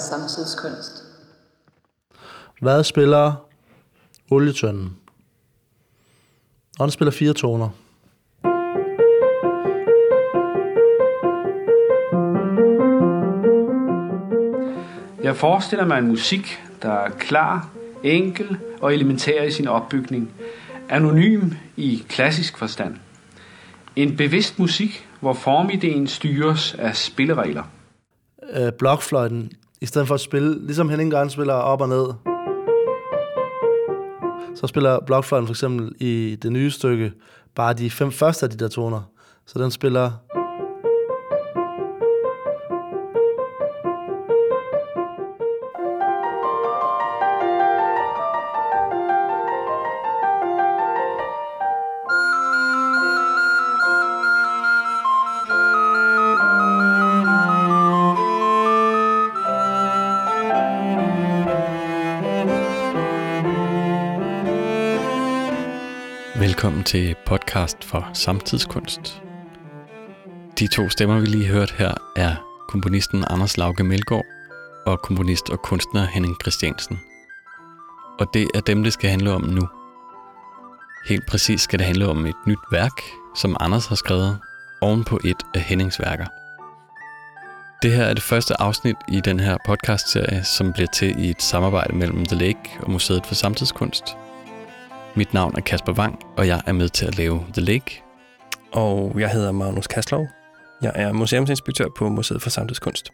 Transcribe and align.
fra 0.00 0.06
Samtidskunst. 0.06 1.04
Hvad 2.60 2.84
spiller 2.84 3.32
olietønden? 4.30 4.96
Og 6.78 6.84
den 6.84 6.90
spiller 6.90 7.12
fire 7.12 7.32
toner. 7.32 7.68
Jeg 15.22 15.36
forestiller 15.36 15.86
mig 15.86 15.98
en 15.98 16.06
musik, 16.06 16.62
der 16.82 16.92
er 16.92 17.10
klar, 17.10 17.70
enkel 18.02 18.58
og 18.80 18.94
elementær 18.94 19.42
i 19.42 19.50
sin 19.50 19.68
opbygning, 19.68 20.32
anonym 20.88 21.50
i 21.76 22.04
klassisk 22.08 22.58
forstand. 22.58 22.96
En 23.96 24.16
bevidst 24.16 24.58
musik, 24.58 25.08
hvor 25.20 25.32
formideen 25.32 26.06
styres 26.06 26.74
af 26.74 26.96
spilleregler. 26.96 27.62
Øh, 28.52 28.72
blokfløjten, 28.78 29.52
i 29.80 29.86
stedet 29.86 30.08
for 30.08 30.14
at 30.14 30.20
spille, 30.20 30.66
ligesom 30.66 30.88
Henning 30.88 31.10
Garn 31.10 31.30
spiller 31.30 31.54
op 31.54 31.80
og 31.80 31.88
ned, 31.88 32.06
så 34.54 34.66
spiller 34.66 35.00
blokfløjten 35.06 35.46
for 35.46 35.52
eksempel 35.52 35.92
i 36.00 36.36
det 36.42 36.52
nye 36.52 36.70
stykke 36.70 37.12
bare 37.54 37.74
de 37.74 37.90
fem 37.90 38.12
første 38.12 38.46
af 38.46 38.50
de 38.50 38.56
der 38.56 38.68
toner. 38.68 39.02
Så 39.46 39.58
den 39.58 39.70
spiller 39.70 40.10
Velkommen 66.80 67.08
til 67.08 67.16
podcast 67.26 67.84
for 67.84 68.10
samtidskunst. 68.12 69.22
De 70.58 70.66
to 70.66 70.88
stemmer, 70.88 71.20
vi 71.20 71.26
lige 71.26 71.46
hørte 71.46 71.74
her, 71.78 71.94
er 72.16 72.34
komponisten 72.68 73.24
Anders 73.30 73.56
Lauke 73.56 73.84
Melgaard 73.84 74.24
og 74.86 75.02
komponist 75.02 75.50
og 75.50 75.62
kunstner 75.62 76.06
Henning 76.06 76.36
Christiansen. 76.42 77.00
Og 78.18 78.26
det 78.34 78.48
er 78.54 78.60
dem, 78.60 78.82
det 78.82 78.92
skal 78.92 79.10
handle 79.10 79.32
om 79.32 79.42
nu. 79.42 79.68
Helt 81.08 81.26
præcis 81.26 81.60
skal 81.60 81.78
det 81.78 81.86
handle 81.86 82.08
om 82.08 82.26
et 82.26 82.46
nyt 82.46 82.58
værk, 82.72 83.02
som 83.36 83.56
Anders 83.60 83.86
har 83.86 83.96
skrevet 83.96 84.38
oven 84.80 85.04
på 85.04 85.20
et 85.24 85.42
af 85.54 85.60
Hennings 85.60 86.00
værker. 86.00 86.26
Det 87.82 87.92
her 87.92 88.04
er 88.04 88.14
det 88.14 88.22
første 88.22 88.60
afsnit 88.60 88.96
i 89.08 89.20
den 89.20 89.40
her 89.40 89.56
podcastserie, 89.66 90.44
som 90.44 90.72
bliver 90.72 90.88
til 90.88 91.24
i 91.24 91.30
et 91.30 91.42
samarbejde 91.42 91.96
mellem 91.96 92.26
The 92.26 92.36
Lake 92.36 92.70
og 92.80 92.90
Museet 92.90 93.26
for 93.26 93.34
Samtidskunst– 93.34 94.04
mit 95.14 95.34
navn 95.34 95.54
er 95.56 95.60
Kasper 95.60 95.92
Wang, 95.92 96.18
og 96.36 96.46
jeg 96.46 96.62
er 96.66 96.72
med 96.72 96.88
til 96.88 97.06
at 97.06 97.18
lave 97.18 97.44
The 97.52 97.62
Lake. 97.62 98.02
Og 98.72 99.20
jeg 99.20 99.30
hedder 99.30 99.52
Magnus 99.52 99.86
Kaslov. 99.86 100.26
Jeg 100.82 100.92
er 100.94 101.12
museumsinspektør 101.12 101.86
på 101.96 102.08
Museet 102.08 102.42
for 102.42 102.50
Samtidskunst. 102.50 103.12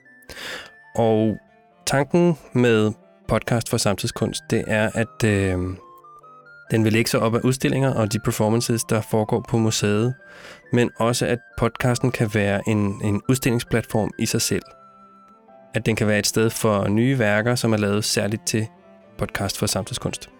Og 0.94 1.38
tanken 1.86 2.38
med 2.52 2.92
podcast 3.28 3.68
for 3.70 3.76
samtidskunst, 3.76 4.42
det 4.50 4.64
er, 4.66 4.90
at 4.94 5.24
øh, 5.24 5.58
den 6.70 6.84
vil 6.84 6.92
lægge 6.92 7.10
sig 7.10 7.20
op 7.20 7.34
af 7.34 7.40
udstillinger 7.40 7.94
og 7.94 8.12
de 8.12 8.18
performances, 8.18 8.84
der 8.84 9.00
foregår 9.00 9.44
på 9.48 9.58
museet, 9.58 10.14
men 10.72 10.90
også 10.98 11.26
at 11.26 11.38
podcasten 11.58 12.10
kan 12.10 12.30
være 12.34 12.60
en, 12.68 13.00
en 13.04 13.22
udstillingsplatform 13.28 14.10
i 14.18 14.26
sig 14.26 14.42
selv. 14.42 14.62
At 15.74 15.86
den 15.86 15.96
kan 15.96 16.06
være 16.06 16.18
et 16.18 16.26
sted 16.26 16.50
for 16.50 16.88
nye 16.88 17.18
værker, 17.18 17.54
som 17.54 17.72
er 17.72 17.76
lavet 17.76 18.04
særligt 18.04 18.46
til 18.46 18.66
podcast 19.18 19.58
for 19.58 19.66
samtidskunst. 19.66 20.30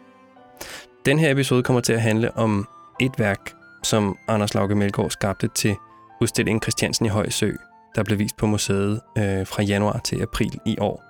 Den 1.06 1.18
her 1.18 1.30
episode 1.30 1.62
kommer 1.62 1.80
til 1.80 1.92
at 1.92 2.02
handle 2.02 2.36
om 2.36 2.68
et 3.00 3.12
værk, 3.18 3.54
som 3.82 4.18
Anders 4.28 4.54
Lauke 4.54 4.74
Melgaard 4.74 5.10
skabte 5.10 5.48
til 5.54 5.76
udstillingen 6.20 6.62
Christiansen 6.62 7.06
i 7.06 7.08
Højsø, 7.08 7.52
der 7.94 8.02
blev 8.02 8.18
vist 8.18 8.36
på 8.36 8.46
museet 8.46 9.00
øh, 9.18 9.46
fra 9.46 9.62
januar 9.62 9.98
til 9.98 10.22
april 10.22 10.58
i 10.64 10.76
år. 10.80 11.02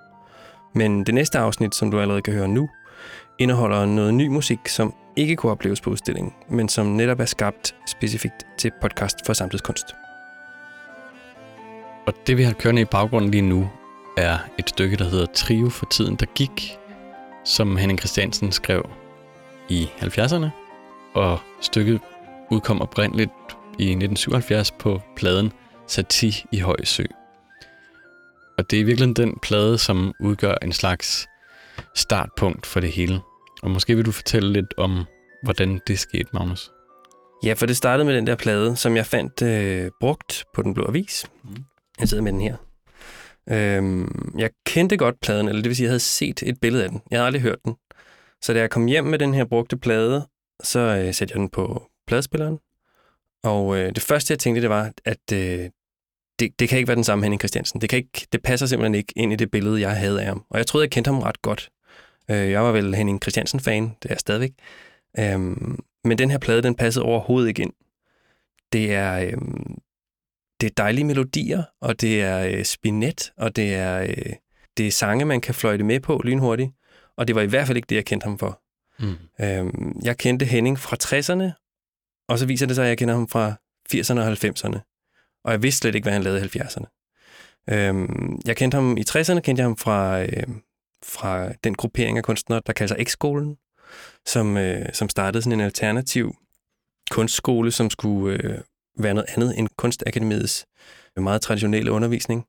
Men 0.75 1.03
det 1.03 1.13
næste 1.13 1.39
afsnit, 1.39 1.75
som 1.75 1.91
du 1.91 1.99
allerede 1.99 2.21
kan 2.21 2.33
høre 2.33 2.47
nu, 2.47 2.69
indeholder 3.39 3.85
noget 3.85 4.13
ny 4.13 4.27
musik, 4.27 4.67
som 4.67 4.93
ikke 5.15 5.35
kunne 5.35 5.51
opleves 5.51 5.81
på 5.81 5.89
udstillingen, 5.89 6.33
men 6.49 6.69
som 6.69 6.85
netop 6.85 7.19
er 7.19 7.25
skabt 7.25 7.75
specifikt 7.87 8.45
til 8.57 8.71
podcast 8.81 9.25
for 9.25 9.33
samtidskunst. 9.33 9.95
Og 12.07 12.13
det 12.27 12.37
vi 12.37 12.43
har 12.43 12.53
kørende 12.53 12.81
i 12.81 12.85
baggrunden 12.85 13.31
lige 13.31 13.41
nu, 13.49 13.69
er 14.17 14.37
et 14.59 14.69
stykke, 14.69 14.97
der 14.97 15.05
hedder 15.05 15.25
Trio 15.25 15.69
for 15.69 15.85
tiden, 15.85 16.15
der 16.15 16.25
gik, 16.35 16.77
som 17.45 17.77
Henning 17.77 17.99
Christiansen 17.99 18.51
skrev 18.51 18.89
i 19.69 19.89
70'erne, 19.99 20.47
og 21.13 21.39
stykket 21.61 21.99
udkom 22.51 22.81
oprindeligt 22.81 23.31
i 23.79 23.83
1977 23.83 24.71
på 24.71 25.01
pladen 25.15 25.51
Sati 25.87 26.45
i 26.51 26.59
Høj 26.59 26.83
Sø. 26.83 27.03
Og 28.57 28.71
det 28.71 28.81
er 28.81 28.85
virkelig 28.85 29.17
den 29.17 29.37
plade, 29.41 29.77
som 29.77 30.13
udgør 30.19 30.55
en 30.61 30.71
slags 30.71 31.27
startpunkt 31.95 32.65
for 32.65 32.79
det 32.79 32.91
hele. 32.91 33.19
Og 33.63 33.71
måske 33.71 33.95
vil 33.95 34.05
du 34.05 34.11
fortælle 34.11 34.53
lidt 34.53 34.73
om, 34.77 35.05
hvordan 35.43 35.81
det 35.87 35.99
skete, 35.99 36.29
Magnus? 36.33 36.71
Ja, 37.43 37.53
for 37.53 37.65
det 37.65 37.77
startede 37.77 38.05
med 38.05 38.15
den 38.15 38.27
der 38.27 38.35
plade, 38.35 38.75
som 38.75 38.95
jeg 38.95 39.05
fandt 39.05 39.41
øh, 39.41 39.91
brugt 39.99 40.45
på 40.53 40.61
Den 40.61 40.73
Blå 40.73 40.87
Avis. 40.87 41.25
Mm. 41.43 41.63
Jeg 41.99 42.07
sidder 42.07 42.23
med 42.23 42.31
den 42.31 42.41
her. 42.41 42.55
Øhm, 43.49 44.33
jeg 44.37 44.49
kendte 44.65 44.97
godt 44.97 45.15
pladen, 45.21 45.47
eller 45.47 45.61
det 45.61 45.69
vil 45.69 45.75
sige, 45.75 45.85
jeg 45.85 45.91
havde 45.91 45.99
set 45.99 46.43
et 46.45 46.59
billede 46.61 46.83
af 46.83 46.89
den. 46.89 47.01
Jeg 47.11 47.19
havde 47.19 47.27
aldrig 47.27 47.41
hørt 47.41 47.57
den. 47.65 47.75
Så 48.41 48.53
da 48.53 48.59
jeg 48.59 48.69
kom 48.69 48.85
hjem 48.85 49.03
med 49.03 49.19
den 49.19 49.33
her 49.33 49.45
brugte 49.45 49.77
plade, 49.77 50.27
så 50.63 50.79
øh, 50.79 51.13
satte 51.13 51.31
jeg 51.31 51.39
den 51.39 51.49
på 51.49 51.83
pladespilleren. 52.07 52.59
Og 53.43 53.77
øh, 53.77 53.95
det 53.95 54.03
første, 54.03 54.31
jeg 54.31 54.39
tænkte, 54.39 54.61
det 54.61 54.69
var, 54.69 54.91
at 55.05 55.33
øh, 55.33 55.69
det, 56.39 56.59
det 56.59 56.69
kan 56.69 56.77
ikke 56.77 56.87
være 56.87 56.95
den 56.95 57.03
samme 57.03 57.23
Henning 57.23 57.41
Christiansen. 57.41 57.81
Det, 57.81 57.89
kan 57.89 57.97
ikke, 57.97 58.27
det 58.31 58.43
passer 58.43 58.65
simpelthen 58.65 58.95
ikke 58.95 59.13
ind 59.15 59.33
i 59.33 59.35
det 59.35 59.51
billede, 59.51 59.81
jeg 59.81 59.95
havde 59.95 60.21
af 60.21 60.27
ham. 60.27 60.45
Og 60.49 60.57
jeg 60.57 60.67
troede, 60.67 60.83
jeg 60.83 60.91
kendte 60.91 61.11
ham 61.11 61.19
ret 61.19 61.41
godt. 61.41 61.69
Øh, 62.29 62.51
jeg 62.51 62.63
var 62.63 62.71
vel 62.71 62.95
Henning 62.95 63.21
Christiansen-fan, 63.21 63.83
det 63.83 64.09
er 64.09 64.13
jeg 64.13 64.19
stadigvæk. 64.19 64.51
Øh, 65.19 65.39
men 66.03 66.17
den 66.17 66.31
her 66.31 66.37
plade, 66.37 66.61
den 66.61 66.75
passede 66.75 67.05
overhovedet 67.05 67.47
ikke 67.47 67.61
ind. 67.61 67.73
Det 68.73 68.93
er, 68.93 69.19
øh, 69.19 69.37
det 70.61 70.67
er 70.67 70.73
dejlige 70.77 71.05
melodier, 71.05 71.63
og 71.81 72.01
det 72.01 72.21
er 72.21 72.39
øh, 72.39 72.63
spinet, 72.63 73.31
og 73.37 73.55
det 73.55 73.75
er, 73.75 74.01
øh, 74.01 74.33
det 74.77 74.87
er 74.87 74.91
sange, 74.91 75.25
man 75.25 75.41
kan 75.41 75.55
fløjte 75.55 75.83
med 75.83 75.99
på 75.99 76.21
lynhurtigt. 76.23 76.71
Og 77.17 77.27
det 77.27 77.35
var 77.35 77.41
i 77.41 77.45
hvert 77.45 77.67
fald 77.67 77.77
ikke 77.77 77.87
det, 77.89 77.95
jeg 77.95 78.05
kendte 78.05 78.25
ham 78.25 78.39
for. 78.39 78.61
Mm. 78.99 79.15
Øhm, 79.41 79.99
jeg 80.03 80.17
kendte 80.17 80.45
Henning 80.45 80.79
fra 80.79 80.97
60'erne, 81.03 81.51
og 82.29 82.39
så 82.39 82.45
viser 82.45 82.65
det 82.65 82.75
sig, 82.75 82.85
at 82.85 82.89
jeg 82.89 82.97
kender 82.97 83.13
ham 83.13 83.27
fra 83.27 83.53
80'erne 83.93 84.19
og 84.19 84.27
90'erne. 84.27 84.79
Og 85.43 85.51
jeg 85.51 85.63
vidste 85.63 85.79
slet 85.79 85.95
ikke, 85.95 86.05
hvad 86.05 86.13
han 86.13 86.23
lavede 86.23 86.39
i 86.39 86.43
70'erne. 86.43 86.85
Øhm, 87.69 88.39
jeg 88.45 88.57
kendte 88.57 88.75
ham 88.75 88.97
i 88.97 89.03
60'erne, 89.09 89.39
kendte 89.39 89.61
jeg 89.61 89.65
ham 89.65 89.77
fra, 89.77 90.21
øh, 90.21 90.47
fra 91.03 91.51
den 91.63 91.75
gruppering 91.75 92.17
af 92.17 92.23
kunstnere, 92.23 92.61
der 92.67 92.73
kalder 92.73 92.95
sig 92.95 93.05
X-skolen, 93.07 93.57
som, 94.25 94.57
øh, 94.57 94.85
som 94.93 95.09
startede 95.09 95.41
sådan 95.41 95.59
en 95.59 95.65
alternativ 95.65 96.35
kunstskole, 97.11 97.71
som 97.71 97.89
skulle 97.89 98.43
øh, 98.43 98.59
være 98.99 99.13
noget 99.13 99.29
andet 99.35 99.59
end 99.59 99.67
Kunstakademiets 99.77 100.65
meget 101.21 101.41
traditionelle 101.41 101.91
undervisning. 101.91 102.45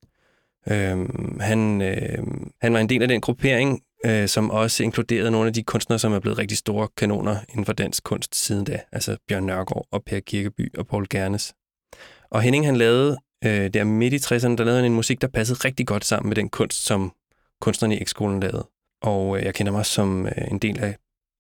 Øhm, 0.70 1.40
han, 1.40 1.82
øh, 1.82 2.18
han 2.60 2.72
var 2.72 2.80
en 2.80 2.88
del 2.88 3.02
af 3.02 3.08
den 3.08 3.20
gruppering, 3.20 3.82
øh, 4.04 4.28
som 4.28 4.50
også 4.50 4.82
inkluderede 4.82 5.30
nogle 5.30 5.46
af 5.46 5.52
de 5.52 5.62
kunstnere, 5.62 5.98
som 5.98 6.12
er 6.12 6.20
blevet 6.20 6.38
rigtig 6.38 6.58
store 6.58 6.88
kanoner 6.96 7.36
inden 7.48 7.64
for 7.64 7.72
dansk 7.72 8.04
kunst 8.04 8.34
siden 8.34 8.64
da, 8.64 8.80
altså 8.92 9.16
Bjørn 9.28 9.44
Nørgaard 9.44 9.86
og 9.90 10.04
Per 10.04 10.20
Kirkeby 10.20 10.78
og 10.78 10.86
Paul 10.86 11.06
Gernes. 11.10 11.54
Og 12.30 12.42
Henning 12.42 12.66
han 12.66 12.76
lavede 12.76 13.18
øh, 13.44 13.70
der 13.74 13.84
midt 13.84 14.14
i 14.14 14.16
60'erne, 14.16 14.56
der 14.56 14.64
lavede 14.64 14.76
han 14.76 14.84
en 14.84 14.94
musik, 14.94 15.20
der 15.20 15.28
passede 15.28 15.58
rigtig 15.64 15.86
godt 15.86 16.04
sammen 16.04 16.28
med 16.28 16.36
den 16.36 16.48
kunst, 16.48 16.84
som 16.84 17.12
kunstnerne 17.60 17.96
i 17.96 18.00
ekskolen 18.00 18.40
lavede. 18.40 18.68
Og 19.02 19.38
øh, 19.38 19.44
jeg 19.44 19.54
kender 19.54 19.72
mig 19.72 19.86
som 19.86 20.26
øh, 20.26 20.50
en 20.50 20.58
del 20.58 20.80
af, 20.80 20.96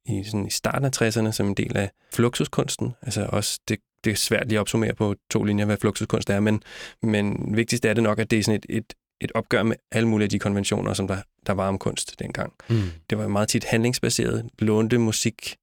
i, 0.06 0.24
sådan, 0.24 0.46
i 0.46 0.50
starten 0.50 0.84
af 0.84 1.02
60'erne, 1.02 1.32
som 1.32 1.46
en 1.46 1.54
del 1.54 1.76
af 1.76 1.90
fluxuskunsten. 2.12 2.94
Altså 3.02 3.28
også, 3.32 3.60
det, 3.68 3.78
det 4.04 4.10
er 4.10 4.16
svært 4.16 4.48
lige 4.48 4.58
at 4.58 4.60
opsummere 4.60 4.94
på 4.94 5.14
to 5.30 5.44
linjer, 5.44 5.64
hvad 5.64 5.76
fluxuskunst 5.76 6.30
er, 6.30 6.40
men, 6.40 6.62
men 7.02 7.56
vigtigst 7.56 7.84
er 7.84 7.94
det 7.94 8.02
nok, 8.02 8.18
at 8.18 8.30
det 8.30 8.38
er 8.38 8.42
sådan 8.42 8.60
et, 8.68 8.76
et, 8.76 8.94
et 9.20 9.32
opgør 9.34 9.62
med 9.62 9.76
alle 9.92 10.08
mulige 10.08 10.24
af 10.24 10.30
de 10.30 10.38
konventioner, 10.38 10.94
som 10.94 11.08
der, 11.08 11.18
der 11.46 11.52
var 11.52 11.68
om 11.68 11.78
kunst 11.78 12.18
dengang. 12.18 12.52
Mm. 12.68 12.82
Det 13.10 13.18
var 13.18 13.28
meget 13.28 13.48
tit 13.48 13.64
handlingsbaseret, 13.64 14.48
lånte 14.58 14.98
musik, 14.98 15.56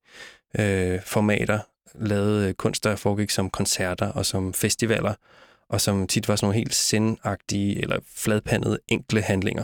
øh, 0.59 0.99
formater, 1.05 1.59
lavede 1.95 2.53
kunst, 2.53 2.83
der 2.83 2.95
foregik 2.95 3.29
som 3.29 3.49
koncerter 3.49 4.07
og 4.07 4.25
som 4.25 4.53
festivaler, 4.53 5.13
og 5.69 5.81
som 5.81 6.07
tit 6.07 6.27
var 6.27 6.35
sådan 6.35 6.45
nogle 6.45 6.57
helt 6.57 6.75
sendagtige 6.75 7.81
eller 7.81 7.99
fladpandede 8.15 8.79
enkle 8.87 9.21
handlinger. 9.21 9.63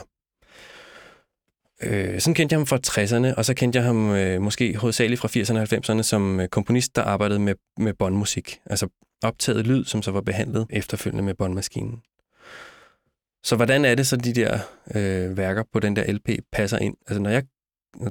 Øh, 1.83 2.19
sådan 2.21 2.35
kendte 2.35 2.53
jeg 2.53 2.59
ham 2.59 2.67
fra 2.67 2.79
60'erne, 2.87 3.35
og 3.37 3.45
så 3.45 3.53
kendte 3.53 3.77
jeg 3.77 3.85
ham 3.85 4.09
øh, 4.11 4.41
måske 4.41 4.77
hovedsageligt 4.77 5.21
fra 5.21 5.27
80'erne 5.27 5.57
og 5.57 5.97
90'erne 5.97 6.01
som 6.01 6.39
øh, 6.39 6.47
komponist, 6.47 6.95
der 6.95 7.01
arbejdede 7.01 7.39
med, 7.39 7.55
med 7.77 7.93
båndmusik. 7.93 8.59
Altså 8.65 8.87
optaget 9.23 9.67
lyd, 9.67 9.85
som 9.85 10.01
så 10.01 10.11
var 10.11 10.21
behandlet 10.21 10.67
efterfølgende 10.69 11.23
med 11.23 11.33
båndmaskinen. 11.33 12.01
Så 13.43 13.55
hvordan 13.55 13.85
er 13.85 13.95
det 13.95 14.07
så, 14.07 14.17
de 14.17 14.33
der 14.33 14.59
øh, 14.95 15.37
værker 15.37 15.63
på 15.73 15.79
den 15.79 15.95
der 15.95 16.11
LP 16.11 16.29
passer 16.51 16.77
ind? 16.77 16.95
Altså, 17.07 17.21
når 17.21 17.29
jeg 17.29 17.43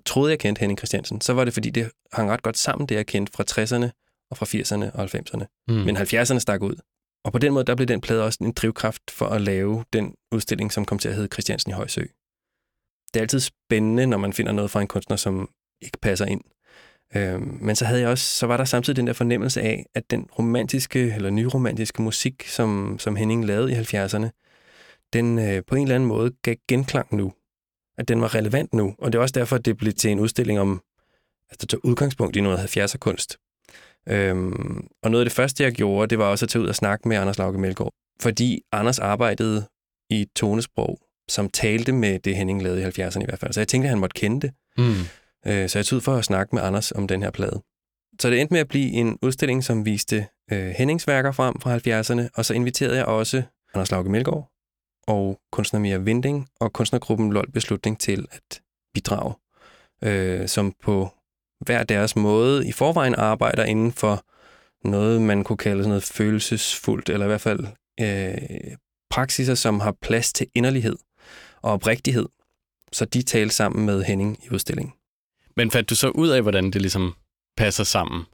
troede, 0.05 0.31
jeg 0.31 0.39
kendte 0.39 0.61
Henning 0.61 0.79
Christiansen, 0.79 1.21
så 1.21 1.33
var 1.33 1.45
det, 1.45 1.55
fordi 1.55 1.71
det 1.71 1.91
hang 2.13 2.31
ret 2.31 2.43
godt 2.43 2.59
sammen, 2.59 2.89
det 2.89 2.95
jeg 2.95 3.07
kendte 3.07 3.33
fra 3.33 3.45
60'erne 3.51 3.91
og 4.31 4.37
fra 4.37 4.47
80'erne 4.47 4.99
og 4.99 5.05
90'erne. 5.05 5.65
Mm. 5.69 5.75
Men 5.75 5.97
70'erne 5.97 6.39
stak 6.39 6.63
ud. 6.63 6.77
Og 7.25 7.33
på 7.33 7.39
den 7.39 7.53
måde, 7.53 7.65
der 7.65 7.75
blev 7.75 7.87
den 7.87 8.01
plade 8.01 8.25
også 8.25 8.39
en 8.41 8.53
drivkraft 8.53 9.11
for 9.11 9.27
at 9.27 9.41
lave 9.41 9.85
den 9.93 10.15
udstilling, 10.33 10.73
som 10.73 10.85
kom 10.85 10.99
til 10.99 11.09
at 11.09 11.15
hedde 11.15 11.29
Christiansen 11.33 11.71
i 11.71 11.75
Højsø. 11.75 12.03
Det 13.15 13.17
er 13.17 13.21
altid 13.21 13.41
spændende, 13.41 14.07
når 14.07 14.19
man 14.19 14.33
finder 14.33 14.53
noget 14.53 14.71
fra 14.71 14.81
en 14.81 14.89
kunstner, 14.89 15.17
som 15.17 15.51
ikke 15.83 15.99
passer 16.03 16.27
ind. 16.27 16.41
Øhm, 17.17 17.59
men 17.61 17.77
så 17.77 17.85
havde 17.85 18.01
jeg 18.01 18.09
også, 18.09 18.37
så 18.37 18.47
var 18.47 18.57
der 18.57 18.65
samtidig 18.65 18.97
den 18.97 19.07
der 19.07 19.13
fornemmelse 19.13 19.61
af, 19.63 19.87
at 19.95 20.11
den 20.11 20.29
romantiske 20.39 21.13
eller 21.15 21.31
nyromantiske 21.31 22.03
musik, 22.03 22.49
som, 22.49 22.99
som 22.99 23.17
Henning 23.17 23.45
lavede 23.45 23.73
i 23.73 23.75
70'erne, 23.75 24.29
den 25.13 25.39
øh, 25.39 25.63
på 25.67 25.75
en 25.75 25.83
eller 25.83 25.95
anden 25.95 26.09
måde 26.09 26.31
gav 26.43 26.55
genklang 26.69 27.15
nu. 27.15 27.33
At 27.99 28.09
den 28.09 28.21
var 28.21 28.35
relevant 28.35 28.75
nu. 28.75 28.95
Og 28.99 29.13
det 29.13 29.19
er 29.19 29.23
også 29.23 29.33
derfor, 29.33 29.57
at 29.57 29.65
det 29.65 29.77
blev 29.77 29.93
til 29.93 30.11
en 30.11 30.21
udstilling 30.21 30.61
om, 30.61 30.83
altså 31.51 31.67
tage 31.67 31.85
udgangspunkt 31.85 32.37
i 32.37 32.41
noget 32.41 32.77
70'er 32.77 32.99
kunst. 32.99 33.39
Øhm, 34.09 34.87
og 35.03 35.11
noget 35.11 35.25
af 35.25 35.31
det 35.31 35.37
første, 35.37 35.65
jeg 35.65 35.73
gjorde, 35.73 36.11
det 36.11 36.19
var 36.19 36.25
også 36.25 36.45
at 36.45 36.49
tage 36.49 36.63
ud 36.63 36.69
og 36.69 36.75
snakke 36.75 37.09
med 37.09 37.17
Anders 37.17 37.39
Lauke 37.39 37.59
Melgaard. 37.59 37.93
Fordi 38.21 38.61
Anders 38.73 38.99
arbejdede 38.99 39.69
i 40.11 40.27
tonesprog, 40.37 40.99
som 41.29 41.51
talte 41.51 41.93
med 41.93 42.19
det, 42.19 42.37
Henning 42.37 42.63
lavede 42.63 42.83
i 42.83 42.85
70'erne 42.85 43.23
i 43.23 43.25
hvert 43.25 43.39
fald. 43.39 43.53
Så 43.53 43.61
jeg 43.61 43.69
tænkte, 43.69 43.87
at 43.87 43.91
han 43.91 43.99
måtte 43.99 44.15
kende 44.15 44.41
det. 44.41 44.51
Mm. 44.79 44.95
Øh, 45.47 45.69
så 45.69 45.79
jeg 45.79 45.87
tog 45.87 45.97
ud 45.97 46.01
for 46.01 46.17
at 46.17 46.25
snakke 46.25 46.55
med 46.57 46.63
Anders 46.63 46.93
om 46.93 47.09
den 47.09 47.23
her 47.23 47.31
plade. 47.31 47.63
Så 48.21 48.31
det 48.31 48.41
endte 48.41 48.55
med 48.55 48.61
at 48.61 48.69
blive 48.69 48.93
en 48.93 49.19
udstilling, 49.23 49.65
som 49.65 49.85
viste 49.85 50.27
øh, 50.53 50.69
Hennings 50.69 51.07
værker 51.07 51.33
frem 51.33 51.61
fra 51.61 51.77
70'erne, 51.77 52.29
og 52.35 52.45
så 52.45 52.55
inviterede 52.55 52.97
jeg 52.97 53.05
også 53.05 53.43
Anders 53.75 53.91
Lauke 53.91 54.11
Melgaard 54.11 54.51
og 55.11 55.41
kunstner 55.53 55.81
Mia 55.81 55.97
Vinding 55.97 56.49
og 56.61 56.73
kunstnergruppen 56.73 57.33
LOL 57.33 57.53
Beslutning 57.53 58.01
til 58.01 58.27
at 58.33 58.61
bidrage, 58.95 59.35
øh, 60.05 60.49
som 60.49 60.75
på 60.83 61.09
hver 61.61 61.83
deres 61.83 62.17
måde 62.17 62.69
i 62.69 62.73
forvejen 62.73 63.15
arbejder 63.15 63.65
inden 63.65 63.93
for 63.93 64.25
noget, 64.89 65.23
man 65.23 65.45
kunne 65.45 65.57
kalde 65.57 65.83
sådan 65.83 65.89
noget 65.89 66.03
følelsesfuldt, 66.03 67.09
eller 67.09 67.27
i 67.27 67.29
hvert 67.29 67.41
fald 67.41 67.67
øh, 68.01 68.77
praksiser, 69.11 69.55
som 69.55 69.81
har 69.81 69.97
plads 70.03 70.33
til 70.33 70.47
inderlighed 70.55 70.97
og 71.63 71.73
oprigtighed. 71.73 72.29
Så 72.93 73.05
de 73.05 73.23
talte 73.23 73.55
sammen 73.55 73.87
med 73.87 74.03
Henning 74.03 74.45
i 74.45 74.51
udstillingen. 74.55 74.93
Men 75.57 75.71
fandt 75.71 75.91
du 75.91 75.95
så 75.95 76.09
ud 76.09 76.29
af, 76.29 76.43
hvordan 76.43 76.71
det 76.71 76.81
ligesom 76.81 77.15
passer 77.57 77.85
sammen, 77.85 78.25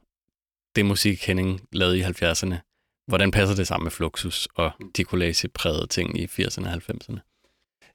det 0.75 0.85
musik 0.85 1.27
Henning 1.27 1.61
lavede 1.71 1.99
i 1.99 2.03
70'erne? 2.03 2.66
Hvordan 3.07 3.31
passer 3.31 3.55
det 3.55 3.67
sammen 3.67 3.85
med 3.85 3.91
Fluxus 3.91 4.47
og 4.55 4.71
de 4.97 5.03
collage-prægede 5.03 5.87
ting 5.87 6.19
i 6.19 6.25
80'erne 6.25 6.67
og 6.67 6.73
90'erne? 6.73 7.19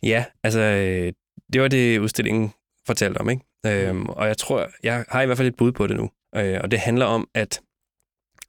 Ja, 0.02 0.24
altså, 0.42 0.60
øh, 0.60 1.12
det 1.52 1.62
var 1.62 1.68
det, 1.68 1.98
udstillingen 1.98 2.52
fortalte 2.86 3.18
om, 3.18 3.30
ikke? 3.30 3.44
Øhm, 3.66 4.08
og 4.08 4.26
jeg 4.26 4.38
tror, 4.38 4.70
jeg 4.82 5.04
har 5.08 5.22
i 5.22 5.26
hvert 5.26 5.36
fald 5.36 5.48
et 5.48 5.56
bud 5.56 5.72
på 5.72 5.86
det 5.86 5.96
nu. 5.96 6.10
Øh, 6.36 6.60
og 6.62 6.70
det 6.70 6.78
handler 6.78 7.06
om, 7.06 7.28
at, 7.34 7.60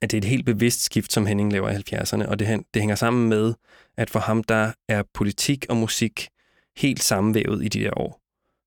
at 0.02 0.12
det 0.12 0.18
er 0.18 0.22
et 0.22 0.26
helt 0.26 0.46
bevidst 0.46 0.84
skift, 0.84 1.14
som 1.14 1.26
Henning 1.26 1.52
laver 1.52 1.70
i 1.70 1.76
70'erne, 1.76 2.28
og 2.30 2.40
det, 2.40 2.66
det 2.74 2.82
hænger 2.82 2.96
sammen 2.96 3.30
med, 3.30 3.54
at 3.98 4.10
for 4.10 4.20
ham, 4.20 4.44
der 4.44 4.72
er 4.90 5.04
politik 5.14 5.66
og 5.70 5.78
musik 5.78 6.30
helt 6.78 7.04
sammenvævet 7.04 7.66
i 7.66 7.68
de 7.68 7.80
der 7.80 7.98
år. 7.98 8.22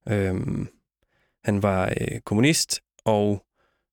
Øhm, 0.08 0.68
han 1.44 1.62
var 1.62 1.94
øh, 2.00 2.20
kommunist 2.20 2.80
og 3.04 3.46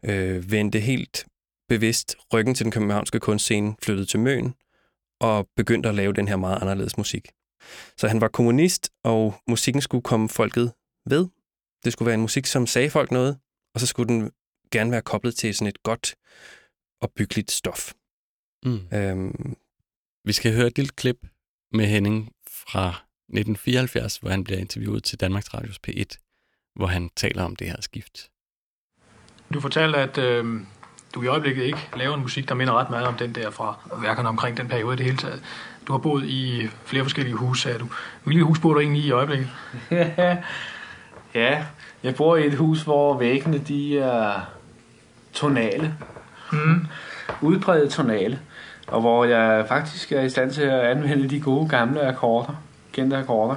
øh, 0.06 0.52
vendte 0.52 0.80
helt 0.80 1.26
bevidst 1.69 2.15
ryggen 2.33 2.56
til 2.56 2.63
den 2.63 2.71
københavnske 2.71 3.19
kunstscene, 3.19 3.75
flyttede 3.83 4.06
til 4.06 4.19
Møn 4.19 4.54
og 5.19 5.48
begyndte 5.56 5.89
at 5.89 5.95
lave 5.95 6.13
den 6.13 6.27
her 6.27 6.36
meget 6.36 6.62
anderledes 6.62 6.98
musik. 6.98 7.27
Så 7.98 8.07
han 8.07 8.21
var 8.21 8.27
kommunist, 8.27 8.89
og 9.04 9.36
musikken 9.48 9.81
skulle 9.81 10.01
komme 10.01 10.30
folket 10.30 10.74
ved. 11.06 11.27
Det 11.86 11.94
skulle 11.94 12.07
være 12.07 12.15
en 12.15 12.21
musik, 12.21 12.45
som 12.45 12.68
sagde 12.68 12.89
folk 12.89 13.12
noget, 13.12 13.38
og 13.74 13.80
så 13.80 13.88
skulle 13.88 14.13
den 14.13 14.31
gerne 14.71 14.92
være 14.92 15.01
koblet 15.01 15.36
til 15.36 15.56
sådan 15.56 15.68
et 15.68 15.83
godt 15.83 16.15
og 17.01 17.12
byggeligt 17.12 17.51
stof. 17.51 17.94
Mm. 18.66 18.88
Øhm, 18.94 19.56
Vi 20.25 20.33
skal 20.33 20.54
høre 20.56 20.68
et 20.68 20.77
lille 20.77 20.92
klip 20.95 21.27
med 21.71 21.86
Henning 21.86 22.31
fra 22.48 22.88
1974, 22.89 24.18
hvor 24.18 24.30
han 24.30 24.44
bliver 24.44 24.59
interviewet 24.59 25.04
til 25.04 25.19
Danmarks 25.19 25.54
Radios 25.54 25.80
P1, 25.88 26.18
hvor 26.75 26.88
han 26.88 27.09
taler 27.16 27.44
om 27.44 27.56
det 27.56 27.68
her 27.68 27.81
skift. 27.81 28.30
Du 29.54 29.59
fortalte, 29.59 29.98
at 29.98 30.18
øh, 30.18 30.62
du 31.13 31.21
i 31.21 31.27
øjeblikket 31.27 31.63
ikke 31.63 31.89
laver 31.95 32.15
en 32.15 32.21
musik, 32.21 32.50
der 32.50 32.56
minder 32.56 32.74
ret 32.74 32.89
meget 32.89 33.07
om 33.07 33.13
den 33.13 33.36
der 33.36 33.51
fra 33.51 33.77
værkerne 34.01 34.30
omkring 34.30 34.57
den 34.57 34.68
periode 34.68 34.94
i 34.94 34.98
det 34.98 35.06
hele 35.06 35.18
taget. 35.18 35.42
Du 35.88 35.94
har 35.94 36.00
boet 36.00 36.25
i 36.25 36.69
flere 36.86 37.04
forskellige 37.04 37.36
huse, 37.36 37.62
sagde 37.62 37.80
du. 37.80 37.88
Hvilket 38.24 38.45
hus 38.45 38.60
bor 38.60 38.74
du 38.74 38.80
egentlig 38.80 39.04
i 39.04 39.07
i 39.07 39.12
øjeblikket? 39.12 39.50
ja, 41.33 41.63
jeg 42.04 42.15
bor 42.15 42.36
i 42.36 42.48
et 42.48 42.56
hus, 42.56 42.81
hvor 42.81 43.18
væggene 43.18 43.57
de 43.57 44.00
er 44.00 44.42
tonale. 45.33 45.94
Mm. 46.51 46.88
Udpræget 47.42 47.92
tonale. 47.92 48.39
Og 48.88 49.01
hvor 49.01 49.25
jeg 49.25 49.66
faktisk 49.68 50.12
er 50.12 50.21
i 50.21 50.30
stand 50.30 50.51
til 50.51 50.62
at 50.62 50.80
anvende 50.80 51.30
de 51.30 51.39
gode 51.39 51.69
gamle 51.69 52.01
akkorder, 52.07 52.63
kendte 52.92 53.18
akkorder. 53.18 53.56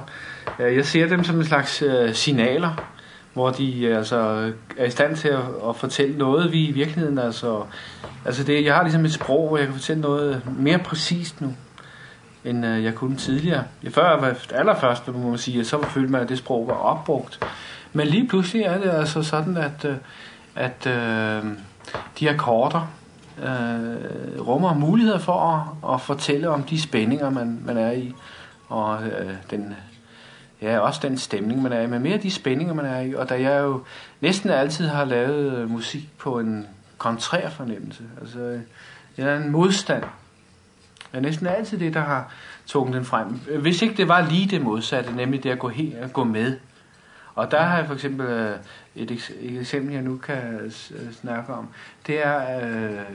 Jeg 0.59 0.85
ser 0.85 1.07
dem 1.07 1.23
som 1.23 1.35
en 1.35 1.45
slags 1.45 1.81
øh, 1.81 2.13
signaler 2.13 2.96
hvor 3.37 3.49
de 3.49 3.81
øh, 3.81 3.97
altså, 3.97 4.51
er 4.77 4.85
i 4.85 4.89
stand 4.89 5.15
til 5.15 5.27
at, 5.27 5.39
at 5.69 5.75
fortælle 5.75 6.17
noget, 6.17 6.51
vi 6.51 6.65
i 6.65 6.71
virkeligheden 6.71 7.19
altså... 7.19 7.63
Altså 8.25 8.43
det, 8.43 8.65
jeg 8.65 8.75
har 8.75 8.83
ligesom 8.83 9.05
et 9.05 9.13
sprog, 9.13 9.47
hvor 9.47 9.57
jeg 9.57 9.65
kan 9.65 9.75
fortælle 9.75 10.01
noget 10.01 10.41
mere 10.59 10.79
præcist 10.79 11.41
nu, 11.41 11.53
end 12.45 12.65
uh, 12.65 12.83
jeg 12.83 12.95
kunne 12.95 13.17
tidligere. 13.17 13.63
Jeg 13.83 13.93
før, 13.93 14.19
var 14.19 14.35
allerførst, 14.53 15.07
må 15.07 15.29
man 15.29 15.37
sige, 15.37 15.65
så 15.65 15.81
følte 15.81 16.11
man, 16.11 16.21
at 16.21 16.29
det 16.29 16.37
sprog 16.37 16.67
var 16.67 16.73
opbrugt. 16.73 17.39
Men 17.93 18.07
lige 18.07 18.27
pludselig 18.27 18.63
er 18.63 18.77
det 18.77 18.89
altså 18.89 19.23
sådan, 19.23 19.57
at, 19.57 19.85
øh, 19.85 19.95
at 20.55 20.85
uh, 20.85 21.49
de 22.19 22.29
akkorder 22.29 22.91
uh, 23.37 24.47
rummer 24.47 24.73
muligheder 24.73 25.19
for 25.19 25.39
at, 25.39 25.93
at 25.93 26.01
fortælle 26.01 26.49
om 26.49 26.63
de 26.63 26.81
spændinger, 26.81 27.29
man, 27.29 27.61
man 27.65 27.77
er 27.77 27.91
i, 27.91 28.13
og 28.69 28.97
uh, 28.97 29.31
den 29.51 29.75
Ja, 30.61 30.79
også 30.79 30.99
den 31.03 31.17
stemning, 31.17 31.61
man 31.61 31.73
er 31.73 31.81
i, 31.81 31.87
men 31.87 32.01
mere 32.01 32.17
de 32.17 32.31
spændinger, 32.31 32.73
man 32.73 32.85
er 32.85 32.99
i. 32.99 33.13
Og 33.13 33.29
da 33.29 33.41
jeg 33.41 33.63
jo 33.63 33.83
næsten 34.21 34.49
altid 34.49 34.87
har 34.87 35.05
lavet 35.05 35.57
øh, 35.57 35.69
musik 35.69 36.09
på 36.17 36.39
en 36.39 36.67
kontrær 36.97 37.49
fornemmelse, 37.49 38.03
altså 38.21 38.39
øh, 38.39 38.59
jeg 39.17 39.27
er 39.27 39.37
en 39.37 39.51
modstand. 39.51 40.03
Er 41.13 41.19
næsten 41.19 41.47
altid 41.47 41.79
det, 41.79 41.93
der 41.93 41.99
har 41.99 42.33
trukket 42.65 42.95
den 42.95 43.05
frem. 43.05 43.39
Øh, 43.49 43.61
hvis 43.61 43.81
ikke 43.81 43.97
det 43.97 44.07
var 44.07 44.29
lige 44.29 44.47
det 44.47 44.61
modsatte, 44.61 45.15
nemlig 45.15 45.43
det 45.43 45.49
at 45.49 45.59
gå, 45.59 45.67
helt, 45.67 45.95
at 45.95 46.13
gå 46.13 46.23
med. 46.23 46.57
Og 47.35 47.51
der 47.51 47.61
har 47.61 47.77
jeg 47.77 47.87
for 47.87 47.93
eksempel 47.93 48.55
et, 48.95 49.11
et 49.41 49.59
eksempel, 49.59 49.93
jeg 49.93 50.01
nu 50.01 50.17
kan 50.17 50.71
snakke 51.21 51.53
om. 51.53 51.67
Det 52.07 52.25
er 52.25 52.41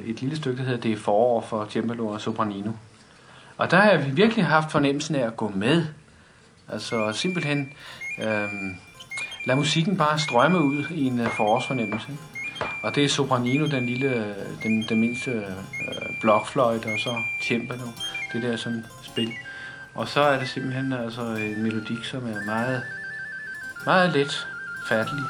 et 0.04 0.20
lille 0.20 0.36
stykke, 0.36 0.58
der 0.58 0.64
hedder 0.64 0.80
Det 0.80 0.92
er 0.92 0.96
forår 0.96 1.40
for 1.40 1.66
Cembalo 1.70 2.06
og 2.06 2.20
Sopranino. 2.20 2.72
Og 3.56 3.70
der 3.70 3.76
har 3.76 3.90
jeg 3.90 4.16
virkelig 4.16 4.46
haft 4.46 4.72
fornemmelsen 4.72 5.14
af 5.14 5.26
at 5.26 5.36
gå 5.36 5.52
med. 5.54 5.86
Altså 6.72 7.12
simpelthen 7.12 7.72
øh, 8.18 8.48
lad 9.44 9.56
musikken 9.56 9.96
bare 9.96 10.18
strømme 10.18 10.62
ud 10.62 10.84
i 10.90 11.04
en 11.04 11.20
uh, 11.20 11.26
forårsfornemmelse. 11.26 12.08
Og 12.82 12.94
det 12.94 13.04
er 13.04 13.08
Sopranino, 13.08 13.66
den 13.66 13.86
lille, 13.86 14.06
øh, 14.06 14.62
den, 14.62 14.84
den 14.88 15.00
mindste 15.00 15.30
øh, 15.30 15.44
blokfløjte, 16.20 16.86
og 16.86 16.98
så 16.98 17.16
cembalo, 17.42 17.86
det 18.32 18.42
der 18.42 18.56
sådan 18.56 18.86
spil. 19.02 19.32
Og 19.94 20.08
så 20.08 20.20
er 20.20 20.38
det 20.38 20.48
simpelthen 20.48 20.92
altså 20.92 21.22
en 21.22 21.62
melodik, 21.62 22.04
som 22.04 22.26
er 22.26 22.44
meget, 22.46 22.82
meget 23.86 24.12
let 24.12 24.46
fattelig 24.88 25.24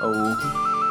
og 0.00 0.08
åben. 0.10 0.81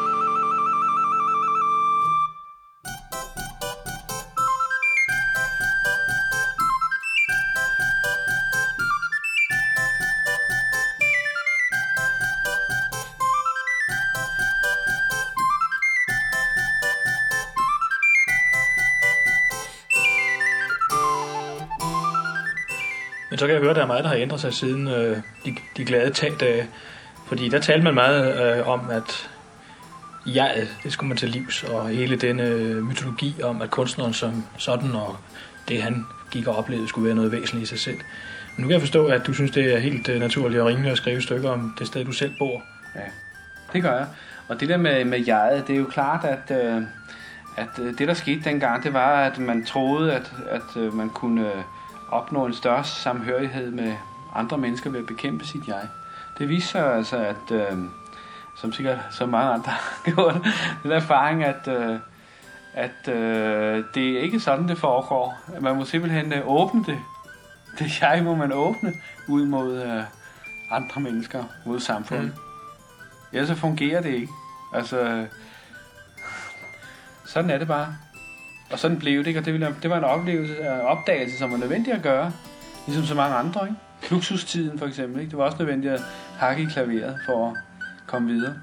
Så 23.42 23.48
kan 23.48 23.54
jeg 23.54 23.62
høre, 23.62 23.70
at 23.70 23.76
der 23.76 23.82
er 23.82 23.88
meget, 23.88 24.04
der 24.04 24.10
har 24.10 24.18
ændret 24.18 24.40
sig 24.40 24.54
siden 24.54 24.88
øh, 24.88 25.18
de, 25.46 25.56
de 25.78 25.86
glade 25.86 26.10
tagdage. 26.10 26.62
Øh, 26.62 26.68
fordi 27.28 27.50
der 27.50 27.60
talte 27.60 27.84
man 27.84 27.94
meget 27.94 28.58
øh, 28.58 28.68
om, 28.68 28.90
at 28.90 29.30
jeg, 30.26 30.68
det 30.84 30.94
skulle 30.94 31.08
man 31.08 31.18
til 31.18 31.30
livs, 31.30 31.64
og 31.64 31.88
hele 31.88 32.16
denne 32.16 32.44
øh, 32.44 32.84
mytologi 32.84 33.36
om, 33.44 33.62
at 33.62 33.70
kunstneren 33.70 34.14
som 34.14 34.44
sådan, 34.58 34.92
og 34.96 35.18
det 35.68 35.84
han 35.84 36.06
gik 36.32 36.48
og 36.48 36.56
oplevede, 36.56 36.88
skulle 36.88 37.06
være 37.06 37.16
noget 37.16 37.32
væsentligt 37.32 37.64
i 37.64 37.66
sig 37.66 37.80
selv. 37.80 37.98
Men 38.56 38.62
nu 38.62 38.68
kan 38.68 38.72
jeg 38.72 38.82
forstå, 38.82 39.08
at 39.08 39.28
du 39.28 39.34
synes, 39.34 39.52
det 39.52 39.74
er 39.74 39.80
helt 39.80 40.10
øh, 40.10 40.20
naturligt 40.20 40.62
og 40.62 40.68
rimeligt 40.68 40.92
at 40.92 40.98
skrive 40.98 41.22
stykker 41.22 41.50
om 41.50 41.76
det 41.80 41.88
sted, 41.88 42.06
du 42.06 42.12
selv 42.12 42.34
bor. 42.40 42.64
Ja, 42.96 43.02
det 43.74 43.82
gør 43.82 43.98
jeg. 43.98 44.08
Og 44.48 44.60
det 44.60 44.70
der 44.70 44.78
med, 44.78 45.06
med 45.06 45.26
jeget, 45.26 45.68
det 45.68 45.74
er 45.76 45.80
jo 45.80 45.86
klart, 45.86 46.26
at, 46.26 46.66
øh, 46.66 46.82
at 47.58 47.80
øh, 47.80 47.98
det, 47.98 48.08
der 48.08 48.14
skete 48.14 48.42
dengang, 48.44 48.84
det 48.84 48.94
var, 48.94 49.24
at 49.24 49.38
man 49.38 49.66
troede, 49.66 50.14
at, 50.14 50.32
at 50.50 50.82
øh, 50.82 50.94
man 50.94 51.10
kunne... 51.10 51.48
Øh, 51.48 51.62
opnå 52.12 52.46
en 52.46 52.54
større 52.54 52.84
samhørighed 52.84 53.72
med 53.72 53.96
andre 54.36 54.58
mennesker 54.58 54.90
ved 54.90 55.00
at 55.00 55.06
bekæmpe 55.06 55.46
sit 55.46 55.68
jeg. 55.68 55.88
Det 56.38 56.50
viser 56.50 56.68
sig 56.68 56.96
altså, 56.96 57.18
at, 57.18 57.52
øh, 57.52 57.78
som 58.56 58.74
sikkert 58.74 59.00
så 59.12 59.26
mange 59.26 59.52
andre 59.52 59.72
har 59.82 60.02
gjort, 60.06 60.36
den 60.84 60.92
erfaring, 60.92 61.44
at, 61.44 61.68
øh, 61.68 62.00
at 62.74 63.08
øh, 63.08 63.84
det 63.96 64.12
er 64.12 64.20
ikke 64.20 64.40
sådan, 64.40 64.68
det 64.68 64.78
foregår. 64.78 65.40
Man 65.62 65.76
må 65.76 65.86
simpelthen 65.86 66.34
øh, 66.34 66.42
åbne 66.48 66.84
det. 66.86 67.00
Det 67.80 68.02
jeg 68.02 68.24
må 68.24 68.36
man 68.36 68.54
åbne 68.54 68.94
ud 69.28 69.46
mod 69.46 69.82
øh, 69.82 70.04
andre 70.72 71.02
mennesker, 71.02 71.44
mod 71.66 71.80
samfundet. 71.80 72.26
Mm. 72.26 72.42
Ellers 73.34 73.50
så 73.50 73.56
fungerer 73.56 74.02
det 74.02 74.14
ikke. 74.14 74.34
Altså, 74.74 75.28
sådan 77.34 77.50
er 77.50 77.58
det 77.58 77.68
bare. 77.68 77.96
Og 78.72 78.80
sådan 78.80 79.00
blev 79.00 79.20
det 79.20 79.28
ikke, 79.28 79.40
og 79.40 79.46
det, 79.46 79.54
ville, 79.54 79.76
det 79.82 79.90
var 79.90 79.98
en 79.98 80.04
oplevelse, 80.04 80.60
en 80.60 80.68
opdagelse, 80.68 81.38
som 81.38 81.52
var 81.52 81.58
nødvendig 81.58 81.94
at 81.94 82.02
gøre. 82.02 82.32
Ligesom 82.88 83.06
så 83.06 83.16
mange 83.16 83.36
andre, 83.36 83.68
ikke? 83.68 83.80
Fluxustiden 84.02 84.80
for 84.80 84.86
eksempel, 84.86 85.20
ikke? 85.20 85.30
Det 85.30 85.38
var 85.38 85.44
også 85.44 85.58
nødvendigt 85.60 85.94
at 85.94 86.02
hakke 86.38 86.64
i 86.64 86.66
klaveret 86.66 87.20
for 87.26 87.48
at 87.48 87.58
komme 88.08 88.28
videre. 88.28 88.54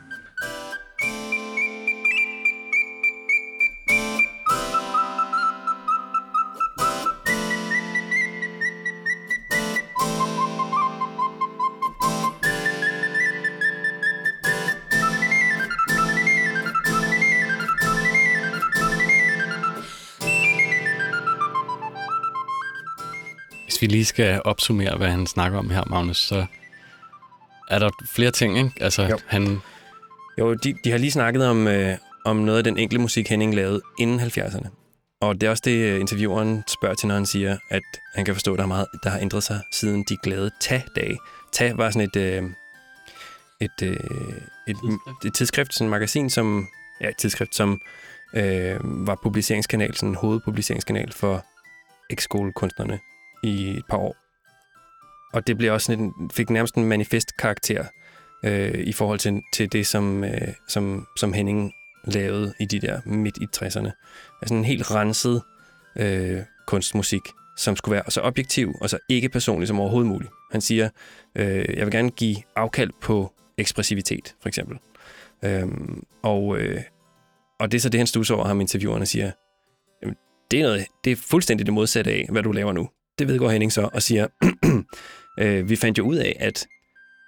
Lige 23.88 24.04
skal 24.04 24.42
opsummere, 24.44 24.96
hvad 24.96 25.08
han 25.10 25.26
snakker 25.26 25.58
om 25.58 25.70
her, 25.70 25.84
Magnus, 25.90 26.16
så 26.16 26.46
er 27.70 27.78
der 27.78 27.90
flere 28.06 28.30
ting, 28.30 28.58
ikke? 28.58 28.70
Altså, 28.80 29.02
Jo. 29.02 29.18
han... 29.26 29.60
Jo, 30.38 30.54
de, 30.54 30.74
de 30.84 30.90
har 30.90 30.98
lige 30.98 31.10
snakket 31.10 31.46
om, 31.46 31.66
øh, 31.68 31.96
om 32.24 32.36
noget 32.36 32.58
af 32.58 32.64
den 32.64 32.78
enkle 32.78 32.98
musik, 32.98 33.28
Henning 33.28 33.54
lavede 33.54 33.80
inden 33.98 34.20
70'erne. 34.20 34.68
Og 35.20 35.40
det 35.40 35.46
er 35.46 35.50
også 35.50 35.62
det, 35.66 35.76
øh, 35.76 36.00
intervieweren 36.00 36.64
spørger 36.68 36.94
til, 36.94 37.08
når 37.08 37.14
han 37.14 37.26
siger, 37.26 37.58
at 37.70 37.82
han 38.14 38.24
kan 38.24 38.34
forstå, 38.34 38.52
at 38.52 38.58
der 38.58 38.62
er 38.64 38.68
meget, 38.68 38.86
der 39.02 39.10
har 39.10 39.18
ændret 39.18 39.42
sig 39.42 39.60
siden 39.72 40.04
de 40.08 40.16
glade 40.22 40.50
tag-dage. 40.60 41.18
Tag 41.52 41.78
var 41.78 41.90
sådan 41.90 42.08
et, 42.08 42.16
øh, 42.16 42.42
et, 43.60 43.82
øh, 43.82 43.90
et, 44.68 44.76
Tidsskrift. 44.76 45.24
et 45.24 45.34
tidsskrift, 45.34 45.74
sådan 45.74 45.86
et 45.86 45.90
magasin, 45.90 46.30
som, 46.30 46.68
ja, 47.00 47.08
et 47.08 47.16
tidsskrift, 47.16 47.54
som 47.54 47.80
øh, 48.34 48.76
var 48.82 49.18
publiceringskanal, 49.22 49.94
sådan 49.94 50.08
en 50.08 50.14
hovedpubliceringskanal 50.14 51.12
for 51.12 51.44
ekskolekunstnerne 52.10 52.98
i 53.42 53.68
et 53.70 53.84
par 53.90 53.96
år. 53.96 54.16
Og 55.32 55.46
det 55.46 55.58
blev 55.58 55.72
også 55.72 55.86
sådan 55.86 56.04
en, 56.04 56.30
fik 56.30 56.50
nærmest 56.50 56.74
en 56.74 56.84
manifest 56.84 57.36
karakter 57.36 57.84
øh, 58.44 58.74
i 58.74 58.92
forhold 58.92 59.18
til, 59.18 59.42
til 59.52 59.72
det, 59.72 59.86
som, 59.86 60.24
øh, 60.24 60.48
som, 60.68 61.06
som 61.16 61.32
Henning 61.32 61.72
lavede 62.04 62.54
i 62.60 62.64
de 62.64 62.80
der 62.80 63.00
midt 63.04 63.36
i 63.36 63.46
60'erne. 63.56 63.90
Altså 64.42 64.54
en 64.54 64.64
helt 64.64 64.90
renset 64.90 65.42
øh, 65.96 66.42
kunstmusik, 66.66 67.22
som 67.56 67.76
skulle 67.76 67.92
være 67.92 68.10
så 68.10 68.20
objektiv 68.20 68.74
og 68.80 68.90
så 68.90 68.98
ikke 69.08 69.28
personlig 69.28 69.68
som 69.68 69.80
overhovedet 69.80 70.08
muligt. 70.08 70.30
Han 70.52 70.60
siger, 70.60 70.88
øh, 71.34 71.76
jeg 71.76 71.86
vil 71.86 71.90
gerne 71.90 72.10
give 72.10 72.36
afkald 72.56 72.90
på 73.00 73.32
ekspressivitet, 73.58 74.34
for 74.40 74.48
eksempel. 74.48 74.78
Øhm, 75.44 76.02
og, 76.22 76.58
øh, 76.58 76.82
og 77.60 77.72
det 77.72 77.78
er 77.78 77.80
så 77.80 77.88
det, 77.88 78.00
han 78.00 78.06
stusser 78.06 78.34
over 78.34 78.46
ham, 78.46 78.60
interviewerne 78.60 79.06
siger, 79.06 79.30
"Jamen, 80.02 80.16
det 80.50 80.60
er, 80.60 80.62
noget, 80.62 80.86
det 81.04 81.12
er 81.12 81.16
fuldstændig 81.16 81.66
det 81.66 81.74
modsatte 81.74 82.10
af, 82.10 82.26
hvad 82.30 82.42
du 82.42 82.52
laver 82.52 82.72
nu. 82.72 82.88
Det 83.18 83.28
vedgår 83.28 83.50
Henning 83.50 83.72
så, 83.72 83.88
og 83.92 84.02
siger, 84.02 84.26
øh, 85.40 85.68
vi 85.68 85.76
fandt 85.76 85.98
jo 85.98 86.04
ud 86.04 86.16
af, 86.16 86.36
at 86.40 86.66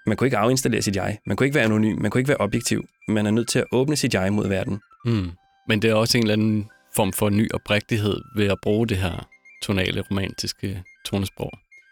man 0.06 0.16
kunne 0.16 0.26
ikke 0.26 0.36
afinstallere 0.36 0.82
sit 0.82 0.96
jeg. 0.96 1.18
Man 1.26 1.36
kunne 1.36 1.46
ikke 1.46 1.54
være 1.54 1.64
anonym. 1.64 1.98
Man 2.00 2.10
kunne 2.10 2.20
ikke 2.20 2.28
være 2.28 2.40
objektiv. 2.40 2.84
Man 3.08 3.26
er 3.26 3.30
nødt 3.30 3.48
til 3.48 3.58
at 3.58 3.64
åbne 3.72 3.96
sit 3.96 4.14
jeg 4.14 4.32
mod 4.32 4.48
verden. 4.48 4.80
Mm. 5.04 5.30
Men 5.68 5.82
det 5.82 5.90
er 5.90 5.94
også 5.94 6.18
en 6.18 6.24
eller 6.24 6.32
anden 6.32 6.68
form 6.96 7.12
for 7.12 7.28
ny 7.28 7.52
oprigtighed 7.54 8.20
ved 8.36 8.46
at 8.46 8.58
bruge 8.62 8.86
det 8.86 8.96
her 8.96 9.28
tonale, 9.62 10.00
romantiske 10.10 10.82
tonesprog, 11.06 11.50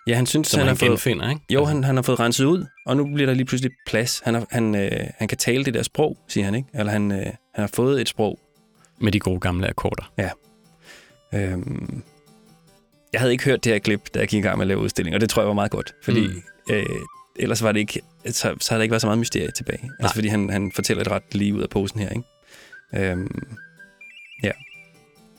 Ja, 0.08 0.14
han 0.14 0.26
synes, 0.26 0.52
han 0.52 0.58
han, 0.58 0.68
har 0.68 0.74
fået, 0.74 1.06
ikke? 1.06 1.40
jo, 1.50 1.58
Altså, 1.58 1.74
han, 1.74 1.84
han 1.84 1.94
har 1.94 2.02
fået 2.02 2.20
renset 2.20 2.44
ud, 2.44 2.66
og 2.86 2.96
nu 2.96 3.04
bliver 3.14 3.26
der 3.26 3.34
lige 3.34 3.44
pludselig 3.46 3.72
plads. 3.86 4.20
Han, 4.24 4.34
har, 4.34 4.46
han, 4.50 4.74
øh, 4.74 5.06
han 5.18 5.28
kan 5.28 5.38
tale 5.38 5.64
det 5.64 5.74
der 5.74 5.82
sprog, 5.82 6.18
siger 6.28 6.44
han, 6.44 6.54
ikke? 6.54 6.68
Eller 6.74 6.92
han, 6.92 7.12
øh, 7.12 7.18
han 7.26 7.34
har 7.54 7.70
fået 7.74 8.00
et 8.00 8.08
sprog. 8.08 8.38
Med 9.00 9.12
de 9.12 9.20
gode 9.20 9.40
gamle 9.40 9.68
akkorder. 9.68 10.12
Øhm, 11.34 12.02
jeg 13.12 13.20
havde 13.20 13.32
ikke 13.32 13.44
hørt 13.44 13.64
det 13.64 13.72
her 13.72 13.78
klip, 13.78 14.14
da 14.14 14.18
jeg 14.18 14.28
gik 14.28 14.38
i 14.38 14.42
gang 14.42 14.58
med 14.58 14.64
at 14.64 14.68
lave 14.68 14.80
udstilling, 14.80 15.14
og 15.14 15.20
det 15.20 15.30
tror 15.30 15.42
jeg 15.42 15.48
var 15.48 15.54
meget 15.54 15.70
godt, 15.70 15.94
fordi 16.04 16.26
Mm. 16.26 16.42
øh, 16.70 16.86
ellers 17.36 17.62
var 17.62 17.72
det 17.72 17.80
ikke, 17.80 18.00
så, 18.26 18.32
så 18.32 18.70
havde 18.70 18.78
der 18.78 18.82
ikke 18.82 18.90
været 18.92 19.00
så 19.00 19.06
meget 19.06 19.18
mysterie 19.18 19.50
tilbage. 19.50 19.82
Nej. 19.82 19.90
Altså 20.00 20.14
fordi 20.14 20.28
han, 20.28 20.50
han 20.50 20.72
fortæller 20.72 21.02
det 21.04 21.12
ret 21.12 21.22
lige 21.34 21.54
ud 21.54 21.62
af 21.62 21.70
posen 21.70 22.00
her, 22.00 22.08
ikke? 22.08 23.10
Øhm, 23.10 23.48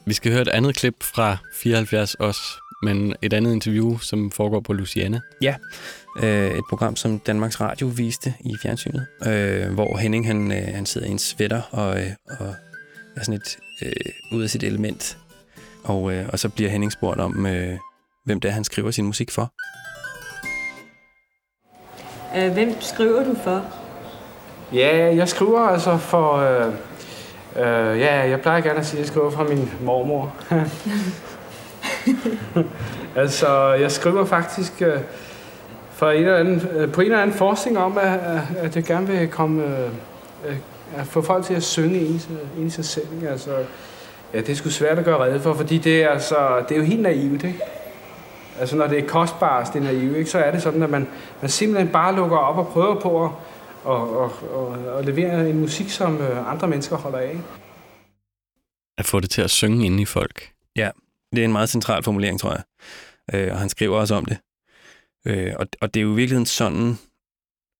Vi 0.05 0.13
skal 0.13 0.31
høre 0.31 0.41
et 0.41 0.47
andet 0.47 0.75
klip 0.75 1.03
fra 1.03 1.37
74 1.53 2.15
også, 2.15 2.41
men 2.83 3.15
et 3.21 3.33
andet 3.33 3.53
interview, 3.53 3.97
som 3.97 4.31
foregår 4.31 4.59
på 4.59 4.73
Luciana. 4.73 5.19
øh, 6.23 6.51
et 6.57 6.63
program, 6.69 6.95
som 6.95 7.19
Danmarks 7.19 7.61
Radio 7.61 7.87
viste 7.87 8.33
i 8.39 8.57
fjernsynet, 8.61 9.07
øh, 9.27 9.73
hvor 9.73 9.97
Henning 9.97 10.27
han, 10.27 10.51
øh, 10.51 10.67
han 10.75 10.85
sidder 10.85 11.07
i 11.07 11.11
en 11.11 11.19
sweater 11.19 11.61
og, 11.61 12.01
øh, 12.01 12.07
og 12.39 12.55
er 13.15 13.23
sådan 13.23 13.33
et 13.33 13.57
øh, 13.81 13.91
ud 14.37 14.43
af 14.43 14.49
sit 14.49 14.63
element. 14.63 15.17
Og, 15.83 16.13
øh, 16.13 16.25
og 16.33 16.39
så 16.39 16.49
bliver 16.49 16.69
Henning 16.69 16.91
spurgt 16.91 17.19
om, 17.19 17.45
øh, 17.45 17.77
hvem 18.25 18.39
det 18.39 18.49
er, 18.49 18.53
han 18.53 18.63
skriver 18.63 18.91
sin 18.91 19.05
musik 19.05 19.31
for. 19.31 19.51
Øh, 22.37 22.53
Hvem 22.53 22.81
skriver 22.81 23.23
du 23.23 23.35
for? 23.43 23.61
Ja, 24.73 25.15
jeg 25.15 25.29
skriver 25.29 25.59
altså 25.59 25.97
for... 25.97 26.33
Øh, 26.35 26.67
øh, 27.55 27.99
ja, 27.99 28.29
jeg 28.29 28.41
plejer 28.41 28.61
gerne 28.61 28.79
at 28.79 28.85
sige, 28.85 28.97
at 28.97 28.99
jeg 28.99 29.07
skriver 29.07 29.31
for 29.31 29.43
min 29.43 29.69
mormor. 29.81 30.35
altså, 33.21 33.73
jeg 33.73 33.91
skriver 33.91 34.25
faktisk 34.25 34.81
øh, 34.81 34.99
for 35.91 36.11
en 36.11 36.23
eller 36.23 36.37
anden, 36.37 36.67
øh, 36.71 36.91
på 36.91 37.01
en 37.01 37.05
eller 37.07 37.21
anden 37.21 37.35
forskning 37.37 37.77
om, 37.77 37.97
at, 37.97 38.19
at- 38.57 38.75
jeg 38.75 38.83
gerne 38.83 39.07
vil 39.07 39.27
komme... 39.27 39.63
Øh, 39.63 39.89
øh, 40.47 40.57
at 40.97 41.07
få 41.07 41.21
folk 41.21 41.45
til 41.45 41.53
at 41.53 41.63
synge 41.63 41.99
i, 41.99 42.21
i 42.57 42.69
sig 42.69 42.85
selv. 42.85 43.05
Ikke? 43.15 43.29
Altså, 43.29 43.51
ja, 44.33 44.37
det 44.39 44.49
er 44.49 44.55
sgu 44.55 44.69
svært 44.69 44.99
at 44.99 45.05
gøre 45.05 45.19
rede 45.19 45.39
for, 45.39 45.53
fordi 45.53 45.77
det 45.77 46.03
er, 46.03 46.09
altså, 46.09 46.65
det 46.69 46.75
er 46.75 46.79
jo 46.79 46.85
helt 46.85 47.01
naivt, 47.01 47.43
ikke? 47.43 47.59
Altså, 48.59 48.75
når 48.75 48.87
det 48.87 48.99
er 48.99 49.07
kostbart, 49.07 49.67
det 49.73 49.79
er 49.79 49.83
naivt, 49.83 50.17
ikke? 50.17 50.29
så 50.29 50.37
er 50.37 50.51
det 50.51 50.61
sådan, 50.61 50.83
at 50.83 50.89
man, 50.89 51.07
man 51.41 51.49
simpelthen 51.49 51.91
bare 51.91 52.15
lukker 52.15 52.37
op 52.37 52.57
og 52.57 52.67
prøver 52.67 52.99
på 52.99 53.25
at 53.25 53.31
og, 53.83 54.17
og, 54.17 54.53
og, 54.53 54.67
og 54.67 55.03
levere 55.03 55.49
en 55.49 55.59
musik, 55.59 55.89
som 55.89 56.21
øh, 56.21 56.51
andre 56.51 56.67
mennesker 56.67 56.97
holder 56.97 57.19
af. 57.19 57.37
At 58.97 59.05
få 59.05 59.19
det 59.19 59.29
til 59.29 59.41
at 59.41 59.49
synge 59.49 59.85
ind 59.85 59.99
i 59.99 60.05
folk. 60.05 60.51
Ja, 60.75 60.91
Det 61.31 61.39
er 61.39 61.45
en 61.45 61.51
meget 61.51 61.69
central 61.69 62.03
formulering, 62.03 62.39
tror 62.39 62.51
jeg. 62.51 62.63
Øh, 63.33 63.51
og 63.53 63.59
han 63.59 63.69
skriver 63.69 63.99
også 63.99 64.15
om 64.15 64.25
det. 64.25 64.37
Øh, 65.27 65.53
og, 65.59 65.67
og 65.81 65.93
det 65.93 65.99
er 65.99 66.03
jo 66.03 66.11
i 66.11 66.15
virkeligheden 66.15 66.45
sådan, 66.45 66.97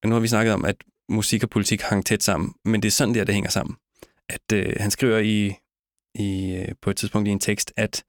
nu 0.05 0.13
har 0.13 0.19
vi 0.19 0.27
snakket 0.27 0.53
om, 0.53 0.65
at 0.65 0.75
musik 1.09 1.43
og 1.43 1.49
politik 1.49 1.81
hang 1.81 2.05
tæt 2.05 2.23
sammen, 2.23 2.53
men 2.65 2.81
det 2.81 2.87
er 2.87 2.91
sådan 2.91 3.13
der, 3.13 3.23
det 3.23 3.33
hænger 3.33 3.49
sammen. 3.49 3.75
At 4.29 4.53
øh, 4.53 4.73
han 4.79 4.91
skriver 4.91 5.17
i, 5.17 5.55
i, 6.15 6.55
øh, 6.55 6.75
på 6.81 6.89
et 6.89 6.97
tidspunkt 6.97 7.27
i 7.27 7.31
en 7.31 7.39
tekst, 7.39 7.73
at 7.77 8.03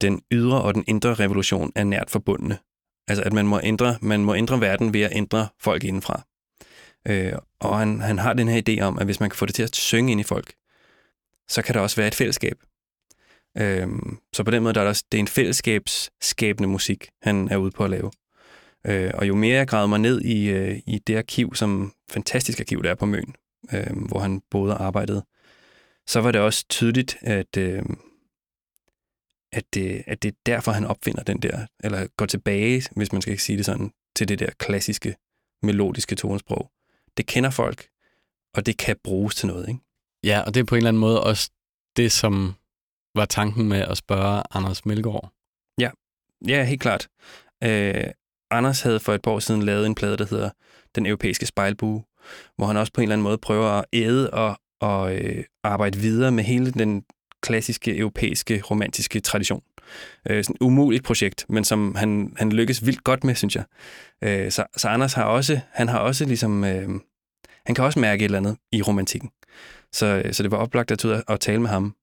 den 0.00 0.22
ydre 0.32 0.62
og 0.62 0.74
den 0.74 0.84
indre 0.86 1.14
revolution 1.14 1.72
er 1.74 1.84
nært 1.84 2.10
forbundne. 2.10 2.58
Altså 3.08 3.22
at 3.22 3.32
man 3.32 3.46
må 3.46 3.60
ændre, 3.62 3.98
man 4.00 4.24
må 4.24 4.34
ændre 4.34 4.60
verden 4.60 4.94
ved 4.94 5.00
at 5.00 5.12
ændre 5.16 5.48
folk 5.60 5.84
indenfra. 5.84 6.22
Øh, 7.08 7.32
og 7.60 7.78
han, 7.78 8.00
han 8.00 8.18
har 8.18 8.32
den 8.32 8.48
her 8.48 8.62
idé 8.68 8.82
om, 8.82 8.98
at 8.98 9.04
hvis 9.04 9.20
man 9.20 9.30
kan 9.30 9.36
få 9.36 9.46
det 9.46 9.54
til 9.54 9.62
at 9.62 9.76
synge 9.76 10.12
ind 10.12 10.20
i 10.20 10.24
folk, 10.24 10.54
så 11.48 11.62
kan 11.62 11.74
der 11.74 11.80
også 11.80 11.96
være 11.96 12.08
et 12.08 12.14
fællesskab. 12.14 12.56
Øh, 13.58 13.88
så 14.32 14.44
på 14.44 14.50
den 14.50 14.62
måde 14.62 14.74
der 14.74 14.80
er 14.80 14.84
der 14.84 14.88
også, 14.88 15.04
det 15.12 15.18
er 15.18 15.22
en 15.22 15.28
fællesskabsskabende 15.28 16.68
musik, 16.68 17.08
han 17.22 17.48
er 17.48 17.56
ude 17.56 17.70
på 17.70 17.84
at 17.84 17.90
lave. 17.90 18.10
Øh, 18.86 19.10
og 19.14 19.28
jo 19.28 19.34
mere 19.34 19.56
jeg 19.56 19.68
gravede 19.68 19.88
mig 19.88 19.98
ned 19.98 20.20
i, 20.20 20.48
øh, 20.48 20.78
i 20.86 20.98
det 20.98 21.16
arkiv, 21.16 21.54
som 21.54 21.92
fantastisk 22.10 22.60
arkiv, 22.60 22.82
der 22.82 22.90
er 22.90 22.94
på 22.94 23.06
Møn, 23.06 23.34
øh, 23.72 23.96
hvor 24.08 24.18
han 24.18 24.42
boede 24.50 24.74
og 24.74 24.84
arbejdede, 24.84 25.24
så 26.06 26.20
var 26.20 26.32
det 26.32 26.40
også 26.40 26.64
tydeligt, 26.68 27.16
at, 27.20 27.56
øh, 27.56 27.82
at, 29.52 29.64
det, 29.74 30.04
at 30.06 30.22
det 30.22 30.28
er 30.28 30.36
derfor, 30.46 30.72
han 30.72 30.84
opfinder 30.84 31.22
den 31.22 31.42
der, 31.42 31.66
eller 31.84 32.06
går 32.16 32.26
tilbage, 32.26 32.82
hvis 32.96 33.12
man 33.12 33.22
skal 33.22 33.30
ikke 33.30 33.42
sige 33.42 33.58
det 33.58 33.64
sådan, 33.64 33.92
til 34.16 34.28
det 34.28 34.38
der 34.38 34.50
klassiske, 34.58 35.16
melodiske 35.62 36.14
tonesprog. 36.16 36.70
Det 37.16 37.26
kender 37.26 37.50
folk, 37.50 37.88
og 38.54 38.66
det 38.66 38.78
kan 38.78 38.96
bruges 39.04 39.34
til 39.34 39.46
noget, 39.46 39.68
ikke? 39.68 39.80
Ja, 40.24 40.40
og 40.40 40.54
det 40.54 40.60
er 40.60 40.64
på 40.64 40.74
en 40.74 40.76
eller 40.76 40.88
anden 40.88 41.00
måde 41.00 41.22
også 41.22 41.50
det, 41.96 42.12
som 42.12 42.54
var 43.14 43.24
tanken 43.24 43.68
med 43.68 43.80
at 43.80 43.96
spørge 43.96 44.42
Anders 44.50 44.86
Melgaard. 44.86 45.32
Ja, 46.46 46.64
helt 46.64 46.80
klart. 46.80 47.08
Øh, 47.64 48.04
Anders 48.50 48.80
havde 48.80 49.00
for 49.00 49.12
et 49.12 49.22
par 49.22 49.30
år 49.30 49.38
siden 49.38 49.62
lavet 49.62 49.86
en 49.86 49.94
plade, 49.94 50.16
der 50.16 50.26
hedder 50.30 50.50
Den 50.94 51.06
Europæiske 51.06 51.46
Spejlbue, 51.46 52.04
hvor 52.56 52.66
han 52.66 52.76
også 52.76 52.92
på 52.92 53.00
en 53.00 53.02
eller 53.02 53.14
anden 53.14 53.22
måde 53.22 53.38
prøver 53.38 53.68
at 53.68 53.84
æde 53.92 54.30
og, 54.30 54.60
og 54.80 55.16
øh, 55.16 55.44
arbejde 55.64 55.98
videre 55.98 56.32
med 56.32 56.44
hele 56.44 56.72
den 56.72 57.04
klassiske 57.42 57.96
europæiske 57.98 58.62
romantiske 58.70 59.20
tradition. 59.20 59.62
Øh, 60.30 60.44
sådan 60.44 60.56
et 60.56 60.64
umuligt 60.64 61.04
projekt, 61.04 61.46
men 61.48 61.64
som 61.64 61.94
han, 61.94 62.32
han 62.36 62.52
lykkes 62.52 62.86
vildt 62.86 63.04
godt 63.04 63.24
med, 63.24 63.34
synes 63.34 63.56
jeg. 63.56 63.64
Øh, 64.24 64.50
så, 64.50 64.64
så 64.76 64.88
Anders 64.88 65.12
har 65.12 65.24
også, 65.24 65.60
han 65.72 65.88
har 65.88 65.98
også 65.98 66.24
ligesom, 66.24 66.64
øh, 66.64 66.88
han 67.66 67.74
kan 67.74 67.84
også 67.84 67.98
mærke 67.98 68.20
et 68.20 68.24
eller 68.24 68.38
andet 68.38 68.56
i 68.72 68.82
romantikken. 68.82 69.30
Så, 69.92 70.22
så 70.32 70.42
det 70.42 70.50
var 70.50 70.56
oplagt 70.56 70.90
at, 70.90 70.98
tage 70.98 71.14
ud 71.14 71.22
at 71.28 71.40
tale 71.40 71.60
med 71.60 71.70
ham. 71.70 71.94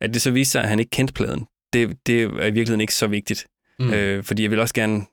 At 0.00 0.14
det 0.14 0.22
så 0.22 0.30
viste 0.30 0.52
sig, 0.52 0.62
at 0.62 0.68
han 0.68 0.78
ikke 0.78 0.90
kendte 0.90 1.14
pladen, 1.14 1.46
det, 1.72 2.06
det 2.06 2.22
er 2.22 2.26
i 2.26 2.30
virkeligheden 2.30 2.80
ikke 2.80 2.94
så 2.94 3.06
vigtigt. 3.06 3.46
Mm. 3.78 3.90
Øh, 3.90 4.24
fordi 4.24 4.42
jeg 4.42 4.50
vil 4.50 4.60
også 4.60 4.74
gerne 4.74 5.04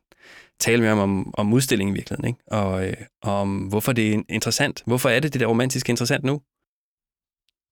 tale 0.59 0.81
med 0.81 0.89
ham 0.89 0.99
om, 0.99 1.33
om 1.33 1.53
udstillingen 1.53 1.95
i 1.95 1.97
virkeligheden, 1.97 2.27
ikke? 2.27 2.39
Og, 2.47 2.87
øh, 2.87 2.93
og 3.21 3.41
om 3.41 3.57
hvorfor 3.57 3.91
det 3.91 4.13
er 4.13 4.21
interessant. 4.29 4.83
Hvorfor 4.85 5.09
er 5.09 5.19
det 5.19 5.33
det 5.33 5.39
der 5.39 5.47
romantiske 5.47 5.89
interessant 5.89 6.23
nu? 6.23 6.41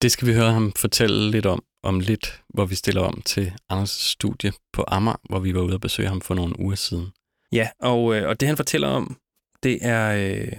Det 0.02 0.12
skal 0.12 0.28
vi 0.28 0.34
høre 0.34 0.52
ham 0.52 0.72
fortælle 0.72 1.30
lidt 1.30 1.46
om, 1.46 1.64
om 1.82 2.00
lidt, 2.00 2.42
hvor 2.48 2.66
vi 2.66 2.74
stiller 2.74 3.02
om 3.02 3.22
til 3.22 3.52
Anders 3.68 3.90
studie 3.90 4.52
på 4.72 4.84
Amager, 4.88 5.16
hvor 5.28 5.40
vi 5.40 5.54
var 5.54 5.60
ude 5.60 5.74
og 5.74 5.80
besøge 5.80 6.08
ham 6.08 6.20
for 6.20 6.34
nogle 6.34 6.60
uger 6.60 6.74
siden. 6.74 7.08
Ja, 7.52 7.68
og, 7.78 8.16
øh, 8.16 8.28
og 8.28 8.40
det 8.40 8.48
han 8.48 8.56
fortæller 8.56 8.88
om, 8.88 9.16
det 9.62 9.78
er, 9.82 10.12
øh, 10.12 10.52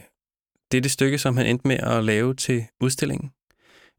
det 0.71 0.77
er 0.77 0.81
det 0.81 0.91
stykke, 0.91 1.17
som 1.17 1.37
han 1.37 1.45
endte 1.45 1.67
med 1.67 1.77
at 1.77 2.03
lave 2.03 2.33
til 2.33 2.65
udstillingen. 2.81 3.31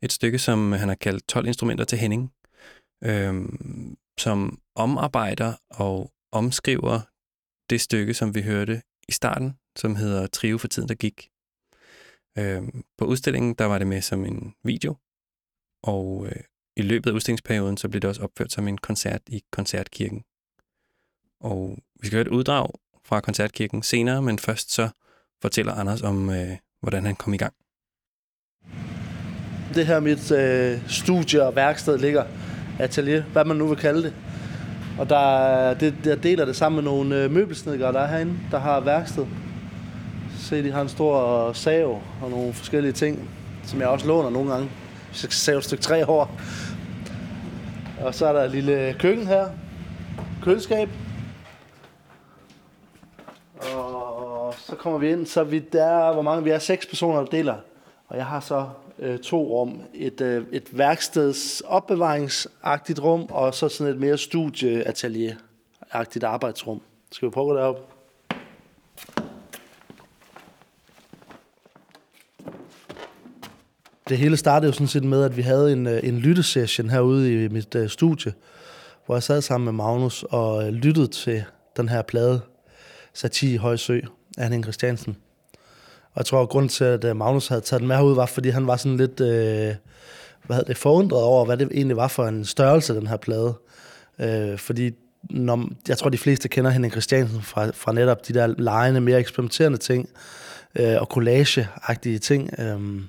Et 0.02 0.12
stykke, 0.12 0.38
som 0.38 0.72
han 0.72 0.88
har 0.88 0.94
kaldt 0.94 1.28
12 1.28 1.46
instrumenter 1.46 1.84
til 1.84 1.98
Henning, 1.98 2.32
øh, 3.04 3.48
som 4.18 4.58
omarbejder 4.76 5.54
og 5.70 6.12
omskriver 6.32 7.00
det 7.70 7.80
stykke, 7.80 8.14
som 8.14 8.34
vi 8.34 8.42
hørte 8.42 8.82
i 9.08 9.12
starten, 9.12 9.54
som 9.76 9.96
hedder 9.96 10.26
Trio 10.26 10.58
for 10.58 10.68
tiden, 10.68 10.88
der 10.88 10.94
gik. 10.94 11.28
Øh, 12.38 12.62
på 12.98 13.04
udstillingen, 13.04 13.54
der 13.54 13.64
var 13.64 13.78
det 13.78 13.86
med 13.86 14.02
som 14.02 14.24
en 14.24 14.54
video, 14.64 14.96
og 15.82 16.26
øh, 16.26 16.42
i 16.76 16.82
løbet 16.82 17.10
af 17.10 17.14
udstillingsperioden, 17.14 17.76
så 17.76 17.88
blev 17.88 18.00
det 18.00 18.08
også 18.08 18.22
opført 18.22 18.52
som 18.52 18.68
en 18.68 18.78
koncert 18.78 19.20
i 19.26 19.42
Koncertkirken. 19.50 20.24
Og 21.40 21.78
vi 22.00 22.06
skal 22.06 22.16
høre 22.16 22.26
et 22.26 22.28
uddrag 22.28 22.68
fra 23.04 23.20
Koncertkirken 23.20 23.82
senere, 23.82 24.22
men 24.22 24.38
først 24.38 24.72
så 24.72 24.88
fortæller 25.42 25.72
Anders 25.72 26.02
om, 26.02 26.30
øh, 26.30 26.56
hvordan 26.80 27.06
han 27.06 27.16
kom 27.16 27.34
i 27.34 27.36
gang. 27.36 27.54
Det 29.74 29.86
her 29.86 30.00
mit 30.00 30.30
øh, 30.30 30.88
studie 30.88 31.46
og 31.46 31.56
værksted 31.56 31.98
ligger, 31.98 32.24
atelier, 32.78 33.22
hvad 33.22 33.44
man 33.44 33.56
nu 33.56 33.66
vil 33.66 33.76
kalde 33.76 34.02
det. 34.02 34.14
Og 34.98 35.08
der, 35.08 35.74
det, 35.74 35.94
der 36.04 36.16
deler 36.16 36.44
det 36.44 36.56
sammen 36.56 36.84
med 36.84 36.92
nogle 36.92 37.24
øh, 37.24 37.30
møbelsnedgere, 37.30 37.92
der 37.92 38.00
er 38.00 38.06
herinde, 38.06 38.38
der 38.50 38.58
har 38.58 38.80
værksted. 38.80 39.26
Se, 40.38 40.62
de 40.62 40.72
har 40.72 40.82
en 40.82 40.88
stor 40.88 41.48
øh, 41.48 41.54
sav 41.54 42.02
og 42.22 42.30
nogle 42.30 42.52
forskellige 42.52 42.92
ting, 42.92 43.30
som 43.64 43.80
jeg 43.80 43.88
også 43.88 44.06
låner 44.06 44.30
nogle 44.30 44.52
gange. 44.52 44.70
Hvis 45.20 45.34
save 45.34 45.58
et 45.58 45.64
stykke 45.64 45.82
træ 45.82 46.04
over. 46.04 46.26
Og 48.00 48.14
så 48.14 48.26
er 48.26 48.32
der 48.32 48.44
et 48.44 48.50
lille 48.50 48.96
køkken 48.98 49.26
her. 49.26 49.48
Køleskab. 50.42 50.88
Og 53.74 54.54
så 54.58 54.76
kommer 54.76 54.98
vi 54.98 55.12
ind, 55.12 55.26
så 55.26 55.44
vi 55.44 55.58
der, 55.58 56.12
hvor 56.12 56.22
mange 56.22 56.44
vi 56.44 56.50
er, 56.50 56.58
seks 56.58 56.86
personer, 56.86 57.18
der 57.18 57.26
deler. 57.26 57.56
Og 58.08 58.16
jeg 58.16 58.26
har 58.26 58.40
så 58.40 58.68
øh, 58.98 59.18
to 59.18 59.42
rum. 59.42 59.80
Et, 59.94 60.20
øh, 60.20 60.44
et 60.52 60.78
værksteds 60.78 61.60
opbevaringsagtigt 61.60 63.00
rum, 63.00 63.26
og 63.30 63.54
så 63.54 63.68
sådan 63.68 63.92
et 63.92 64.00
mere 64.00 64.18
studieatelier-agtigt 64.18 66.24
arbejdsrum. 66.24 66.80
Skal 67.12 67.28
vi 67.28 67.30
prøve 67.30 67.68
at 67.68 67.74
gå 67.74 67.80
Det 74.12 74.20
hele 74.20 74.36
startede 74.36 74.68
jo 74.68 74.72
sådan 74.72 74.86
set 74.86 75.04
med, 75.04 75.24
at 75.24 75.36
vi 75.36 75.42
havde 75.42 75.72
en, 75.72 75.86
øh, 75.86 76.00
en 76.02 76.18
lyttesession 76.18 76.90
herude 76.90 77.44
i 77.44 77.48
mit 77.48 77.74
uh, 77.74 77.86
studie, 77.88 78.32
hvor 79.06 79.14
jeg 79.14 79.22
sad 79.22 79.42
sammen 79.42 79.64
med 79.64 79.72
Magnus 79.72 80.22
og 80.22 80.56
uh, 80.56 80.68
lyttede 80.68 81.06
til 81.06 81.44
den 81.76 81.88
her 81.88 82.02
plade, 82.02 82.40
Sati 83.14 83.54
i 83.54 83.56
Højsø 83.56 84.00
af 84.38 84.44
Henning 84.44 84.64
Christiansen. 84.64 85.16
Og 86.04 86.16
jeg 86.16 86.26
tror, 86.26 86.42
at 86.42 86.48
grunden 86.48 86.68
til, 86.68 86.84
at 86.84 87.16
Magnus 87.16 87.48
havde 87.48 87.60
taget 87.60 87.80
den 87.80 87.88
med 87.88 87.96
herud, 87.96 88.14
var, 88.14 88.26
fordi 88.26 88.48
han 88.48 88.66
var 88.66 88.76
sådan 88.76 88.96
lidt 88.96 89.20
øh, 89.20 89.74
hvad 90.46 90.62
det, 90.66 90.76
forundret 90.76 91.22
over, 91.22 91.44
hvad 91.44 91.56
det 91.56 91.68
egentlig 91.72 91.96
var 91.96 92.08
for 92.08 92.26
en 92.26 92.44
størrelse, 92.44 92.94
den 92.94 93.06
her 93.06 93.16
plade. 93.16 93.54
Øh, 94.18 94.58
fordi 94.58 94.90
når, 95.30 95.68
jeg 95.88 95.98
tror, 95.98 96.10
de 96.10 96.18
fleste 96.18 96.48
kender 96.48 96.70
Henning 96.70 96.92
Christiansen 96.92 97.42
fra, 97.42 97.70
fra 97.74 97.92
netop 97.92 98.28
de 98.28 98.34
der 98.34 98.46
lejende, 98.46 99.00
mere 99.00 99.18
eksperimenterende 99.18 99.78
ting, 99.78 100.08
øh, 100.78 100.96
og 101.00 101.06
collage-agtige 101.06 102.18
ting. 102.18 102.50
Øh, 102.60 103.02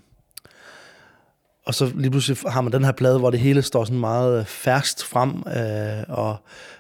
og 1.66 1.76
så 1.76 1.92
lige 1.96 2.12
pludselig 2.12 2.38
har 2.48 2.62
man 2.62 2.74
den 2.74 2.84
her 2.84 2.92
plade, 2.92 3.20
hvor 3.20 3.30
det 3.30 3.40
hele 3.40 3.62
står 3.62 3.86
sådan 3.86 4.00
meget 4.00 4.40
øh, 4.40 4.46
færst 4.46 5.04
frem, 5.04 5.30
øh, 5.30 6.04
og, 6.08 6.38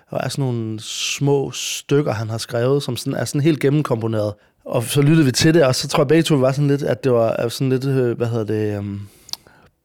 og 0.09 0.19
er 0.23 0.29
sådan 0.29 0.43
nogle 0.43 0.79
små 0.79 1.51
stykker, 1.51 2.13
han 2.13 2.29
har 2.29 2.37
skrevet, 2.37 2.83
som 2.83 2.97
sådan, 2.97 3.19
er 3.19 3.25
sådan 3.25 3.41
helt 3.41 3.59
gennemkomponeret. 3.59 4.33
Og 4.65 4.83
så 4.83 5.01
lyttede 5.01 5.25
vi 5.25 5.31
til 5.31 5.53
det, 5.53 5.65
og 5.65 5.75
så 5.75 5.87
tror 5.87 6.03
jeg 6.03 6.07
begge 6.07 6.23
to, 6.23 6.35
var 6.35 6.51
sådan 6.51 6.67
lidt, 6.67 6.83
at 6.83 7.03
det 7.03 7.11
var 7.11 7.47
sådan 7.47 7.69
lidt, 7.69 7.85
øh, 7.85 8.17
hvad 8.17 8.27
hedder 8.27 8.45
det, 8.45 8.77
øhm, 8.77 8.87
um, 8.87 9.07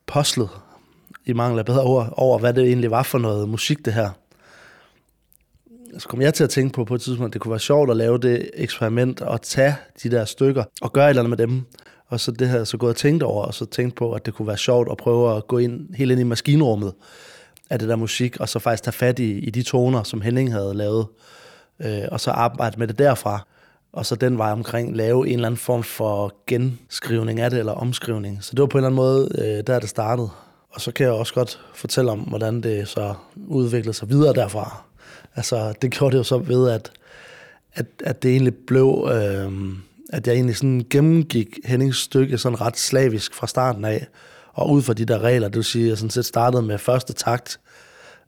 postlet, 0.06 0.48
i 1.26 1.32
mangel 1.32 1.58
af 1.58 1.64
bedre 1.64 1.82
ord, 1.82 2.14
over 2.16 2.38
hvad 2.38 2.52
det 2.52 2.64
egentlig 2.64 2.90
var 2.90 3.02
for 3.02 3.18
noget 3.18 3.48
musik, 3.48 3.84
det 3.84 3.92
her. 3.92 4.10
Så 5.98 6.08
kom 6.08 6.20
jeg 6.20 6.34
til 6.34 6.44
at 6.44 6.50
tænke 6.50 6.74
på 6.74 6.84
på 6.84 6.94
et 6.94 7.00
tidspunkt, 7.00 7.30
at 7.30 7.32
det 7.32 7.40
kunne 7.40 7.50
være 7.50 7.60
sjovt 7.60 7.90
at 7.90 7.96
lave 7.96 8.18
det 8.18 8.50
eksperiment 8.54 9.20
og 9.20 9.42
tage 9.42 9.76
de 10.02 10.10
der 10.10 10.24
stykker 10.24 10.64
og 10.80 10.92
gøre 10.92 11.04
et 11.04 11.08
eller 11.08 11.22
andet 11.22 11.38
med 11.38 11.46
dem. 11.46 11.64
Og 12.08 12.20
så 12.20 12.30
det 12.30 12.48
havde 12.48 12.58
jeg 12.60 12.66
så 12.66 12.76
gået 12.76 12.90
og 12.90 12.96
tænkt 12.96 13.22
over, 13.22 13.44
og 13.44 13.54
så 13.54 13.64
tænkt 13.64 13.94
på, 13.94 14.12
at 14.12 14.26
det 14.26 14.34
kunne 14.34 14.48
være 14.48 14.56
sjovt 14.56 14.88
at 14.90 14.96
prøve 14.96 15.36
at 15.36 15.46
gå 15.46 15.58
ind 15.58 15.94
helt 15.94 16.10
ind 16.10 16.20
i 16.20 16.24
maskinrummet 16.24 16.92
af 17.70 17.78
det 17.78 17.88
der 17.88 17.96
musik, 17.96 18.36
og 18.40 18.48
så 18.48 18.58
faktisk 18.58 18.84
tage 18.84 18.92
fat 18.92 19.18
i, 19.18 19.38
i 19.38 19.50
de 19.50 19.62
toner, 19.62 20.02
som 20.02 20.20
Henning 20.20 20.52
havde 20.52 20.74
lavet, 20.74 21.06
øh, 21.80 22.02
og 22.12 22.20
så 22.20 22.30
arbejde 22.30 22.78
med 22.78 22.88
det 22.88 22.98
derfra 22.98 23.46
og 23.92 24.06
så 24.06 24.16
den 24.16 24.38
vej 24.38 24.52
omkring 24.52 24.96
lave 24.96 25.28
en 25.28 25.34
eller 25.34 25.46
anden 25.46 25.58
form 25.58 25.82
for 25.82 26.34
genskrivning 26.46 27.40
af 27.40 27.50
det, 27.50 27.58
eller 27.58 27.72
omskrivning. 27.72 28.44
Så 28.44 28.50
det 28.52 28.60
var 28.60 28.66
på 28.66 28.78
en 28.78 28.84
eller 28.84 28.88
anden 28.88 28.96
måde, 28.96 29.28
øh, 29.38 29.66
der 29.66 29.78
det 29.78 29.88
startede. 29.88 30.30
Og 30.70 30.80
så 30.80 30.92
kan 30.92 31.06
jeg 31.06 31.12
også 31.12 31.34
godt 31.34 31.60
fortælle 31.74 32.10
om, 32.10 32.18
hvordan 32.18 32.60
det 32.60 32.88
så 32.88 33.14
udviklede 33.46 33.96
sig 33.96 34.08
videre 34.08 34.34
derfra. 34.34 34.82
Altså, 35.36 35.74
det 35.82 35.90
gjorde 35.90 36.12
det 36.12 36.18
jo 36.18 36.22
så 36.22 36.38
ved, 36.38 36.70
at, 36.70 36.90
at, 37.74 37.86
at 38.04 38.22
det 38.22 38.30
egentlig 38.30 38.54
blev, 38.54 39.08
øh, 39.12 39.52
at 40.08 40.26
jeg 40.26 40.34
egentlig 40.34 40.56
sådan 40.56 40.86
gennemgik 40.90 41.58
Hennings 41.64 41.98
stykke 41.98 42.38
sådan 42.38 42.60
ret 42.60 42.78
slavisk 42.78 43.34
fra 43.34 43.46
starten 43.46 43.84
af, 43.84 44.06
og 44.52 44.70
ud 44.70 44.82
fra 44.82 44.92
de 44.92 45.04
der 45.04 45.18
regler, 45.18 45.48
det 45.48 45.56
vil 45.56 45.64
sige, 45.64 45.84
at 45.84 45.88
jeg 45.88 45.98
sådan 45.98 46.10
set 46.10 46.24
startede 46.24 46.62
med 46.62 46.78
første 46.78 47.12
takt, 47.12 47.60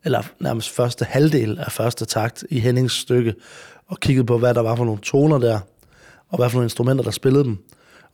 eller 0.05 0.23
nærmest 0.41 0.71
første 0.71 1.05
halvdel 1.05 1.59
af 1.59 1.73
første 1.73 2.05
takt 2.05 2.45
i 2.51 2.59
Hennings 2.59 2.95
stykke, 2.95 3.35
og 3.87 4.01
kiggede 4.01 4.27
på, 4.27 4.39
hvad 4.39 4.55
der 4.55 4.61
var 4.61 4.77
for 4.77 4.85
nogle 4.85 5.01
toner 5.01 5.39
der, 5.39 5.61
og 6.29 6.39
hvad 6.39 6.51
for 6.51 6.57
nogle 6.57 6.67
instrumenter, 6.67 7.05
der 7.05 7.11
spillede 7.11 7.45
dem. 7.45 7.59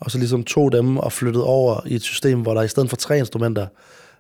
Og 0.01 0.11
så 0.11 0.19
ligesom 0.19 0.45
tog 0.45 0.73
dem 0.73 0.97
og 0.97 1.13
flyttede 1.13 1.45
over 1.45 1.81
i 1.87 1.95
et 1.95 2.03
system, 2.03 2.41
hvor 2.41 2.55
der 2.55 2.63
i 2.63 2.69
stedet 2.69 2.89
for 2.89 2.97
tre 2.97 3.19
instrumenter, 3.19 3.67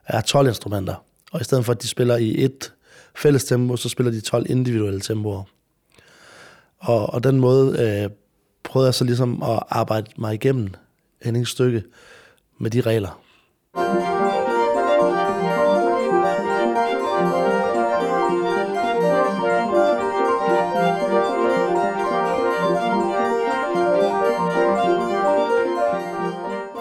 er 0.07 0.21
12 0.21 0.49
instrumenter. 0.49 0.95
Og 1.33 1.41
i 1.41 1.45
stedet 1.45 1.65
for, 1.65 1.73
at 1.73 1.83
de 1.83 1.89
spiller 1.89 2.17
i 2.17 2.45
et 2.45 2.73
fælles 3.17 3.45
tempo, 3.45 3.77
så 3.77 3.89
spiller 3.89 4.13
de 4.13 4.21
12 4.21 4.47
individuelle 4.51 5.01
tempoer. 5.01 5.43
Og, 6.79 7.15
og 7.15 7.25
den 7.25 7.41
måde 7.41 7.81
øh, 7.81 8.11
prøvede 8.67 8.87
jeg 8.87 8.95
så 8.95 9.05
ligesom 9.05 9.43
at 9.43 9.63
arbejde 9.69 10.07
mig 10.17 10.35
igennem 10.35 10.69
Hennings 11.23 11.51
stykke 11.51 11.83
med 12.59 12.71
de 12.71 12.81
regler. 12.81 13.21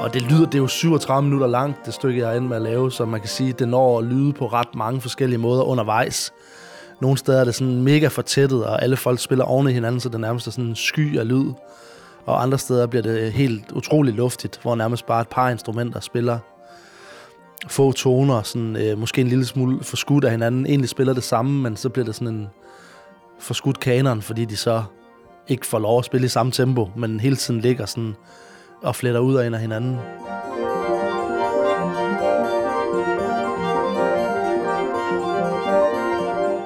Og 0.06 0.14
det 0.14 0.22
lyder, 0.22 0.46
det 0.46 0.56
er 0.56 0.60
jo 0.60 0.68
37 0.68 1.24
minutter 1.24 1.48
langt, 1.48 1.86
det 1.86 1.94
stykke, 1.94 2.20
jeg 2.20 2.32
er 2.32 2.36
inde 2.36 2.48
med 2.48 2.56
at 2.56 2.62
lave, 2.62 2.92
så 2.92 3.06
man 3.06 3.20
kan 3.20 3.30
sige, 3.30 3.50
at 3.50 3.60
det 3.60 3.68
når 3.68 4.00
at 4.00 4.04
lyde 4.04 4.34
på 4.34 4.48
ret 4.48 4.76
mange 4.76 5.02
forskellige 5.02 5.38
måder 5.38 5.64
undervejs. 5.64 6.34
Nogle 7.02 7.18
steder 7.18 7.40
er 7.40 7.44
det 7.46 7.56
sådan 7.56 7.84
mega 7.84 8.08
fortættet, 8.08 8.66
og 8.66 8.84
alle 8.84 8.98
folk 8.98 9.20
spiller 9.20 9.46
oven 9.46 9.68
i 9.68 9.72
hinanden, 9.72 10.02
så 10.02 10.10
det 10.10 10.20
nærmest 10.20 10.48
er 10.48 10.52
sådan 10.52 10.66
en 10.66 10.76
sky 10.76 11.20
af 11.20 11.28
lyd. 11.28 11.52
Og 12.26 12.42
andre 12.42 12.60
steder 12.60 12.88
bliver 12.88 13.04
det 13.04 13.32
helt 13.32 13.72
utroligt 13.72 14.16
luftigt, 14.16 14.60
hvor 14.62 14.76
nærmest 14.76 15.06
bare 15.06 15.22
et 15.22 15.28
par 15.28 15.50
instrumenter 15.50 16.00
spiller 16.00 16.40
få 17.68 17.92
toner, 17.92 18.42
sådan, 18.42 18.76
øh, 18.76 18.98
måske 18.98 19.22
en 19.22 19.28
lille 19.28 19.46
smule 19.46 19.84
forskudt 19.84 20.24
af 20.24 20.32
hinanden. 20.32 20.66
Egentlig 20.66 20.90
spiller 20.90 21.14
det 21.14 21.24
samme, 21.24 21.62
men 21.62 21.76
så 21.76 21.90
bliver 21.90 22.06
det 22.06 22.16
sådan 22.16 22.28
en 22.28 22.48
forskudt 23.40 23.80
kanon, 23.80 24.22
fordi 24.22 24.46
de 24.46 24.58
så 24.58 24.84
ikke 25.48 25.66
får 25.66 25.80
lov 25.80 26.00
at 26.00 26.06
spille 26.06 26.26
i 26.26 26.30
samme 26.30 26.52
tempo, 26.52 26.90
men 26.96 27.20
hele 27.20 27.36
tiden 27.36 27.62
ligger 27.62 27.86
sådan 27.86 28.16
og 28.82 28.96
fletter 28.96 29.20
ud 29.20 29.36
af 29.36 29.48
en 29.48 29.54
af 29.54 29.60
hinanden. 29.60 29.98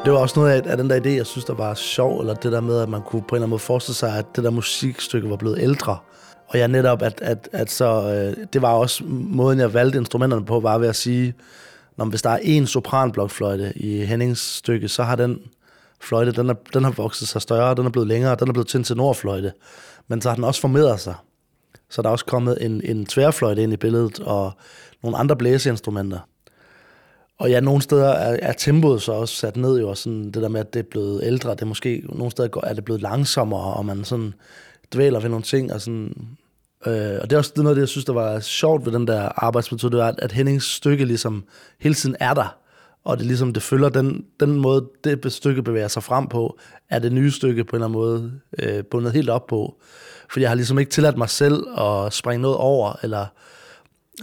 Det 0.05 0.13
var 0.13 0.19
også 0.19 0.39
noget 0.39 0.51
af, 0.51 0.71
af 0.71 0.77
den 0.77 0.89
der 0.89 0.99
idé, 0.99 1.09
jeg 1.09 1.25
synes, 1.25 1.45
der 1.45 1.53
var 1.53 1.73
sjov, 1.73 2.19
eller 2.19 2.33
det 2.33 2.51
der 2.51 2.61
med, 2.61 2.81
at 2.81 2.89
man 2.89 3.01
kunne 3.01 3.21
på 3.21 3.27
en 3.27 3.35
eller 3.35 3.43
anden 3.43 3.49
måde 3.49 3.59
forestille 3.59 3.95
sig, 3.95 4.17
at 4.17 4.25
det 4.35 4.43
der 4.43 4.49
musikstykke 4.49 5.29
var 5.29 5.35
blevet 5.35 5.59
ældre. 5.59 5.97
Og 6.47 6.59
jeg 6.59 6.67
netop, 6.67 7.01
at, 7.01 7.21
at, 7.21 7.49
at 7.51 7.71
så, 7.71 7.85
øh, 7.85 8.45
det 8.53 8.61
var 8.61 8.73
også 8.73 9.03
måden, 9.07 9.59
jeg 9.59 9.73
valgte 9.73 9.97
instrumenterne 9.97 10.45
på, 10.45 10.59
var 10.59 10.77
ved 10.77 10.87
at 10.87 10.95
sige, 10.95 11.33
når 11.97 12.05
hvis 12.05 12.21
der 12.21 12.29
er 12.29 12.39
en 12.41 12.67
sopranblokfløjte 12.67 13.73
i 13.75 14.05
Hennings 14.05 14.41
stykke, 14.41 14.87
så 14.87 15.03
har 15.03 15.15
den 15.15 15.39
fløjte, 16.01 16.31
den, 16.31 16.49
er, 16.49 16.53
den 16.73 16.83
har 16.83 16.91
vokset 16.91 17.27
sig 17.27 17.41
større, 17.41 17.75
den 17.75 17.85
er 17.85 17.89
blevet 17.89 18.07
længere, 18.07 18.35
den 18.35 18.49
er 18.49 18.53
blevet 18.53 18.67
til 18.67 18.77
en 18.77 18.83
tenorfløjte. 18.83 19.53
Men 20.07 20.21
så 20.21 20.29
har 20.29 20.35
den 20.35 20.43
også 20.43 20.61
formeret 20.61 20.99
sig. 20.99 21.15
Så 21.89 22.01
der 22.01 22.07
er 22.07 22.11
også 22.11 22.25
kommet 22.25 22.65
en, 22.65 22.81
en 22.83 23.05
tværfløjte 23.05 23.63
ind 23.63 23.73
i 23.73 23.77
billedet, 23.77 24.19
og 24.19 24.51
nogle 25.03 25.17
andre 25.17 25.35
blæseinstrumenter. 25.35 26.19
Og 27.39 27.49
ja, 27.49 27.59
nogle 27.59 27.81
steder 27.81 28.09
er, 28.09 28.37
er 28.41 28.53
tempoet 28.53 29.01
så 29.01 29.11
også 29.11 29.35
sat 29.35 29.57
ned 29.57 29.79
jo, 29.79 29.89
og 29.89 29.97
sådan 29.97 30.25
det 30.25 30.35
der 30.35 30.47
med, 30.47 30.59
at 30.59 30.73
det 30.73 30.79
er 30.79 30.89
blevet 30.91 31.23
ældre, 31.23 31.51
det 31.51 31.61
er 31.61 31.65
måske, 31.65 32.03
nogle 32.09 32.31
steder 32.31 32.49
er 32.63 32.73
det 32.73 32.85
blevet 32.85 33.01
langsommere, 33.01 33.73
og 33.73 33.85
man 33.85 34.03
sådan 34.03 34.33
dvæler 34.93 35.19
ved 35.19 35.29
nogle 35.29 35.43
ting, 35.43 35.73
og 35.73 35.81
sådan, 35.81 36.13
øh, 36.85 37.17
og 37.21 37.29
det 37.29 37.33
er 37.33 37.37
også 37.37 37.53
noget 37.55 37.69
af 37.69 37.75
det, 37.75 37.81
jeg 37.81 37.89
synes, 37.89 38.05
der 38.05 38.13
var 38.13 38.39
sjovt 38.39 38.85
ved 38.85 38.93
den 38.93 39.07
der 39.07 39.29
arbejdsmetode, 39.35 39.91
det 39.91 39.99
var, 39.99 40.15
at 40.17 40.31
Hennings 40.31 40.65
stykke 40.75 41.05
ligesom 41.05 41.43
hele 41.79 41.95
tiden 41.95 42.15
er 42.19 42.33
der, 42.33 42.57
og 43.03 43.17
det 43.17 43.25
ligesom, 43.25 43.53
det 43.53 43.63
følger 43.63 43.89
den, 43.89 44.25
den 44.39 44.55
måde, 44.55 44.87
det 45.03 45.33
stykke 45.33 45.63
bevæger 45.63 45.87
sig 45.87 46.03
frem 46.03 46.27
på, 46.27 46.59
er 46.89 46.99
det 46.99 47.11
nye 47.11 47.31
stykke 47.31 47.63
på 47.63 47.75
en 47.75 47.83
eller 47.83 47.87
anden 47.87 47.99
måde 47.99 48.31
øh, 48.59 48.83
bundet 48.91 49.13
helt 49.13 49.29
op 49.29 49.47
på. 49.47 49.81
Fordi 50.29 50.41
jeg 50.41 50.49
har 50.49 50.55
ligesom 50.55 50.79
ikke 50.79 50.91
tilladt 50.91 51.17
mig 51.17 51.29
selv 51.29 51.79
at 51.79 52.13
springe 52.13 52.41
noget 52.41 52.57
over, 52.57 52.99
eller 53.03 53.25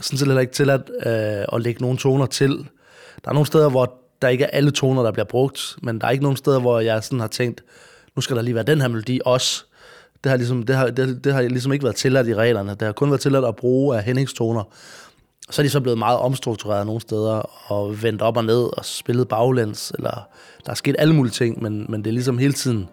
sådan 0.01 0.19
set 0.19 0.29
heller 0.29 0.41
ikke 0.41 0.53
tilladt 0.53 0.91
øh, 1.07 1.57
at 1.57 1.63
lægge 1.63 1.83
nogle 1.83 1.99
toner 1.99 2.27
til. 2.27 2.67
Der 3.27 3.31
er 3.31 3.35
nogle 3.35 3.47
steder, 3.47 3.69
hvor 3.69 3.95
der 4.23 4.29
ikke 4.29 4.45
er 4.45 4.51
alle 4.53 4.71
toner, 4.71 5.03
der 5.03 5.13
bliver 5.13 5.25
brugt, 5.25 5.77
men 5.83 6.01
der 6.01 6.07
er 6.07 6.11
ikke 6.11 6.23
nogen 6.23 6.37
steder, 6.37 6.61
hvor 6.61 6.81
jeg 6.81 7.05
sådan 7.05 7.21
har 7.21 7.27
tænkt, 7.27 7.65
nu 8.17 8.23
skal 8.23 8.37
der 8.37 8.43
lige 8.43 8.55
være 8.55 8.65
den 8.65 8.81
her 8.81 8.89
melodi 8.89 9.21
også. 9.25 9.65
Det 10.25 10.31
har, 10.31 10.37
ligesom, 10.37 10.63
det 10.63 10.77
har, 10.77 10.87
det, 10.91 11.25
det 11.25 11.33
har 11.33 11.43
ligesom 11.43 11.73
ikke 11.73 11.83
været 11.83 11.97
tilladt 11.97 12.29
i 12.29 12.35
reglerne. 12.35 12.71
Det 12.71 12.83
har 12.83 12.93
kun 12.93 13.11
været 13.11 13.21
tilladt 13.21 13.45
at 13.45 13.57
bruge 13.57 13.97
af 13.97 14.03
Hennings 14.03 14.33
toner. 14.33 14.63
Så 15.51 15.63
er 15.63 15.65
de 15.65 15.71
så 15.71 15.81
blevet 15.81 15.99
meget 15.99 16.19
omstruktureret 16.19 16.87
nogle 16.87 17.01
steder, 17.01 17.71
og 17.73 18.03
vendt 18.03 18.23
op 18.23 18.37
og 18.37 18.45
ned, 18.45 18.79
og 18.79 18.85
spillet 18.85 19.29
baglæns, 19.29 19.93
eller 19.95 20.29
der 20.65 20.71
er 20.71 20.75
sket 20.75 20.97
alle 20.99 21.15
mulige 21.15 21.33
ting, 21.33 21.63
men, 21.63 21.87
men 21.89 22.05
det 22.05 22.11
er 22.11 22.15
ligesom 22.15 22.39
hele 22.39 22.53
tiden 22.53 22.89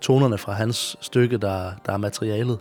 tonerne 0.00 0.38
fra 0.38 0.52
hans 0.52 0.96
stykke, 1.00 1.36
der, 1.36 1.72
der 1.86 1.92
er 1.92 1.96
materialet. 1.96 2.58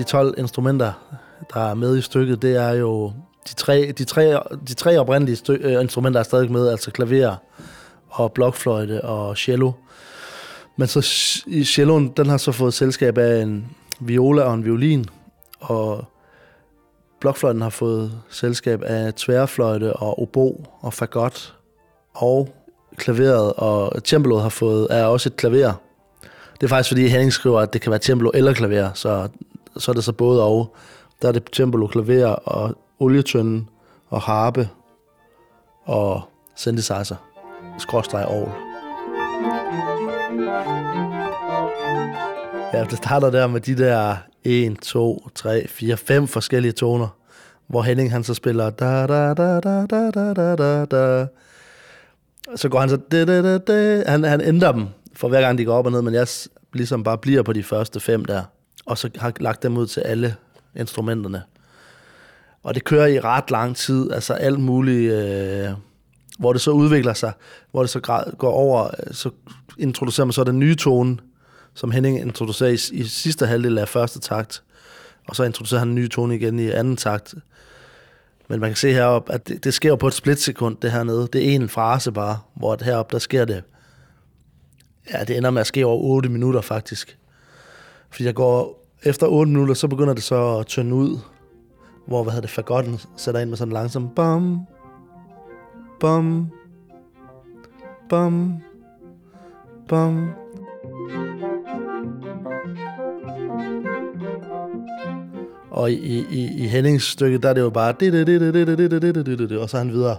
De 0.00 0.04
12 0.04 0.34
instrumenter, 0.38 0.92
der 1.54 1.70
er 1.70 1.74
med 1.74 1.96
i 1.96 2.00
stykket, 2.00 2.42
det 2.42 2.56
er 2.56 2.70
jo 2.70 3.12
de 3.48 3.54
tre, 3.54 3.92
de 3.98 4.04
tre, 4.04 4.40
de 4.68 4.74
tre 4.74 4.98
oprindelige 4.98 5.36
stø, 5.36 5.56
øh, 5.60 5.82
instrumenter 5.82 6.20
er 6.20 6.24
stadig 6.24 6.52
med, 6.52 6.68
altså 6.68 6.90
klaver 6.90 7.36
og 8.08 8.32
blokfløjte 8.32 9.04
og 9.04 9.36
cello. 9.36 9.72
Men 10.76 10.88
så 10.88 11.08
i 11.46 11.64
celloen, 11.64 12.08
den 12.08 12.26
har 12.26 12.36
så 12.36 12.52
fået 12.52 12.74
selskab 12.74 13.18
af 13.18 13.42
en 13.42 13.66
viola 13.98 14.42
og 14.42 14.54
en 14.54 14.64
violin, 14.64 15.06
og 15.60 16.04
blokfløjten 17.20 17.62
har 17.62 17.70
fået 17.70 18.12
selskab 18.30 18.82
af 18.86 19.14
tværfløjte 19.14 19.92
og 19.92 20.22
obo 20.22 20.66
og 20.80 20.94
fagot, 20.94 21.54
og 22.14 22.48
klaveret 22.96 23.52
og 23.52 24.00
cembaloet 24.04 24.42
har 24.42 24.48
fået, 24.48 24.86
er 24.90 25.04
også 25.04 25.28
et 25.28 25.36
klaver. 25.36 25.72
Det 26.54 26.62
er 26.62 26.68
faktisk 26.68 26.90
fordi 26.90 27.06
Henning 27.06 27.32
skriver, 27.32 27.60
at 27.60 27.72
det 27.72 27.80
kan 27.80 27.90
være 27.90 28.00
cembalo 28.00 28.30
eller 28.34 28.52
klaver, 28.52 28.90
så, 28.94 29.28
så 29.76 29.90
er 29.90 29.94
det 29.94 30.04
så 30.04 30.12
både 30.12 30.42
og. 30.42 30.74
Der 31.22 31.28
er 31.28 31.32
det 31.32 31.42
cembalo, 31.52 31.86
klaver 31.86 32.26
og 32.26 32.76
olietønden 32.98 33.68
og 34.08 34.20
harpe 34.20 34.68
og 35.84 36.22
synthesizer, 36.56 37.16
skråstreg 37.78 38.24
ovl. 38.26 38.52
Ja, 42.72 42.84
det 42.84 42.96
starter 42.96 43.30
der 43.30 43.46
med 43.46 43.60
de 43.60 43.78
der 43.78 44.16
1, 44.44 44.78
2, 44.78 45.28
3, 45.34 45.68
4, 45.68 45.96
5 45.96 46.28
forskellige 46.28 46.72
toner, 46.72 47.08
hvor 47.66 47.82
Henning 47.82 48.12
han 48.12 48.24
så 48.24 48.34
spiller 48.34 48.70
da 48.70 49.06
da 49.06 49.34
da 49.34 49.60
da 49.60 49.86
da 49.86 50.10
da 50.10 50.34
da 50.34 50.56
da 50.56 50.84
da. 50.84 51.26
Så 52.56 52.68
går 52.68 52.80
han 52.80 52.88
så 52.88 52.96
da, 52.96 53.24
da, 53.24 53.42
da, 53.42 53.58
da. 53.58 54.04
Han, 54.06 54.24
han 54.24 54.40
ændrer 54.40 54.72
dem 54.72 54.86
for 55.14 55.28
hver 55.28 55.40
gang 55.40 55.58
de 55.58 55.64
går 55.64 55.74
op 55.74 55.86
og 55.86 55.92
ned, 55.92 56.02
men 56.02 56.14
jeg 56.14 56.26
ligesom 56.72 57.04
bare 57.04 57.18
bliver 57.18 57.42
på 57.42 57.52
de 57.52 57.62
første 57.62 58.00
fem 58.00 58.24
der, 58.24 58.42
og 58.86 58.98
så 58.98 59.10
har 59.16 59.32
lagt 59.40 59.62
dem 59.62 59.76
ud 59.76 59.86
til 59.86 60.00
alle 60.00 60.36
instrumenterne. 60.76 61.42
Og 62.62 62.74
det 62.74 62.84
kører 62.84 63.06
i 63.06 63.20
ret 63.20 63.50
lang 63.50 63.76
tid, 63.76 64.12
altså 64.12 64.34
alt 64.34 64.60
muligt, 64.60 65.12
øh, 65.12 65.68
hvor 66.38 66.52
det 66.52 66.62
så 66.62 66.70
udvikler 66.70 67.12
sig, 67.12 67.32
hvor 67.70 67.82
det 67.82 67.90
så 67.90 68.00
går 68.38 68.52
over, 68.52 68.84
øh, 68.84 69.14
så 69.14 69.30
introducerer 69.78 70.24
man 70.24 70.32
så 70.32 70.44
den 70.44 70.58
nye 70.58 70.74
tone, 70.74 71.18
som 71.74 71.90
Henning 71.90 72.20
introducerer 72.20 72.70
i, 72.70 73.00
i 73.00 73.04
sidste 73.04 73.46
halvdel 73.46 73.78
af 73.78 73.88
første 73.88 74.20
takt, 74.20 74.62
og 75.28 75.36
så 75.36 75.44
introducerer 75.44 75.78
han 75.78 75.88
en 75.88 75.94
ny 75.94 76.10
tone 76.10 76.34
igen 76.34 76.58
i 76.58 76.70
anden 76.70 76.96
takt. 76.96 77.34
Men 78.48 78.60
man 78.60 78.70
kan 78.70 78.76
se 78.76 78.92
heroppe, 78.92 79.32
at 79.32 79.48
det, 79.48 79.64
det 79.64 79.74
sker 79.74 79.96
på 79.96 80.06
et 80.06 80.14
splitsekund, 80.14 80.76
det 80.82 80.92
her 80.92 81.02
nede. 81.02 81.28
Det 81.32 81.50
er 81.50 81.54
en 81.54 81.68
frase 81.68 82.12
bare, 82.12 82.38
hvor 82.54 82.78
heroppe, 82.84 83.12
der 83.12 83.18
sker 83.18 83.44
det. 83.44 83.62
Ja, 85.12 85.24
det 85.24 85.36
ender 85.36 85.50
med 85.50 85.60
at 85.60 85.66
ske 85.66 85.86
over 85.86 86.02
8 86.02 86.28
minutter 86.28 86.60
faktisk. 86.60 87.18
Fordi 88.10 88.24
jeg 88.24 88.34
går, 88.34 88.86
efter 89.04 89.26
8 89.26 89.52
minutter, 89.52 89.74
så 89.74 89.88
begynder 89.88 90.14
det 90.14 90.22
så 90.22 90.58
at 90.58 90.66
tynde 90.66 90.94
ud, 90.94 91.18
hvor, 92.06 92.22
hvad 92.22 92.32
hedder 92.32 92.46
det, 92.46 92.50
fagotten 92.50 93.00
sætter 93.16 93.40
ind 93.40 93.48
med 93.48 93.56
sådan 93.56 93.72
langsom 93.72 94.08
bam, 94.16 94.60
bam, 96.00 96.50
bam, 98.08 98.54
bam. 99.88 100.30
Og 105.70 105.92
i, 105.92 106.26
i, 106.30 106.64
i 106.64 106.66
Hennings 106.66 107.04
stykke, 107.04 107.38
der 107.38 107.48
er 107.48 107.54
det 107.54 107.60
jo 107.60 107.70
bare, 107.70 107.92
og 109.62 109.70
så 109.70 109.76
er 109.76 109.78
han 109.78 109.92
videre. 109.92 110.16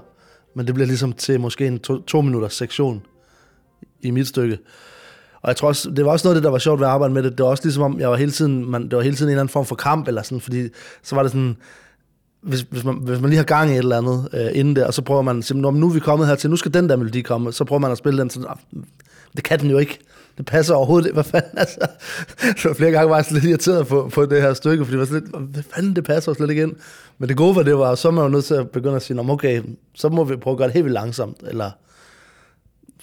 Men 0.56 0.68
det 0.68 0.74
bliver 0.74 0.88
ligesom 0.88 1.14
til 1.14 1.40
måske 1.40 1.68
en 1.68 1.80
to, 1.80 2.02
to 2.02 2.22
minutters 2.22 2.54
sektion 2.54 3.06
i 4.02 4.12
mit 4.12 4.28
stykke. 4.28 4.58
Og 5.42 5.48
jeg 5.48 5.56
tror 5.56 5.68
også, 5.68 5.90
det 5.90 6.06
var 6.06 6.12
også 6.12 6.28
noget 6.28 6.36
af 6.36 6.40
det, 6.40 6.44
der 6.44 6.52
var 6.52 6.58
sjovt 6.58 6.80
ved 6.80 6.88
at 6.88 6.94
arbejde 6.94 7.14
med 7.14 7.24
det. 7.24 7.32
Det 7.32 7.44
var 7.44 7.50
også 7.50 7.64
ligesom 7.64 7.84
om, 7.84 8.00
jeg 8.00 8.10
var 8.10 8.16
hele 8.16 8.32
tiden, 8.32 8.72
man, 8.72 8.84
det 8.84 8.96
var 8.96 9.02
hele 9.02 9.16
tiden 9.16 9.30
en 9.30 9.32
eller 9.32 9.42
anden 9.42 9.52
form 9.52 9.66
for 9.66 9.76
kamp, 9.76 10.08
eller 10.08 10.22
sådan, 10.22 10.42
fordi 10.42 10.68
så 11.04 11.16
var 11.16 11.24
det 11.24 11.32
sådan, 11.32 11.58
hvis, 12.42 12.66
hvis, 12.70 12.84
man, 12.84 12.96
hvis 12.96 13.20
man 13.22 13.30
lige 13.30 13.38
har 13.38 13.44
gang 13.44 13.70
i 13.70 13.74
et 13.74 13.78
eller 13.78 13.98
andet 13.98 14.30
øh, 14.34 14.60
inden 14.60 14.76
der, 14.76 14.86
og 14.86 14.94
så 14.94 15.02
prøver 15.02 15.22
man 15.22 15.42
simpelthen, 15.42 15.80
nu 15.80 15.90
er 15.90 15.94
vi 15.94 16.00
kommet 16.00 16.28
her 16.28 16.36
til, 16.36 16.50
nu 16.50 16.56
skal 16.56 16.74
den 16.74 16.90
der 16.90 16.96
melodi 16.96 17.22
komme, 17.22 17.54
så 17.54 17.64
prøver 17.64 17.80
man 17.80 17.92
at 17.92 17.98
spille 17.98 18.22
den 18.22 18.30
sådan, 18.30 18.50
ah, 18.50 18.84
det 19.36 19.44
kan 19.44 19.60
den 19.60 19.70
jo 19.70 19.78
ikke. 19.78 20.00
Det 20.38 20.46
passer 20.46 20.74
overhovedet 20.74 21.06
ikke. 21.06 21.14
Hvad 21.14 21.24
fanden, 21.24 21.58
altså. 21.58 21.80
Så 22.62 22.74
flere 22.74 22.92
gange 22.92 23.10
var 23.10 23.16
jeg 23.16 23.26
lidt 23.32 23.44
irriteret 23.44 23.88
på, 23.88 24.10
på 24.14 24.26
det 24.26 24.42
her 24.42 24.54
stykke, 24.54 24.86
fordi 24.86 24.92
det 24.92 25.00
var 25.00 25.06
sådan 25.06 25.22
lidt, 25.22 25.52
hvad 25.52 25.64
fanden, 25.76 25.96
det 25.96 26.04
passer 26.04 26.34
slet 26.34 26.50
ikke 26.50 26.64
ind. 26.64 26.74
Men 27.18 27.30
det 27.30 27.38
gode 27.38 27.56
var, 27.56 27.64
det 27.64 27.78
var, 27.78 27.96
så 27.96 28.08
er 28.08 28.12
man 28.12 28.24
jo 28.24 28.30
nødt 28.30 28.46
til 28.46 28.54
at 28.54 28.70
begynde 28.70 28.96
at 28.96 29.02
sige, 29.02 29.20
okay, 29.20 29.62
så 29.96 30.10
må 30.10 30.24
vi 30.24 30.36
prøve 30.36 30.54
at 30.54 30.58
gøre 30.58 30.68
det 30.68 30.74
helt 30.74 30.86
vildt 30.86 30.94
langsomt, 30.94 31.38
eller 31.48 31.72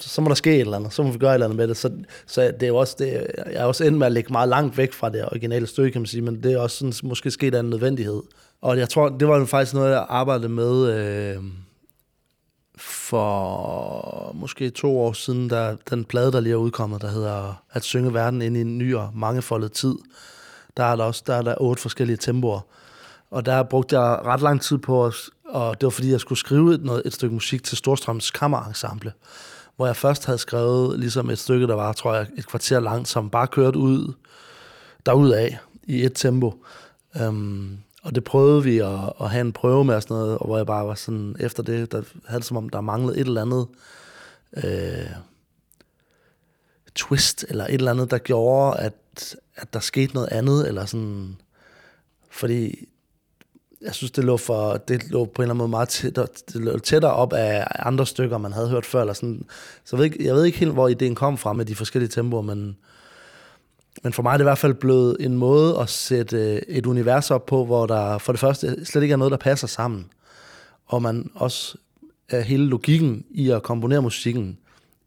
så, 0.01 0.21
må 0.21 0.29
der 0.29 0.35
ske 0.35 0.55
et 0.55 0.61
eller 0.61 0.77
andet, 0.77 0.93
så 0.93 1.03
må 1.03 1.11
vi 1.11 1.19
gøre 1.19 1.31
et 1.31 1.35
eller 1.35 1.47
andet 1.47 1.57
med 1.57 1.69
det. 1.69 1.77
Så, 1.77 1.91
så 2.27 2.41
det 2.43 2.63
er 2.63 2.69
jo 2.69 2.77
også 2.77 2.97
det, 2.99 3.07
jeg 3.37 3.55
er 3.55 3.65
også 3.65 3.85
endt 3.85 3.99
med 3.99 4.07
at 4.07 4.13
ligge 4.13 4.33
meget 4.33 4.49
langt 4.49 4.79
væk 4.79 4.93
fra 4.93 5.09
det 5.09 5.25
originale 5.25 5.67
stykke, 5.67 5.91
kan 5.91 6.01
man 6.01 6.07
sige, 6.07 6.23
men 6.23 6.43
det 6.43 6.53
er 6.53 6.59
også 6.59 6.77
sådan, 6.77 6.93
måske 7.03 7.31
sket 7.31 7.55
af 7.55 7.61
en 7.61 7.71
nødvendighed. 7.71 8.23
Og 8.63 8.79
jeg 8.79 8.89
tror, 8.89 9.09
det 9.09 9.29
var 9.29 9.45
faktisk 9.45 9.75
noget, 9.75 9.93
jeg 9.93 10.07
arbejdede 10.09 10.49
med 10.49 10.93
øh, 10.95 11.43
for 12.79 14.33
måske 14.35 14.71
to 14.71 15.01
år 15.01 15.13
siden, 15.13 15.51
der 15.51 15.77
den 15.91 16.05
plade, 16.05 16.33
der 16.33 16.41
lige 16.41 16.53
er 16.53 16.57
udkommet, 16.57 17.03
der 17.03 17.09
hedder 17.09 17.63
At 17.73 17.85
synge 17.85 18.15
verden 18.15 18.43
ind 18.43 18.57
i 18.57 18.61
en 18.61 18.79
ny 18.79 18.95
og 18.95 19.11
mangefoldet 19.15 19.73
tid. 19.73 19.95
Der 20.77 20.85
er 20.85 20.97
der 20.97 21.05
også 21.05 21.23
der 21.27 21.35
er 21.35 21.43
der 21.43 21.55
otte 21.61 21.83
forskellige 21.83 22.17
tempoer. 22.17 22.61
Og 23.31 23.47
der 23.47 23.63
brugte 23.63 24.01
jeg 24.01 24.21
ret 24.25 24.41
lang 24.41 24.63
tid 24.63 24.79
på, 24.79 25.13
og 25.45 25.81
det 25.81 25.87
var 25.87 25.91
fordi, 25.91 26.11
jeg 26.11 26.21
skulle 26.21 26.39
skrive 26.39 26.75
et, 26.75 26.85
noget, 26.85 27.03
et 27.05 27.13
stykke 27.13 27.35
musik 27.35 27.65
til 27.65 27.77
Storstrøms 27.77 28.31
Kammerensemble, 28.31 29.13
hvor 29.79 29.87
jeg 29.87 29.97
først 29.97 30.27
havde 30.27 30.39
skrevet 30.39 31.01
ligesom 31.01 31.31
et 31.31 31.39
stykke, 31.39 31.67
der 31.67 31.75
var, 31.75 31.93
tror 31.93 32.15
jeg, 32.15 32.27
et 32.37 32.47
kvarter 32.47 32.81
langt, 32.81 33.09
som 33.09 33.31
bare 33.31 33.47
kørte 33.47 33.79
ud 33.79 34.15
af 35.31 35.59
i 35.85 36.05
et 36.05 36.13
tempo. 36.15 36.65
Um, 37.21 37.79
og 38.03 38.15
det 38.15 38.25
prøvede 38.25 38.65
vi 38.65 38.79
at, 38.79 39.13
at 39.21 39.31
have 39.31 39.41
en 39.41 39.53
prøve 39.53 39.85
med 39.85 39.95
og 39.95 40.03
sådan 40.03 40.17
noget, 40.17 40.39
og 40.39 40.47
hvor 40.47 40.57
jeg 40.57 40.67
bare 40.67 40.87
var 40.87 40.95
sådan, 40.95 41.37
efter 41.41 41.63
det, 41.63 41.93
der 41.93 42.03
havde 42.27 42.41
det 42.41 42.47
som 42.47 42.57
om, 42.57 42.69
der 42.69 42.81
manglede 42.81 43.19
et 43.19 43.27
eller 43.27 43.43
andet 43.43 43.67
øh, 44.57 45.11
twist, 46.95 47.45
eller 47.49 47.65
et 47.65 47.75
eller 47.75 47.91
andet, 47.91 48.11
der 48.11 48.19
gjorde, 48.19 48.81
at, 48.81 49.37
at 49.57 49.73
der 49.73 49.81
skete 49.81 50.15
noget 50.15 50.29
andet, 50.29 50.69
eller 50.69 50.85
sådan, 50.85 51.37
fordi 52.31 52.89
jeg 53.83 53.95
synes, 53.95 54.11
det 54.11 54.25
lå, 54.25 54.37
for, 54.37 54.77
det 54.77 55.11
lå 55.11 55.25
på 55.25 55.43
en 55.43 55.45
eller 55.45 55.55
anden 55.55 55.59
måde 55.59 55.69
meget 55.69 55.89
tættere, 55.89 56.27
det 56.53 56.61
lå 56.61 56.79
tættere 56.79 57.13
op 57.13 57.33
af 57.33 57.67
andre 57.79 58.07
stykker, 58.07 58.39
man 58.39 58.53
havde 58.53 58.69
hørt 58.69 58.87
før. 58.87 59.01
Eller 59.01 59.13
sådan. 59.13 59.45
Så 59.85 59.97
jeg 59.97 59.99
ved, 59.99 60.05
ikke, 60.05 60.27
jeg 60.27 60.35
ved 60.35 60.45
ikke 60.45 60.59
helt, 60.59 60.73
hvor 60.73 60.89
ideen 60.89 61.15
kom 61.15 61.39
fra 61.39 61.53
med 61.53 61.65
de 61.65 61.75
forskellige 61.75 62.11
tempoer, 62.11 62.43
men, 62.43 62.77
men 64.03 64.13
for 64.13 64.23
mig 64.23 64.33
er 64.33 64.37
det 64.37 64.45
i 64.45 64.51
hvert 64.51 64.59
fald 64.59 64.75
blevet 64.75 65.17
en 65.21 65.39
måde 65.39 65.79
at 65.79 65.89
sætte 65.89 66.55
øh, 66.55 66.63
et 66.69 66.87
univers 66.87 67.31
op 67.31 67.47
på, 67.47 67.65
hvor 67.65 67.87
der 67.87 68.19
for 68.19 68.33
det 68.33 68.41
første 68.41 68.85
slet 68.85 69.03
ikke 69.03 69.13
er 69.13 69.17
noget, 69.17 69.31
der 69.31 69.39
passer 69.39 69.67
sammen. 69.67 70.07
Og 70.87 71.03
man 71.03 71.31
også 71.35 71.79
er 72.29 72.41
hele 72.41 72.67
logikken 72.67 73.25
i 73.31 73.51
at 73.51 73.63
komponere 73.63 74.03
musikken 74.03 74.59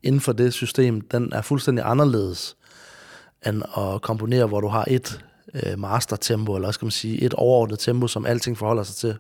inden 0.03 0.21
for 0.21 0.31
det 0.31 0.53
system, 0.53 1.01
den 1.01 1.33
er 1.33 1.41
fuldstændig 1.41 1.85
anderledes 1.85 2.57
end 3.47 3.63
at 3.77 4.01
komponere, 4.01 4.45
hvor 4.45 4.61
du 4.61 4.67
har 4.67 4.85
et 4.87 5.25
øh, 5.53 5.79
mastertempo, 5.79 6.55
eller 6.55 6.67
eller 6.67 6.71
skal 6.71 6.85
man 6.85 6.91
sige, 6.91 7.23
et 7.23 7.33
overordnet 7.33 7.79
tempo, 7.79 8.07
som 8.07 8.25
alting 8.25 8.57
forholder 8.57 8.83
sig 8.83 8.95
til. 8.95 9.15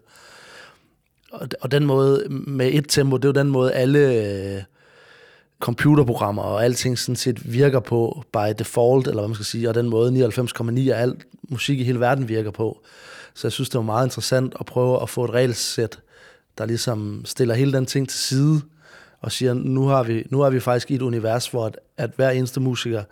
og, 1.31 1.47
og 1.61 1.71
den 1.71 1.85
måde 1.85 2.25
med 2.29 2.69
et 2.73 2.85
tempo, 2.89 3.17
det 3.17 3.25
er 3.25 3.29
jo 3.29 3.43
den 3.43 3.51
måde 3.51 3.73
alle 3.73 3.99
øh, 3.99 4.63
computerprogrammer 5.59 6.43
og 6.43 6.63
alting 6.63 6.99
sådan 6.99 7.15
set 7.15 7.53
virker 7.53 7.79
på 7.79 8.23
by 8.33 8.53
default, 8.59 9.07
eller 9.07 9.21
hvad 9.21 9.27
man 9.27 9.35
skal 9.35 9.45
sige, 9.45 9.69
og 9.69 9.75
den 9.75 9.89
måde 9.89 10.27
99,9 10.27 10.89
af 10.89 11.01
alt 11.01 11.27
musik 11.49 11.79
i 11.79 11.83
hele 11.83 11.99
verden 11.99 12.29
virker 12.29 12.51
på. 12.51 12.81
Så 13.33 13.47
jeg 13.47 13.51
synes, 13.51 13.69
det 13.69 13.77
var 13.77 13.83
meget 13.83 14.05
interessant 14.05 14.55
at 14.59 14.65
prøve 14.65 15.01
at 15.01 15.09
få 15.09 15.25
et 15.25 15.31
regelsæt, 15.31 15.99
der 16.57 16.65
ligesom 16.65 17.21
stiller 17.25 17.55
hele 17.55 17.73
den 17.73 17.85
ting 17.85 18.09
til 18.09 18.19
side, 18.19 18.61
og 19.21 19.31
siger, 19.31 19.53
nu 19.53 19.85
har 19.87 20.03
vi, 20.03 20.27
nu 20.29 20.39
har 20.39 20.49
vi 20.49 20.59
faktisk 20.59 20.91
i 20.91 20.95
et 20.95 21.01
univers, 21.01 21.47
hvor 21.47 21.65
at, 21.65 21.79
at 21.97 22.11
hver 22.15 22.29
eneste 22.29 22.59
musiker 22.59 23.03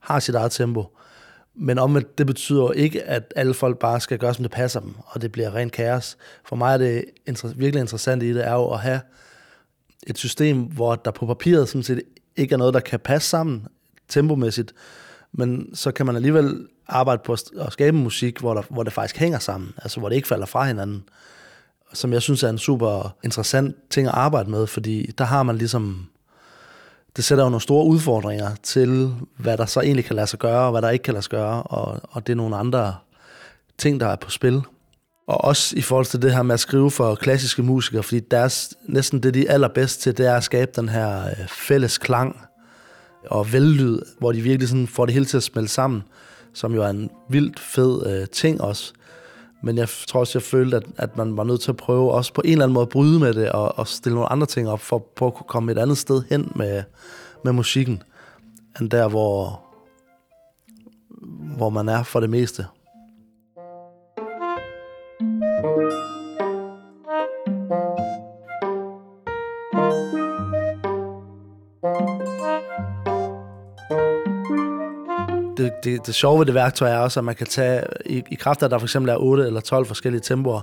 har 0.00 0.20
sit 0.20 0.34
eget 0.34 0.52
tempo. 0.52 0.98
Men 1.60 1.78
om 1.78 2.02
det 2.18 2.26
betyder 2.26 2.72
ikke, 2.72 3.02
at 3.02 3.32
alle 3.36 3.54
folk 3.54 3.78
bare 3.78 4.00
skal 4.00 4.18
gøre, 4.18 4.34
som 4.34 4.44
det 4.44 4.50
passer 4.50 4.80
dem, 4.80 4.94
og 5.06 5.22
det 5.22 5.32
bliver 5.32 5.54
rent 5.54 5.72
kaos. 5.72 6.16
For 6.44 6.56
mig 6.56 6.74
er 6.74 6.78
det 6.78 7.04
inter- 7.30 7.54
virkelig 7.56 7.80
interessant 7.80 8.22
i 8.22 8.34
det, 8.34 8.46
er 8.46 8.52
jo 8.52 8.68
at 8.68 8.80
have 8.80 9.00
et 10.06 10.18
system, 10.18 10.62
hvor 10.62 10.94
der 10.94 11.10
på 11.10 11.26
papiret 11.26 11.68
sådan 11.68 11.82
set 11.82 12.02
ikke 12.36 12.52
er 12.52 12.56
noget, 12.56 12.74
der 12.74 12.80
kan 12.80 13.00
passe 13.00 13.28
sammen 13.28 13.66
tempomæssigt, 14.08 14.74
men 15.32 15.74
så 15.74 15.92
kan 15.92 16.06
man 16.06 16.16
alligevel 16.16 16.66
arbejde 16.86 17.22
på 17.24 17.32
at 17.32 17.72
skabe 17.72 17.96
musik, 17.96 18.38
hvor, 18.38 18.54
der, 18.54 18.62
hvor 18.70 18.82
det 18.82 18.92
faktisk 18.92 19.16
hænger 19.16 19.38
sammen, 19.38 19.72
altså 19.76 20.00
hvor 20.00 20.08
det 20.08 20.16
ikke 20.16 20.28
falder 20.28 20.46
fra 20.46 20.66
hinanden, 20.66 21.04
som 21.92 22.12
jeg 22.12 22.22
synes 22.22 22.42
er 22.42 22.48
en 22.48 22.58
super 22.58 23.16
interessant 23.24 23.76
ting 23.90 24.08
at 24.08 24.14
arbejde 24.14 24.50
med, 24.50 24.66
fordi 24.66 25.10
der 25.18 25.24
har 25.24 25.42
man 25.42 25.58
ligesom, 25.58 26.08
det 27.18 27.24
sætter 27.24 27.44
jo 27.44 27.50
nogle 27.50 27.62
store 27.62 27.86
udfordringer 27.86 28.50
til, 28.62 29.14
hvad 29.36 29.56
der 29.56 29.66
så 29.66 29.80
egentlig 29.80 30.04
kan 30.04 30.16
lade 30.16 30.26
sig 30.26 30.38
gøre, 30.38 30.64
og 30.64 30.70
hvad 30.70 30.82
der 30.82 30.90
ikke 30.90 31.02
kan 31.02 31.14
lade 31.14 31.22
sig 31.22 31.30
gøre, 31.30 31.62
og, 31.62 32.00
og 32.10 32.26
det 32.26 32.32
er 32.32 32.36
nogle 32.36 32.56
andre 32.56 32.94
ting, 33.78 34.00
der 34.00 34.06
er 34.06 34.16
på 34.16 34.30
spil. 34.30 34.62
Og 35.26 35.44
også 35.44 35.76
i 35.76 35.80
forhold 35.80 36.06
til 36.06 36.22
det 36.22 36.34
her 36.34 36.42
med 36.42 36.54
at 36.54 36.60
skrive 36.60 36.90
for 36.90 37.14
klassiske 37.14 37.62
musikere, 37.62 38.02
fordi 38.02 38.20
deres, 38.20 38.74
næsten 38.86 39.22
det, 39.22 39.34
de 39.34 39.46
er 39.46 39.52
allerbedst 39.52 40.00
til, 40.00 40.18
det 40.18 40.26
er 40.26 40.36
at 40.36 40.44
skabe 40.44 40.70
den 40.76 40.88
her 40.88 41.26
øh, 41.26 41.48
fælles 41.48 41.98
klang 41.98 42.40
og 43.26 43.52
vellyd, 43.52 43.98
hvor 44.18 44.32
de 44.32 44.40
virkelig 44.40 44.68
sådan 44.68 44.86
får 44.86 45.06
det 45.06 45.14
hele 45.14 45.26
til 45.26 45.36
at 45.36 45.42
smelte 45.42 45.72
sammen, 45.72 46.02
som 46.54 46.74
jo 46.74 46.82
er 46.82 46.88
en 46.88 47.10
vildt 47.28 47.60
fed 47.60 48.06
øh, 48.06 48.28
ting 48.28 48.60
også. 48.60 48.92
Men 49.62 49.78
jeg 49.78 49.88
tror 49.88 50.20
også, 50.20 50.38
jeg 50.38 50.42
følte, 50.42 50.76
at, 50.76 50.84
at 50.96 51.16
man 51.16 51.36
var 51.36 51.44
nødt 51.44 51.60
til 51.60 51.70
at 51.70 51.76
prøve 51.76 52.12
også 52.12 52.32
på 52.32 52.42
en 52.44 52.52
eller 52.52 52.64
anden 52.64 52.74
måde 52.74 52.82
at 52.82 52.88
bryde 52.88 53.20
med 53.20 53.34
det, 53.34 53.52
og, 53.52 53.78
og 53.78 53.88
stille 53.88 54.14
nogle 54.14 54.32
andre 54.32 54.46
ting 54.46 54.68
op, 54.68 54.80
for, 54.80 55.06
for 55.16 55.26
at 55.26 55.34
kunne 55.34 55.48
komme 55.48 55.72
et 55.72 55.78
andet 55.78 55.98
sted 55.98 56.22
hen 56.30 56.52
med, 56.54 56.82
med 57.44 57.52
musikken, 57.52 58.02
end 58.80 58.90
der, 58.90 59.08
hvor, 59.08 59.60
hvor 61.56 61.70
man 61.70 61.88
er 61.88 62.02
for 62.02 62.20
det 62.20 62.30
meste. 62.30 62.66
Det, 75.92 76.06
det, 76.06 76.14
sjove 76.14 76.38
ved 76.38 76.46
det 76.46 76.54
værktøj 76.54 76.90
er 76.90 76.98
også, 76.98 77.20
at 77.20 77.24
man 77.24 77.34
kan 77.34 77.46
tage, 77.46 77.84
i, 78.06 78.22
i 78.30 78.34
kraft 78.34 78.62
af, 78.62 78.66
at 78.66 78.70
der 78.70 78.78
for 78.78 78.86
eksempel 78.86 79.10
er 79.10 79.16
8 79.16 79.46
eller 79.46 79.60
12 79.60 79.86
forskellige 79.86 80.20
tempoer, 80.20 80.60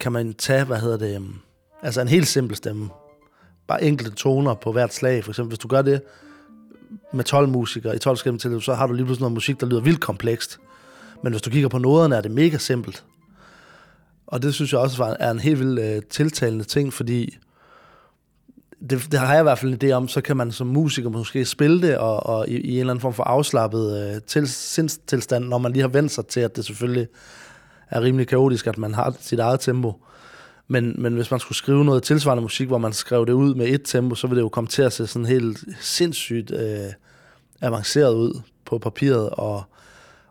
kan 0.00 0.12
man 0.12 0.34
tage, 0.34 0.64
hvad 0.64 0.78
hedder 0.78 0.96
det, 0.96 1.14
øhm, 1.14 1.34
altså 1.82 2.00
en 2.00 2.08
helt 2.08 2.28
simpel 2.28 2.56
stemme. 2.56 2.90
Bare 3.66 3.84
enkelte 3.84 4.14
toner 4.14 4.54
på 4.54 4.72
hvert 4.72 4.94
slag. 4.94 5.24
For 5.24 5.30
eksempel, 5.30 5.48
hvis 5.48 5.58
du 5.58 5.68
gør 5.68 5.82
det 5.82 6.02
med 7.12 7.24
12 7.24 7.48
musikere 7.48 7.96
i 7.96 7.98
12 7.98 8.16
forskellige 8.16 8.60
så 8.60 8.74
har 8.74 8.86
du 8.86 8.92
lige 8.92 9.04
pludselig 9.04 9.22
noget 9.22 9.34
musik, 9.34 9.60
der 9.60 9.66
lyder 9.66 9.80
vildt 9.80 10.00
komplekst. 10.00 10.58
Men 11.22 11.32
hvis 11.32 11.42
du 11.42 11.50
kigger 11.50 11.68
på 11.68 11.78
noderne, 11.78 12.16
er 12.16 12.20
det 12.20 12.30
mega 12.30 12.58
simpelt. 12.58 13.04
Og 14.26 14.42
det 14.42 14.54
synes 14.54 14.72
jeg 14.72 14.80
også 14.80 15.16
er 15.18 15.30
en 15.30 15.38
helt 15.38 15.58
vildt 15.58 15.80
øh, 15.80 16.02
tiltalende 16.10 16.64
ting, 16.64 16.92
fordi 16.92 17.38
det, 18.90 19.08
det 19.12 19.20
har 19.20 19.32
jeg 19.32 19.40
i 19.40 19.42
hvert 19.42 19.58
fald 19.58 19.82
en 19.82 19.90
idé 19.90 19.92
om, 19.92 20.08
så 20.08 20.20
kan 20.20 20.36
man 20.36 20.52
som 20.52 20.66
musiker 20.66 21.10
måske 21.10 21.44
spille 21.44 21.82
det 21.82 21.98
og, 21.98 22.26
og 22.26 22.48
i, 22.48 22.56
i 22.56 22.72
en 22.72 22.80
eller 22.80 22.92
anden 22.92 23.00
form 23.00 23.14
for 23.14 23.22
afslappet 23.22 24.14
øh, 24.14 24.22
til, 24.22 24.48
sindstilstand, 24.48 25.44
når 25.44 25.58
man 25.58 25.72
lige 25.72 25.80
har 25.80 25.88
vendt 25.88 26.12
sig 26.12 26.26
til, 26.26 26.40
at 26.40 26.56
det 26.56 26.64
selvfølgelig 26.64 27.08
er 27.90 28.00
rimelig 28.00 28.28
kaotisk, 28.28 28.66
at 28.66 28.78
man 28.78 28.94
har 28.94 29.14
sit 29.20 29.38
eget 29.38 29.60
tempo. 29.60 29.94
Men, 30.68 30.94
men 30.98 31.14
hvis 31.14 31.30
man 31.30 31.40
skulle 31.40 31.58
skrive 31.58 31.84
noget 31.84 32.02
tilsvarende 32.02 32.42
musik, 32.42 32.68
hvor 32.68 32.78
man 32.78 32.92
skrev 32.92 33.26
det 33.26 33.32
ud 33.32 33.54
med 33.54 33.68
et 33.68 33.82
tempo, 33.84 34.14
så 34.14 34.26
ville 34.26 34.38
det 34.38 34.42
jo 34.44 34.48
komme 34.48 34.68
til 34.68 34.82
at 34.82 34.92
se 34.92 35.06
sådan 35.06 35.26
helt 35.26 35.64
sindssygt 35.80 36.50
øh, 36.50 36.92
avanceret 37.60 38.14
ud 38.14 38.40
på 38.64 38.78
papiret, 38.78 39.30
og, 39.30 39.62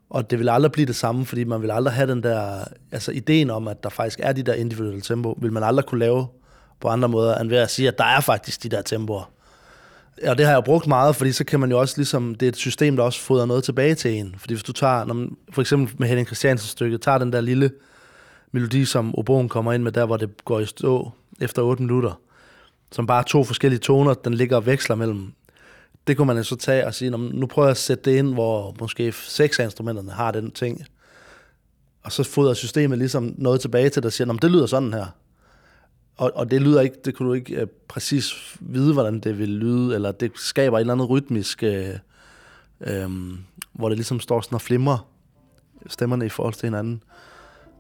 og 0.10 0.32
det 0.32 0.40
vil 0.40 0.50
aldrig 0.50 0.72
blive 0.72 0.86
det 0.86 0.96
samme, 0.96 1.26
fordi 1.26 1.44
man 1.44 1.62
vil 1.62 1.72
aldrig 1.72 1.94
have 1.94 2.12
den 2.12 2.24
der, 2.24 2.64
altså 2.92 3.12
ideen 3.12 3.50
om, 3.50 3.68
at 3.68 3.84
der 3.84 3.90
faktisk 3.90 4.20
er 4.24 4.34
de 4.34 4.44
der 4.44 4.54
individuelle 4.54 5.02
tempo, 5.02 5.38
vil 5.42 5.54
man 5.54 5.64
aldrig 5.64 5.86
kunne 5.86 6.00
lave 6.00 6.28
på 6.82 6.88
andre 6.88 7.10
måder, 7.10 7.38
end 7.38 7.50
ved 7.50 7.58
at 7.58 7.72
sige, 7.72 7.88
at 7.88 7.98
der 7.98 8.04
er 8.04 8.20
faktisk 8.20 8.64
de 8.64 8.70
der 8.70 8.82
tempoer. 8.82 9.32
Og 10.28 10.38
det 10.38 10.46
har 10.46 10.54
jeg 10.54 10.64
brugt 10.64 10.88
meget, 10.88 11.16
fordi 11.16 11.32
så 11.32 11.44
kan 11.44 11.60
man 11.60 11.72
jo 11.72 11.80
også 11.80 11.94
ligesom, 11.98 12.36
det 12.36 12.46
er 12.46 12.50
et 12.50 12.56
system, 12.56 12.96
der 12.96 13.04
også 13.04 13.20
fodrer 13.20 13.46
noget 13.46 13.64
tilbage 13.64 13.96
til 13.96 14.12
en. 14.12 14.36
Fordi 14.38 14.54
hvis 14.54 14.64
du 14.64 14.74
tager, 14.74 15.06
når 15.06 15.14
man, 15.14 15.36
for 15.52 15.62
eksempel 15.62 15.96
med 15.98 16.08
Henning 16.08 16.28
Christiansen 16.28 16.68
stykke, 16.68 16.98
tager 16.98 17.18
den 17.18 17.34
der 17.34 17.42
lille 17.42 17.72
melodi, 18.52 18.86
som 18.86 19.16
oboen 19.16 19.50
kommer 19.50 19.74
ind 19.74 19.84
med, 19.84 19.92
der 19.92 20.06
hvor 20.06 20.18
det 20.18 20.46
går 20.46 20.60
i 20.60 20.66
stå 20.66 21.12
efter 21.42 21.62
8 21.62 21.84
minutter, 21.84 22.20
som 22.92 23.08
bare 23.08 23.20
er 23.20 23.24
to 23.24 23.44
forskellige 23.44 23.80
toner, 23.80 24.14
den 24.14 24.34
ligger 24.34 24.56
og 24.56 24.66
veksler 24.66 24.96
mellem. 24.96 25.34
Det 26.08 26.18
kunne 26.18 26.28
man 26.28 26.38
jo 26.38 26.44
så 26.44 26.56
tage 26.56 26.88
og 26.88 26.94
sige, 26.94 27.12
nu 27.12 27.46
prøver 27.46 27.68
jeg 27.68 27.72
at 27.72 27.78
sætte 27.78 28.12
det 28.12 28.18
ind, 28.18 28.34
hvor 28.34 28.76
måske 28.80 29.12
seks 29.12 29.60
af 29.60 29.64
instrumenterne 29.64 30.12
har 30.12 30.32
den 30.32 30.52
ting. 30.52 30.86
Og 32.04 32.12
så 32.12 32.24
fodrer 32.24 32.54
systemet 32.54 32.98
ligesom 32.98 33.36
noget 33.38 33.62
tilbage 33.62 33.90
til, 33.90 34.04
der 34.04 34.10
siger, 34.10 34.34
det 34.34 34.52
lyder 34.52 34.66
sådan 34.66 34.94
her. 34.94 35.06
Og, 36.22 36.32
og 36.36 36.52
det 36.52 36.62
lyder 36.62 36.82
ikke, 36.82 36.96
det 37.06 37.16
kunne 37.16 37.30
du 37.30 37.34
ikke 37.34 37.56
øh, 37.56 37.68
præcis 37.88 38.58
vide, 38.60 38.94
hvordan 38.94 39.20
det 39.20 39.38
vil 39.38 39.50
lyde, 39.50 39.96
eller 39.96 40.12
det 40.12 40.32
skaber 40.36 40.78
et 40.78 40.82
eller 40.82 40.94
andet 40.94 41.10
rytmisk, 41.10 41.64
øh, 41.64 41.90
øh, 42.82 43.10
hvor 43.74 43.90
det 43.90 43.98
ligesom 43.98 44.20
står 44.20 44.42
sådan 44.42 44.56
og 44.56 44.62
flimrer 44.62 45.08
stemmerne 45.88 46.26
i 46.26 46.30
forhold 46.30 46.54
til 46.54 46.68
hinanden. 46.68 47.04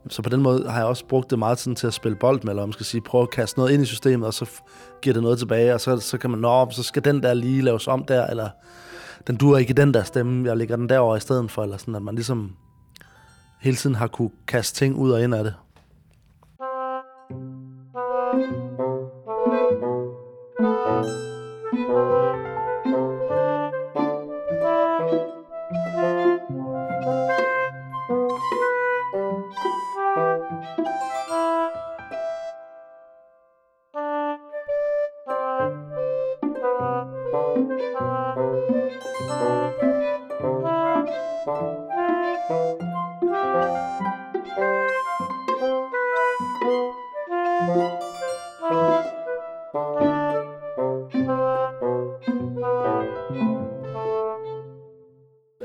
Så 0.09 0.21
på 0.21 0.29
den 0.29 0.41
måde 0.41 0.69
har 0.69 0.77
jeg 0.77 0.85
også 0.85 1.05
brugt 1.05 1.29
det 1.29 1.39
meget 1.39 1.59
sådan 1.59 1.75
til 1.75 1.87
at 1.87 1.93
spille 1.93 2.15
bold 2.15 2.43
med, 2.43 2.49
eller 2.51 2.65
man 2.65 2.73
skal 2.73 2.85
sige, 2.85 3.01
prøve 3.01 3.21
at 3.21 3.29
kaste 3.29 3.59
noget 3.59 3.71
ind 3.71 3.83
i 3.83 3.85
systemet, 3.85 4.27
og 4.27 4.33
så 4.33 4.49
giver 5.01 5.13
det 5.13 5.23
noget 5.23 5.39
tilbage, 5.39 5.73
og 5.73 5.81
så, 5.81 5.97
så 5.97 6.17
kan 6.17 6.29
man, 6.29 6.39
nå, 6.39 6.67
så 6.71 6.83
skal 6.83 7.05
den 7.05 7.23
der 7.23 7.33
lige 7.33 7.61
laves 7.61 7.87
om 7.87 8.05
der, 8.05 8.27
eller 8.27 8.49
den 9.27 9.35
duer 9.35 9.57
ikke 9.57 9.71
i 9.71 9.73
den 9.73 9.93
der 9.93 10.03
stemme, 10.03 10.47
jeg 10.47 10.57
lægger 10.57 10.75
den 10.75 10.89
derover 10.89 11.15
i 11.15 11.19
stedet 11.19 11.51
for, 11.51 11.63
eller 11.63 11.77
sådan, 11.77 11.95
at 11.95 12.01
man 12.01 12.15
ligesom 12.15 12.55
hele 13.59 13.75
tiden 13.77 13.95
har 13.95 14.07
kunne 14.07 14.31
kaste 14.47 14.77
ting 14.77 14.95
ud 14.95 15.11
og 15.11 15.23
ind 15.23 15.35
af 15.35 15.43
det. 15.43 15.53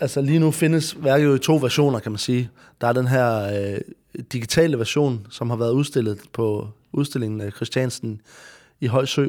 Altså 0.07 0.21
lige 0.21 0.39
nu 0.39 0.51
findes 0.51 0.97
værket 1.05 1.27
jo 1.27 1.35
i 1.35 1.39
to 1.39 1.57
versioner, 1.57 1.99
kan 1.99 2.13
man 2.13 2.19
sige. 2.19 2.51
Der 2.81 2.87
er 2.87 2.93
den 2.93 3.07
her 3.07 3.43
øh, 3.43 3.81
digitale 4.33 4.79
version, 4.79 5.27
som 5.31 5.51
har 5.51 5.57
været 5.57 5.73
udstillet 5.73 6.19
på 6.33 6.69
udstillingen 6.93 7.41
af 7.41 7.53
Christiansen 7.53 8.21
i 8.81 8.87
Højsø 8.87 9.29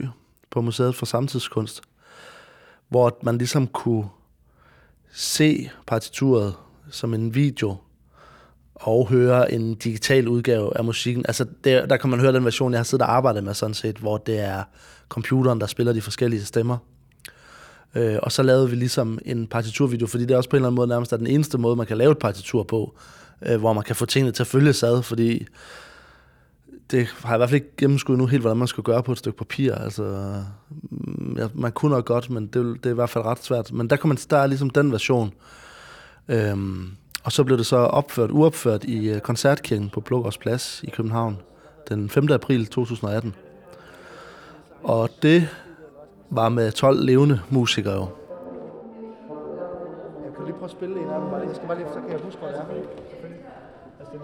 på 0.51 0.61
Museet 0.61 0.95
for 0.95 1.05
Samtidskunst, 1.05 1.81
hvor 2.89 3.19
man 3.23 3.37
ligesom 3.37 3.67
kunne 3.67 4.05
se 5.13 5.69
partituret 5.87 6.53
som 6.91 7.13
en 7.13 7.35
video 7.35 7.75
og 8.75 9.07
høre 9.07 9.51
en 9.51 9.75
digital 9.75 10.27
udgave 10.27 10.77
af 10.77 10.83
musikken. 10.83 11.25
Altså, 11.27 11.45
der, 11.63 11.85
der 11.85 11.97
kan 11.97 12.09
man 12.09 12.19
høre 12.19 12.33
den 12.33 12.45
version, 12.45 12.71
jeg 12.71 12.79
har 12.79 12.83
siddet 12.83 13.07
og 13.07 13.13
arbejdet 13.13 13.43
med 13.43 13.53
sådan 13.53 13.73
set, 13.73 13.97
hvor 13.97 14.17
det 14.17 14.39
er 14.39 14.63
computeren, 15.09 15.61
der 15.61 15.67
spiller 15.67 15.93
de 15.93 16.01
forskellige 16.01 16.45
stemmer. 16.45 16.77
Øh, 17.97 18.19
og 18.23 18.31
så 18.31 18.43
lavede 18.43 18.69
vi 18.69 18.75
ligesom 18.75 19.19
en 19.25 19.47
partiturvideo, 19.47 20.07
fordi 20.07 20.25
det 20.25 20.31
er 20.31 20.37
også 20.37 20.49
på 20.49 20.55
en 20.55 20.57
eller 20.57 20.67
anden 20.67 20.75
måde 20.75 20.87
nærmest 20.87 21.13
er 21.13 21.17
den 21.17 21.27
eneste 21.27 21.57
måde, 21.57 21.75
man 21.75 21.87
kan 21.87 21.97
lave 21.97 22.11
et 22.11 22.17
partitur 22.17 22.63
på, 22.63 22.95
øh, 23.45 23.59
hvor 23.59 23.73
man 23.73 23.83
kan 23.83 23.95
få 23.95 24.05
tingene 24.05 24.31
til 24.31 24.43
at 24.43 24.47
følge 24.47 24.73
sad, 24.73 25.03
fordi 25.03 25.47
det 26.91 27.07
har 27.07 27.29
jeg 27.29 27.37
i 27.37 27.39
hvert 27.39 27.49
fald 27.49 27.61
ikke 27.61 27.75
gennemskuddet 27.77 28.19
nu 28.19 28.25
helt, 28.25 28.41
hvordan 28.41 28.57
man 28.57 28.67
skulle 28.67 28.83
gøre 28.83 29.03
på 29.03 29.11
et 29.11 29.17
stykke 29.17 29.37
papir. 29.37 29.75
Altså, 29.75 30.33
mm, 30.91 31.35
ja, 31.37 31.47
man 31.53 31.71
kunne 31.71 31.91
nok 31.91 32.05
godt, 32.05 32.29
men 32.29 32.47
det, 32.47 32.53
det 32.53 32.85
er 32.85 32.89
i 32.89 32.95
hvert 32.95 33.09
fald 33.09 33.25
ret 33.25 33.43
svært. 33.43 33.73
Men 33.73 33.89
der, 33.89 33.95
kan 33.95 34.07
man, 34.07 34.17
der 34.29 34.37
er 34.37 34.47
ligesom 34.47 34.69
den 34.69 34.91
version. 34.91 35.33
Øhm, 36.27 36.91
og 37.23 37.31
så 37.31 37.43
blev 37.43 37.57
det 37.57 37.65
så 37.65 37.77
opført, 37.77 38.31
uopført 38.31 38.83
i 38.83 39.09
øh, 39.09 39.19
koncertkirken 39.19 39.89
på 39.89 40.01
Blågårds 40.01 40.37
Plads 40.37 40.83
i 40.83 40.89
København 40.89 41.37
den 41.89 42.09
5. 42.09 42.31
april 42.31 42.67
2018. 42.67 43.35
Og 44.83 45.09
det 45.21 45.49
var 46.29 46.49
med 46.49 46.71
12 46.71 47.05
levende 47.05 47.39
musikere 47.49 47.93
jo. 47.93 48.07
Jeg 50.25 50.35
kan 50.35 50.45
lige 50.45 50.53
prøve 50.53 50.65
at 50.65 50.71
spille 50.71 50.99
en 51.01 51.09
af 51.09 51.19
dem, 51.19 51.29
bare 51.29 51.39
lige. 51.39 51.49
Jeg 51.49 51.55
skal 51.55 51.67
bare 51.67 51.77
lige, 51.77 51.87
så 51.93 51.99
kan 51.99 52.11
jeg 52.11 52.19
huske, 52.19 52.39
hvad 52.41 52.49
det 52.49 52.59
er. 52.59 52.63
Altså, 53.99 54.13
det 54.13 54.21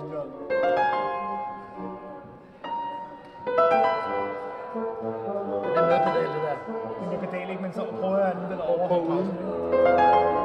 er 5.77 5.87
med 5.91 5.99
pedal, 6.05 6.27
det 6.35 6.41
der. 6.47 6.55
Men 7.01 7.09
det 7.09 7.15
er 7.15 7.21
pedal 7.25 7.49
ikke, 7.49 7.61
men 7.61 7.73
så 7.73 7.81
prøver 8.01 8.17
jeg 8.17 8.29
alligevel 8.29 8.61
over. 8.61 8.87
Prøv 8.87 9.01
uden. 9.07 10.42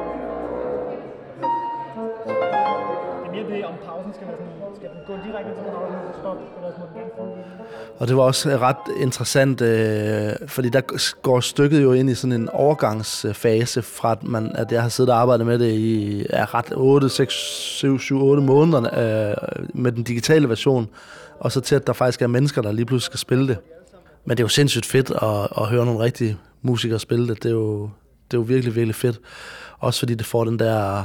Mere 3.31 3.45
det, 3.51 3.65
om 3.65 3.75
pausen 3.85 4.13
skal 4.13 4.27
være 4.27 4.37
sådan, 4.37 4.75
skal 4.75 4.89
den 4.89 5.01
gå 5.07 5.13
direkte 5.25 5.51
til 5.57 5.63
pausen, 5.75 5.95
og 6.09 6.15
stop, 6.21 6.37
eller 6.57 6.71
sådan. 6.77 6.89
Og 7.99 8.07
det 8.07 8.17
var 8.17 8.23
også 8.23 8.49
ret 8.49 9.01
interessant, 9.01 9.61
øh, 9.61 10.47
fordi 10.47 10.69
der 10.69 10.81
går 11.21 11.39
stykket 11.39 11.83
jo 11.83 11.93
ind 11.93 12.09
i 12.09 12.15
sådan 12.15 12.41
en 12.41 12.49
overgangsfase 12.49 13.81
fra, 13.81 14.11
at, 14.11 14.23
man, 14.23 14.51
at 14.55 14.71
jeg 14.71 14.81
har 14.81 14.89
siddet 14.89 15.13
og 15.13 15.19
arbejdet 15.19 15.45
med 15.47 15.59
det 15.59 15.71
i 15.71 16.25
ja, 16.29 16.45
ret 16.45 16.73
8, 16.75 17.09
6, 17.09 17.33
7, 17.33 17.99
7, 17.99 18.23
8 18.23 18.43
måneder 18.43 18.81
øh, 18.81 19.65
med 19.73 19.91
den 19.91 20.03
digitale 20.03 20.49
version, 20.49 20.87
og 21.39 21.51
så 21.51 21.61
til, 21.61 21.75
at 21.75 21.87
der 21.87 21.93
faktisk 21.93 22.21
er 22.21 22.27
mennesker, 22.27 22.61
der 22.61 22.71
lige 22.71 22.85
pludselig 22.85 23.05
skal 23.05 23.19
spille 23.19 23.47
det. 23.47 23.57
Men 24.25 24.37
det 24.37 24.43
er 24.43 24.45
jo 24.45 24.49
sindssygt 24.49 24.85
fedt 24.85 25.11
at, 25.11 25.61
at 25.61 25.67
høre 25.67 25.85
nogle 25.85 25.99
rigtige 25.99 26.37
musikere 26.61 26.99
spille 26.99 27.27
det. 27.27 27.43
Det 27.43 27.49
er, 27.49 27.53
jo, 27.53 27.81
det 28.31 28.37
er 28.37 28.41
jo 28.41 28.41
virkelig, 28.41 28.75
virkelig 28.75 28.95
fedt. 28.95 29.19
Også 29.79 29.99
fordi 29.99 30.15
det 30.15 30.25
får 30.25 30.43
den 30.43 30.59
der 30.59 31.03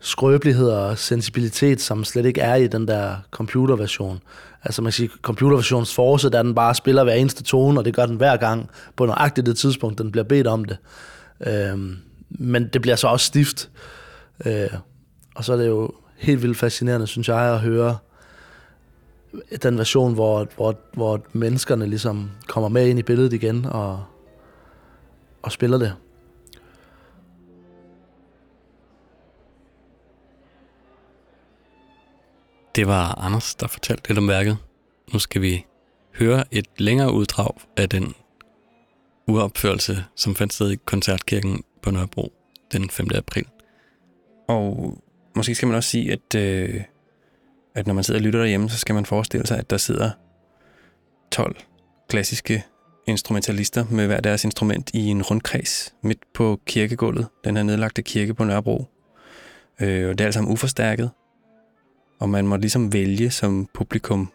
skrøbelighed 0.00 0.70
og 0.70 0.98
sensibilitet, 0.98 1.80
som 1.80 2.04
slet 2.04 2.26
ikke 2.26 2.40
er 2.40 2.54
i 2.54 2.66
den 2.66 2.88
der 2.88 3.16
computerversion. 3.30 4.20
Altså 4.64 4.82
man 4.82 4.86
kan 4.86 4.92
sige, 4.92 5.10
computerversionens 5.22 5.94
force, 5.94 6.30
der 6.30 6.42
den 6.42 6.54
bare 6.54 6.74
spiller 6.74 7.04
hver 7.04 7.12
eneste 7.14 7.42
tone, 7.42 7.80
og 7.80 7.84
det 7.84 7.94
gør 7.94 8.06
den 8.06 8.16
hver 8.16 8.36
gang 8.36 8.70
på 8.96 9.06
nøjagtigt 9.06 9.46
det 9.46 9.58
tidspunkt, 9.58 9.98
den 9.98 10.12
bliver 10.12 10.24
bedt 10.24 10.46
om 10.46 10.64
det. 10.64 10.76
Øhm, 11.46 11.96
men 12.30 12.68
det 12.68 12.82
bliver 12.82 12.96
så 12.96 13.08
også 13.08 13.26
stift. 13.26 13.70
Øh, 14.46 14.68
og 15.34 15.44
så 15.44 15.52
er 15.52 15.56
det 15.56 15.66
jo 15.66 15.90
helt 16.16 16.42
vildt 16.42 16.58
fascinerende, 16.58 17.06
synes 17.06 17.28
jeg, 17.28 17.54
at 17.54 17.60
høre 17.60 17.96
den 19.62 19.78
version, 19.78 20.14
hvor, 20.14 20.48
hvor, 20.56 20.74
hvor 20.92 21.20
menneskerne 21.32 21.86
ligesom 21.86 22.30
kommer 22.46 22.68
med 22.68 22.86
ind 22.88 22.98
i 22.98 23.02
billedet 23.02 23.32
igen 23.32 23.64
og, 23.64 24.04
og 25.42 25.52
spiller 25.52 25.78
det. 25.78 25.94
Det 32.78 32.86
var 32.86 33.14
Anders, 33.24 33.54
der 33.54 33.66
fortalte 33.66 34.08
lidt 34.08 34.18
om 34.18 34.28
værket. 34.28 34.58
Nu 35.12 35.18
skal 35.18 35.42
vi 35.42 35.66
høre 36.14 36.44
et 36.50 36.66
længere 36.76 37.12
uddrag 37.12 37.50
af 37.76 37.88
den 37.88 38.14
uopførelse, 39.26 40.04
som 40.16 40.34
fandt 40.34 40.52
sted 40.52 40.70
i 40.70 40.76
Koncertkirken 40.76 41.64
på 41.82 41.90
Nørrebro 41.90 42.32
den 42.72 42.90
5. 42.90 43.08
april. 43.14 43.44
Og 44.48 44.94
måske 45.36 45.54
skal 45.54 45.68
man 45.68 45.76
også 45.76 45.90
sige, 45.90 46.12
at, 46.12 46.34
øh, 46.34 46.82
at 47.74 47.86
når 47.86 47.94
man 47.94 48.04
sidder 48.04 48.20
og 48.20 48.24
lytter 48.24 48.40
derhjemme, 48.40 48.70
så 48.70 48.78
skal 48.78 48.94
man 48.94 49.06
forestille 49.06 49.46
sig, 49.46 49.58
at 49.58 49.70
der 49.70 49.76
sidder 49.76 50.10
12 51.30 51.56
klassiske 52.08 52.64
instrumentalister 53.06 53.84
med 53.90 54.06
hver 54.06 54.20
deres 54.20 54.44
instrument 54.44 54.90
i 54.94 55.06
en 55.06 55.22
rundkreds 55.22 55.94
midt 56.02 56.32
på 56.34 56.60
kirkegulvet, 56.66 57.26
den 57.44 57.56
her 57.56 57.62
nedlagte 57.62 58.02
kirke 58.02 58.34
på 58.34 58.44
Nørrebro. 58.44 58.86
Øh, 59.80 60.08
og 60.08 60.18
det 60.18 60.20
er 60.20 60.26
alt 60.26 60.34
sammen 60.34 60.52
uforstærket, 60.52 61.10
og 62.20 62.30
man 62.30 62.46
må 62.46 62.56
ligesom 62.56 62.92
vælge 62.92 63.30
som 63.30 63.68
publikum, 63.74 64.32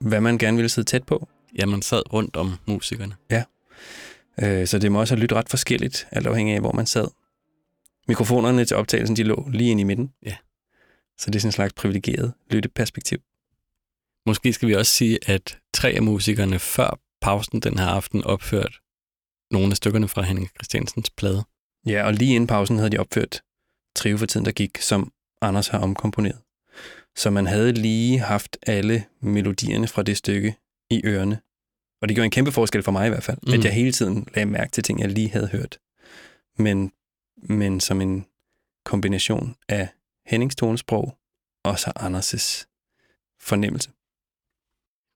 hvad 0.00 0.20
man 0.20 0.38
gerne 0.38 0.56
ville 0.56 0.68
sidde 0.68 0.88
tæt 0.88 1.04
på. 1.04 1.28
Ja, 1.58 1.66
man 1.66 1.82
sad 1.82 2.12
rundt 2.12 2.36
om 2.36 2.52
musikerne. 2.66 3.16
Øh, 4.42 4.66
så 4.66 4.78
det 4.78 4.92
må 4.92 5.00
også 5.00 5.14
have 5.14 5.20
lyttet 5.20 5.38
ret 5.38 5.48
forskelligt, 5.48 6.08
alt 6.10 6.26
afhængig 6.26 6.54
af, 6.54 6.60
hvor 6.60 6.72
man 6.72 6.86
sad. 6.86 7.08
Mikrofonerne 8.08 8.64
til 8.64 8.76
optagelsen, 8.76 9.16
de 9.16 9.22
lå 9.22 9.48
lige 9.52 9.70
inde 9.70 9.80
i 9.80 9.84
midten. 9.84 10.12
Ja. 10.26 10.36
Så 11.18 11.30
det 11.30 11.36
er 11.36 11.40
sådan 11.40 11.48
en 11.48 11.52
slags 11.52 11.72
privilegeret 11.72 12.32
lytteperspektiv. 12.50 13.18
Måske 14.26 14.52
skal 14.52 14.68
vi 14.68 14.74
også 14.74 14.92
sige, 14.92 15.18
at 15.26 15.58
tre 15.74 15.90
af 15.90 16.02
musikerne 16.02 16.58
før 16.58 16.98
pausen 17.20 17.60
den 17.60 17.78
her 17.78 17.86
aften 17.86 18.24
opført 18.24 18.80
nogle 19.50 19.70
af 19.70 19.76
stykkerne 19.76 20.08
fra 20.08 20.22
Henning 20.22 20.48
Christiansens 20.48 21.10
plade. 21.10 21.44
Ja, 21.86 22.06
og 22.06 22.12
lige 22.12 22.34
inden 22.34 22.46
pausen 22.46 22.76
havde 22.76 22.90
de 22.90 22.98
opført 22.98 23.42
Trio 23.96 24.16
for 24.16 24.26
tiden, 24.26 24.46
der 24.46 24.52
gik, 24.52 24.78
som 24.78 25.12
Anders 25.40 25.68
har 25.68 25.78
omkomponeret. 25.78 26.43
Så 27.16 27.30
man 27.30 27.46
havde 27.46 27.72
lige 27.72 28.18
haft 28.18 28.56
alle 28.66 29.04
melodierne 29.20 29.88
fra 29.88 30.02
det 30.02 30.16
stykke 30.16 30.56
i 30.90 31.00
ørerne. 31.04 31.40
Og 32.02 32.08
det 32.08 32.16
gjorde 32.16 32.24
en 32.24 32.30
kæmpe 32.30 32.52
forskel 32.52 32.82
for 32.82 32.92
mig 32.92 33.06
i 33.06 33.08
hvert 33.08 33.22
fald, 33.22 33.38
mm. 33.42 33.52
At 33.52 33.64
jeg 33.64 33.72
hele 33.72 33.92
tiden 33.92 34.28
lagde 34.34 34.46
mærke 34.46 34.70
til 34.70 34.82
ting, 34.82 35.00
jeg 35.00 35.10
lige 35.10 35.30
havde 35.30 35.48
hørt. 35.48 35.78
Men, 36.58 36.92
men 37.36 37.80
som 37.80 38.00
en 38.00 38.26
kombination 38.84 39.56
af 39.68 39.88
Hennings 40.26 40.56
tonesprog 40.56 41.18
og 41.64 41.78
så 41.78 41.92
Anders' 41.98 42.64
fornemmelse. 43.40 43.90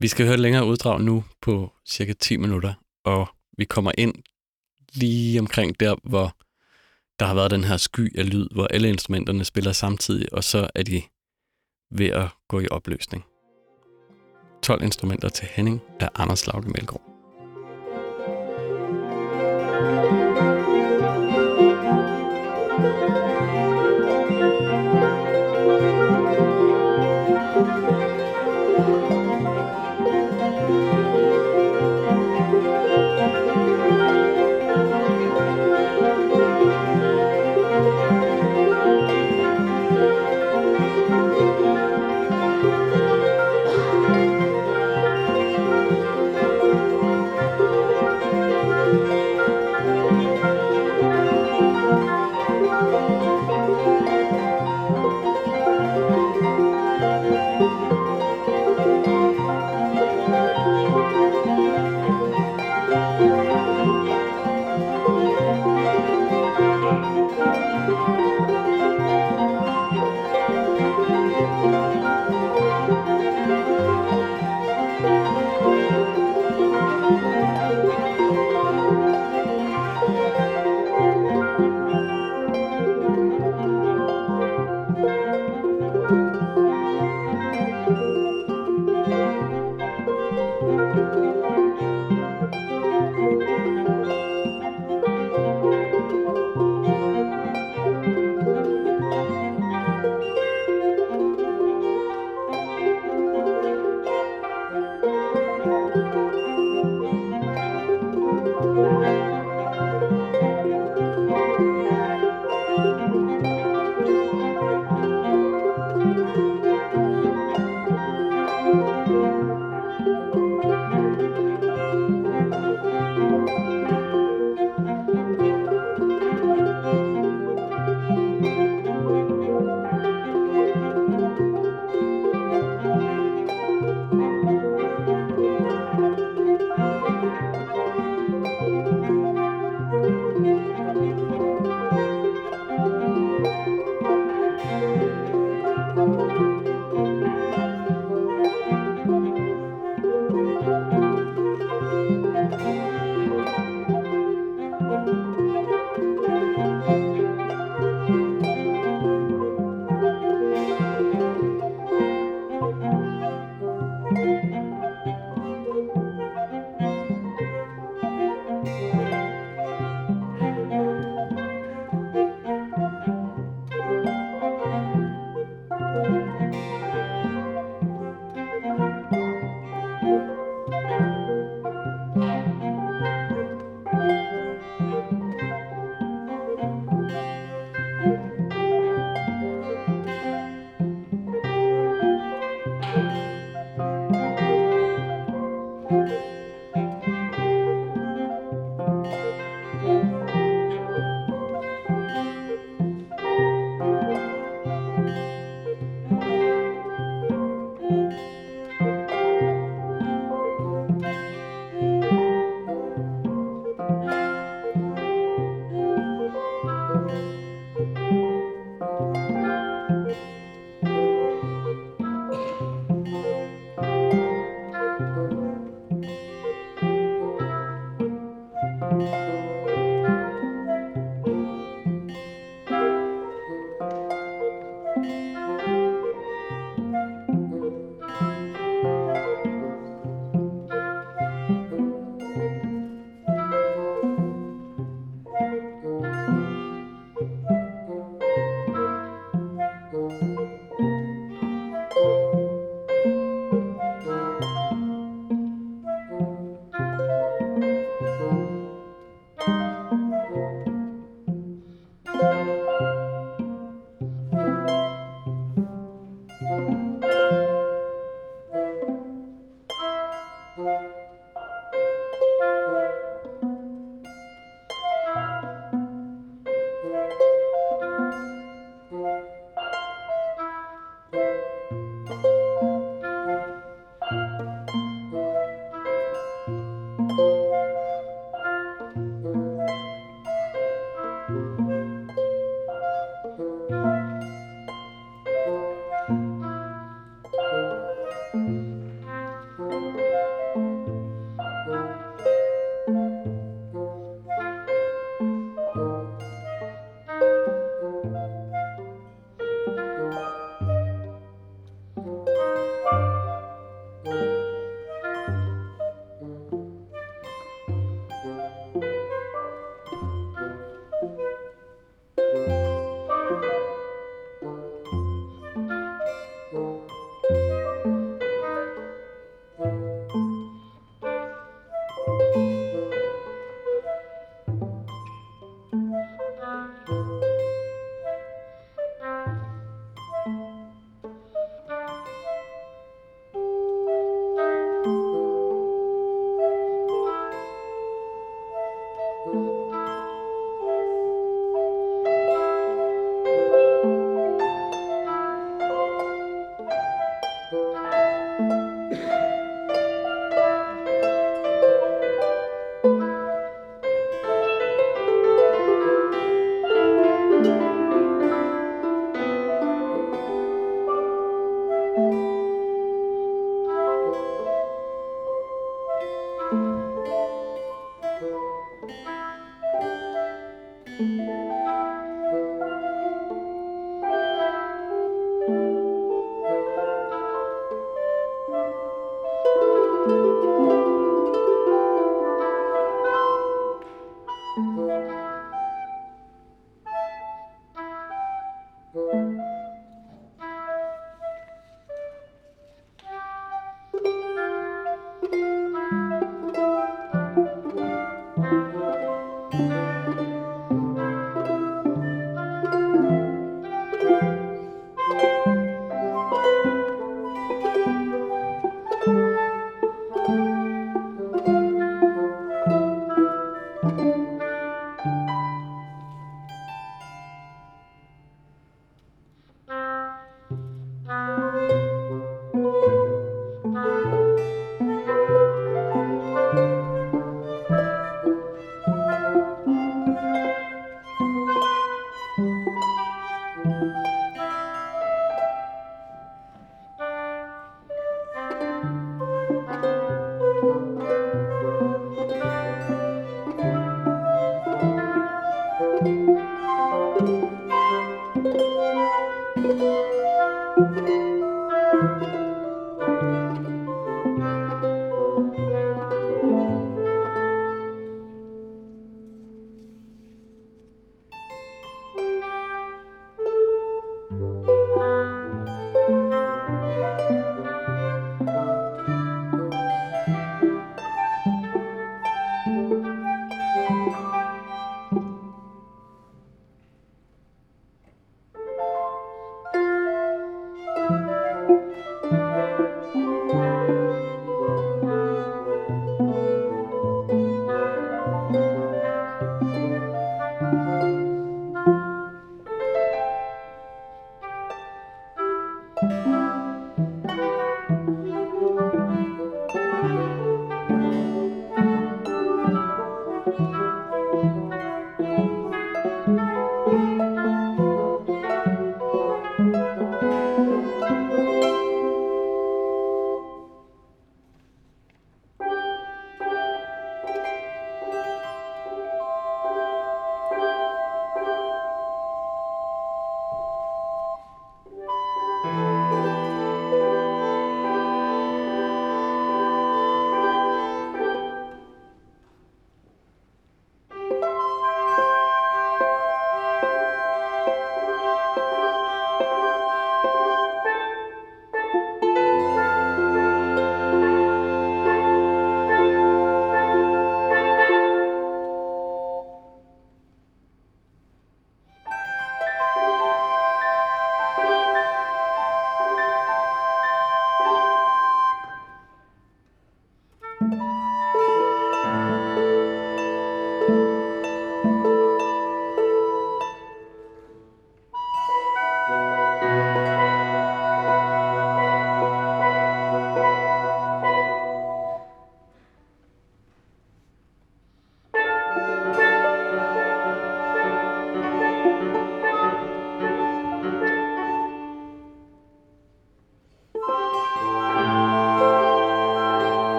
Vi 0.00 0.08
skal 0.08 0.26
høre 0.26 0.34
et 0.34 0.40
længere 0.40 0.66
uddrag 0.66 1.00
nu 1.00 1.24
på 1.42 1.72
cirka 1.86 2.12
10 2.12 2.36
minutter, 2.36 2.74
og 3.04 3.28
vi 3.58 3.64
kommer 3.64 3.92
ind 3.98 4.14
lige 4.92 5.40
omkring 5.40 5.80
der, 5.80 5.96
hvor 6.02 6.36
der 7.18 7.26
har 7.26 7.34
været 7.34 7.50
den 7.50 7.64
her 7.64 7.76
sky 7.76 8.18
af 8.18 8.30
lyd, 8.30 8.48
hvor 8.52 8.66
alle 8.66 8.88
instrumenterne 8.88 9.44
spiller 9.44 9.72
samtidig, 9.72 10.32
og 10.32 10.44
så 10.44 10.70
er 10.74 10.82
de 10.82 11.02
ved 11.90 12.10
at 12.10 12.28
gå 12.48 12.60
i 12.60 12.68
opløsning. 12.70 13.24
12 14.62 14.82
instrumenter 14.82 15.28
til 15.28 15.48
Henning 15.50 15.80
af 16.00 16.08
Anders 16.14 16.46
Lauke 16.46 16.68
Melgaard. 16.68 17.09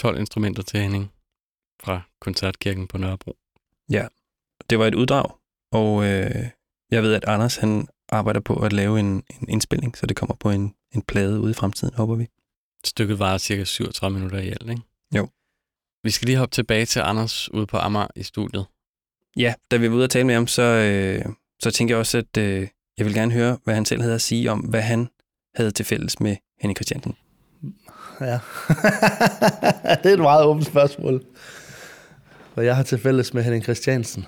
12 0.00 0.18
instrumenter 0.18 0.62
til 0.62 0.80
Henning 0.80 1.12
fra 1.82 2.00
Koncertkirken 2.20 2.88
på 2.88 2.98
Nørrebro. 2.98 3.36
Det 4.70 4.78
var 4.78 4.86
et 4.86 4.94
uddrag, 4.94 5.30
og 5.72 6.04
øh, 6.04 6.46
jeg 6.90 7.02
ved, 7.02 7.14
at 7.14 7.24
Anders 7.24 7.56
han 7.56 7.88
arbejder 8.08 8.40
på 8.40 8.54
at 8.54 8.72
lave 8.72 9.00
en, 9.00 9.06
en 9.40 9.48
indspilning, 9.48 9.96
så 9.96 10.06
det 10.06 10.16
kommer 10.16 10.34
på 10.34 10.50
en, 10.50 10.74
en 10.94 11.02
plade 11.02 11.40
ude 11.40 11.50
i 11.50 11.54
fremtiden, 11.54 11.94
håber 11.94 12.14
vi. 12.14 12.26
Stykket 12.84 13.18
varer 13.18 13.38
cirka 13.38 13.64
37 13.64 14.14
minutter 14.14 14.38
i 14.38 14.48
alt, 14.48 14.70
ikke? 14.70 14.82
Jo. 15.16 15.28
Vi 16.02 16.10
skal 16.10 16.26
lige 16.26 16.38
hoppe 16.38 16.52
tilbage 16.52 16.86
til 16.86 17.00
Anders 17.00 17.52
ude 17.52 17.66
på 17.66 17.76
Amager 17.76 18.08
i 18.16 18.22
studiet. 18.22 18.66
Ja, 19.36 19.54
da 19.70 19.76
vi 19.76 19.90
var 19.90 19.96
ude 19.96 20.04
og 20.04 20.10
tale 20.10 20.26
med 20.26 20.34
ham, 20.34 20.46
så, 20.46 20.62
øh, 20.62 21.32
så 21.62 21.70
tænkte 21.70 21.92
jeg 21.92 21.98
også, 21.98 22.18
at 22.18 22.36
øh, 22.36 22.68
jeg 22.98 23.06
vil 23.06 23.14
gerne 23.14 23.32
høre, 23.32 23.58
hvad 23.64 23.74
han 23.74 23.84
selv 23.84 24.00
havde 24.00 24.14
at 24.14 24.22
sige 24.22 24.50
om, 24.50 24.60
hvad 24.60 24.82
han 24.82 25.08
havde 25.54 25.70
til 25.70 25.84
fælles 25.84 26.20
med 26.20 26.36
Henning 26.60 26.76
Christiansen. 26.76 27.16
Ja. 28.20 28.32
det 30.02 30.06
er 30.06 30.12
et 30.12 30.18
meget 30.18 30.44
åbent 30.44 30.66
spørgsmål. 30.66 31.22
Hvad 32.54 32.64
jeg 32.64 32.76
har 32.76 32.82
til 32.82 32.98
fælles 32.98 33.34
med 33.34 33.42
Henning 33.42 33.62
Christiansen? 33.62 34.26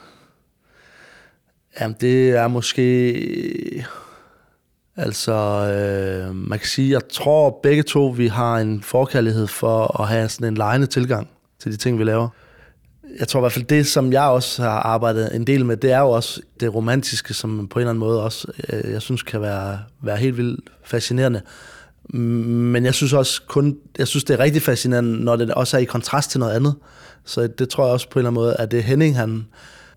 Jamen, 1.80 1.96
det 2.00 2.30
er 2.30 2.48
måske... 2.48 3.84
Altså, 4.96 5.32
øh, 5.32 6.34
man 6.34 6.58
kan 6.58 6.68
sige, 6.68 6.90
jeg 6.90 7.08
tror 7.08 7.60
begge 7.62 7.82
to, 7.82 8.06
vi 8.06 8.26
har 8.26 8.56
en 8.56 8.82
forkærlighed 8.82 9.46
for 9.46 10.00
at 10.00 10.08
have 10.08 10.28
sådan 10.28 10.48
en 10.48 10.54
lejende 10.54 10.86
tilgang 10.86 11.28
til 11.58 11.72
de 11.72 11.76
ting, 11.76 11.98
vi 11.98 12.04
laver. 12.04 12.28
Jeg 13.18 13.28
tror 13.28 13.40
i 13.40 13.42
hvert 13.42 13.52
fald, 13.52 13.64
det 13.64 13.86
som 13.86 14.12
jeg 14.12 14.22
også 14.22 14.62
har 14.62 14.70
arbejdet 14.70 15.36
en 15.36 15.46
del 15.46 15.64
med, 15.64 15.76
det 15.76 15.92
er 15.92 15.98
jo 15.98 16.10
også 16.10 16.40
det 16.60 16.74
romantiske, 16.74 17.34
som 17.34 17.68
på 17.68 17.78
en 17.78 17.80
eller 17.80 17.90
anden 17.90 18.00
måde 18.00 18.22
også, 18.22 18.52
øh, 18.72 18.92
jeg 18.92 19.02
synes 19.02 19.22
kan 19.22 19.40
være, 19.40 19.78
være 20.02 20.16
helt 20.16 20.36
vildt 20.36 20.70
fascinerende. 20.84 21.40
Men 22.10 22.84
jeg 22.84 22.94
synes 22.94 23.12
også 23.12 23.42
kun, 23.48 23.76
jeg 23.98 24.08
synes 24.08 24.24
det 24.24 24.34
er 24.34 24.38
rigtig 24.38 24.62
fascinerende, 24.62 25.24
når 25.24 25.36
det 25.36 25.54
også 25.54 25.76
er 25.76 25.80
i 25.80 25.84
kontrast 25.84 26.30
til 26.30 26.40
noget 26.40 26.52
andet. 26.52 26.74
Så 27.24 27.46
det 27.46 27.68
tror 27.68 27.84
jeg 27.84 27.92
også 27.92 28.10
på 28.10 28.18
en 28.18 28.20
eller 28.20 28.30
anden 28.30 28.42
måde, 28.42 28.56
at 28.56 28.70
det 28.70 28.84
Henning, 28.84 29.16
han, 29.16 29.46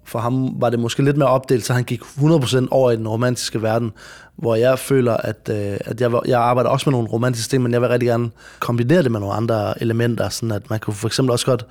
for 0.03 0.19
ham 0.19 0.61
var 0.61 0.69
det 0.69 0.79
måske 0.79 1.03
lidt 1.03 1.17
mere 1.17 1.29
opdelt, 1.29 1.65
så 1.65 1.73
han 1.73 1.83
gik 1.83 2.01
100% 2.01 2.67
over 2.71 2.91
i 2.91 2.95
den 2.95 3.07
romantiske 3.07 3.61
verden, 3.61 3.91
hvor 4.35 4.55
jeg 4.55 4.79
føler, 4.79 5.17
at, 5.17 5.49
øh, 5.51 5.77
at 5.85 6.01
jeg, 6.01 6.11
jeg 6.25 6.39
arbejder 6.39 6.69
også 6.69 6.89
med 6.89 6.91
nogle 6.91 7.09
romantiske 7.09 7.49
ting, 7.49 7.63
men 7.63 7.73
jeg 7.73 7.81
vil 7.81 7.89
rigtig 7.89 8.07
gerne 8.07 8.29
kombinere 8.59 9.03
det 9.03 9.11
med 9.11 9.19
nogle 9.19 9.35
andre 9.35 9.81
elementer, 9.81 10.29
sådan 10.29 10.51
at 10.51 10.69
man 10.69 10.79
kunne 10.79 10.93
for 10.93 11.07
eksempel 11.07 11.31
også 11.31 11.45
godt 11.45 11.65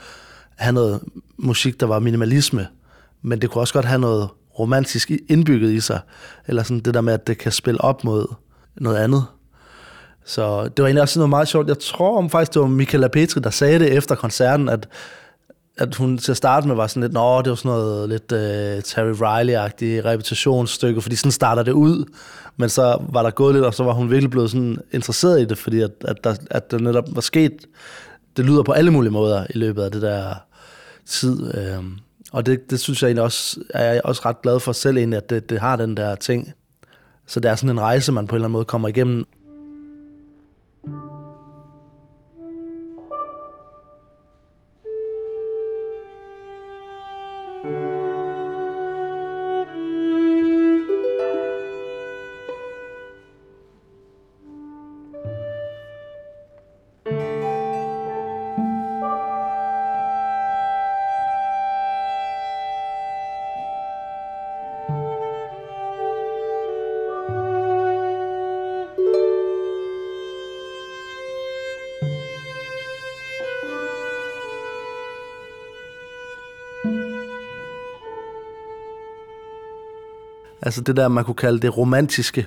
have 0.56 0.72
noget 0.72 1.00
musik, 1.36 1.80
der 1.80 1.86
var 1.86 1.98
minimalisme, 1.98 2.66
men 3.22 3.40
det 3.40 3.50
kunne 3.50 3.62
også 3.62 3.74
godt 3.74 3.84
have 3.84 4.00
noget 4.00 4.28
romantisk 4.58 5.10
indbygget 5.28 5.70
i 5.70 5.80
sig, 5.80 6.00
eller 6.46 6.62
sådan 6.62 6.80
det 6.80 6.94
der 6.94 7.00
med, 7.00 7.12
at 7.12 7.26
det 7.26 7.38
kan 7.38 7.52
spille 7.52 7.80
op 7.80 8.04
mod 8.04 8.26
noget 8.76 8.96
andet. 8.96 9.24
Så 10.24 10.64
det 10.64 10.82
var 10.82 10.84
egentlig 10.84 11.02
også 11.02 11.18
noget 11.18 11.30
meget 11.30 11.48
sjovt. 11.48 11.68
Jeg 11.68 11.78
tror 11.78 12.18
om 12.18 12.30
faktisk, 12.30 12.54
det 12.54 12.62
var 12.62 12.68
Michaela 12.68 13.08
Petri, 13.08 13.40
der 13.40 13.50
sagde 13.50 13.78
det 13.78 13.92
efter 13.92 14.14
koncerten, 14.14 14.68
at, 14.68 14.88
at 15.78 15.94
hun 15.94 16.18
til 16.18 16.30
at 16.30 16.36
starte 16.36 16.68
med 16.68 16.76
var 16.76 16.86
sådan 16.86 17.02
lidt, 17.02 17.12
nå, 17.12 17.42
det 17.42 17.50
var 17.50 17.56
sådan 17.56 17.68
noget 17.68 18.08
lidt 18.08 18.32
uh, 18.32 18.82
Terry 18.82 19.12
Riley-agtigt 19.12 20.04
repetitionsstykke, 20.04 21.00
fordi 21.00 21.16
sådan 21.16 21.32
starter 21.32 21.62
det 21.62 21.72
ud. 21.72 22.04
Men 22.56 22.68
så 22.68 22.98
var 23.08 23.22
der 23.22 23.30
gået 23.30 23.54
lidt, 23.54 23.64
og 23.64 23.74
så 23.74 23.84
var 23.84 23.92
hun 23.92 24.10
virkelig 24.10 24.30
blevet 24.30 24.50
sådan 24.50 24.78
interesseret 24.92 25.40
i 25.40 25.44
det, 25.44 25.58
fordi 25.58 25.80
at, 25.80 25.90
at, 26.00 26.24
der, 26.24 26.34
at 26.50 26.70
det 26.70 26.80
netop 26.80 27.04
var 27.08 27.20
sket, 27.20 27.52
det 28.36 28.44
lyder 28.44 28.62
på 28.62 28.72
alle 28.72 28.90
mulige 28.90 29.12
måder 29.12 29.46
i 29.50 29.58
løbet 29.58 29.82
af 29.82 29.90
det 29.90 30.02
der 30.02 30.34
tid. 31.06 31.54
Øh, 31.56 31.84
og 32.32 32.46
det, 32.46 32.70
det 32.70 32.80
synes 32.80 33.02
jeg 33.02 33.08
egentlig 33.08 33.22
også, 33.22 33.60
er 33.70 33.92
jeg 33.92 34.00
også 34.04 34.22
ret 34.24 34.42
glad 34.42 34.60
for 34.60 34.72
selv 34.72 34.96
egentlig, 34.96 35.16
at 35.16 35.30
det, 35.30 35.50
det 35.50 35.60
har 35.60 35.76
den 35.76 35.96
der 35.96 36.14
ting. 36.14 36.52
Så 37.26 37.40
det 37.40 37.50
er 37.50 37.54
sådan 37.54 37.70
en 37.70 37.80
rejse, 37.80 38.12
man 38.12 38.26
på 38.26 38.34
en 38.34 38.36
eller 38.36 38.44
anden 38.44 38.52
måde 38.52 38.64
kommer 38.64 38.88
igennem. 38.88 39.24
Altså 80.64 80.80
det 80.80 80.96
der, 80.96 81.08
man 81.08 81.24
kunne 81.24 81.34
kalde 81.34 81.58
det 81.58 81.76
romantiske. 81.76 82.46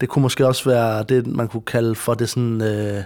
Det 0.00 0.08
kunne 0.08 0.22
måske 0.22 0.46
også 0.46 0.70
være 0.70 1.02
det, 1.02 1.26
man 1.26 1.48
kunne 1.48 1.62
kalde 1.62 1.94
for 1.94 2.14
det 2.14 2.28
sådan... 2.28 2.62
Øh, 2.62 3.02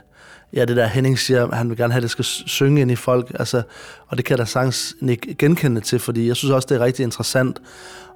ja, 0.52 0.64
det 0.64 0.76
der 0.76 0.86
Henning 0.86 1.18
siger, 1.18 1.54
han 1.54 1.68
vil 1.68 1.76
gerne 1.76 1.92
have, 1.92 1.98
at 1.98 2.02
det 2.02 2.10
skal 2.10 2.24
synge 2.24 2.80
ind 2.80 2.90
i 2.90 2.96
folk. 2.96 3.32
Altså, 3.38 3.62
og 4.06 4.16
det 4.16 4.24
kan 4.24 4.38
der 4.38 4.44
da 4.44 4.48
sagtens 4.48 4.94
ikke 5.08 5.34
genkende 5.34 5.80
til, 5.80 5.98
fordi 5.98 6.28
jeg 6.28 6.36
synes 6.36 6.52
også, 6.52 6.66
det 6.70 6.80
er 6.80 6.84
rigtig 6.84 7.02
interessant 7.02 7.58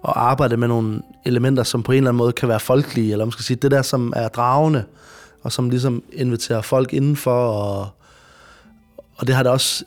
at 0.05 0.13
arbejde 0.17 0.57
med 0.57 0.69
nogle 0.69 1.03
elementer, 1.25 1.63
som 1.63 1.83
på 1.83 1.93
en 1.93 1.97
eller 1.97 2.11
anden 2.11 2.19
måde 2.19 2.33
kan 2.33 2.49
være 2.49 2.61
folkelige, 2.61 3.13
eller 3.13 3.25
man 3.25 3.33
skal 3.33 3.45
sige, 3.45 3.57
det 3.57 3.71
der, 3.71 3.83
som 3.83 4.13
er 4.17 4.29
dragende, 4.29 4.85
og 5.43 5.53
som 5.53 5.71
ligesom 5.71 6.03
inviterer 6.13 6.61
folk 6.61 6.93
indenfor, 6.93 7.47
og, 7.47 7.89
og 9.17 9.27
det 9.27 9.35
har 9.35 9.41
jeg 9.41 9.45
da 9.45 9.51
også 9.51 9.85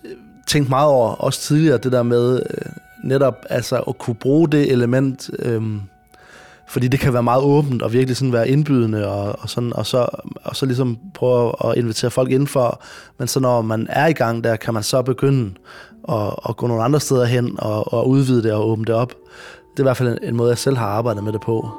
tænkt 0.47 0.69
meget 0.69 0.89
over, 0.89 1.09
også 1.09 1.41
tidligere, 1.41 1.77
det 1.77 1.91
der 1.91 2.03
med 2.03 2.35
øh, 2.35 2.71
netop 3.03 3.35
altså, 3.49 3.79
at 3.79 3.97
kunne 3.97 4.15
bruge 4.15 4.49
det 4.49 4.71
element, 4.71 5.29
øh, 5.39 5.61
fordi 6.67 6.87
det 6.87 6.99
kan 6.99 7.13
være 7.13 7.23
meget 7.23 7.43
åbent 7.43 7.81
og 7.81 7.93
virkelig 7.93 8.17
sådan 8.17 8.33
være 8.33 8.49
indbydende 8.49 9.07
og, 9.07 9.35
og, 9.39 9.49
sådan, 9.49 9.73
og, 9.73 9.85
så, 9.85 10.07
og 10.43 10.55
så 10.55 10.65
ligesom 10.65 10.97
prøve 11.13 11.69
at 11.69 11.77
invitere 11.77 12.11
folk 12.11 12.31
indenfor. 12.31 12.81
Men 13.17 13.27
så 13.27 13.39
når 13.39 13.61
man 13.61 13.87
er 13.89 14.07
i 14.07 14.13
gang 14.13 14.43
der, 14.43 14.55
kan 14.55 14.73
man 14.73 14.83
så 14.83 15.01
begynde 15.01 15.51
at, 16.09 16.33
at 16.49 16.57
gå 16.57 16.67
nogle 16.67 16.83
andre 16.83 16.99
steder 16.99 17.25
hen 17.25 17.55
og, 17.59 17.93
og 17.93 18.09
udvide 18.09 18.43
det 18.43 18.53
og 18.53 18.69
åbne 18.69 18.85
det 18.85 18.95
op. 18.95 19.09
Det 19.71 19.79
er 19.79 19.83
i 19.83 19.83
hvert 19.83 19.97
fald 19.97 20.09
en, 20.09 20.29
en 20.29 20.35
måde, 20.35 20.49
jeg 20.49 20.57
selv 20.57 20.77
har 20.77 20.87
arbejdet 20.87 21.23
med 21.23 21.33
det 21.33 21.41
på. 21.41 21.69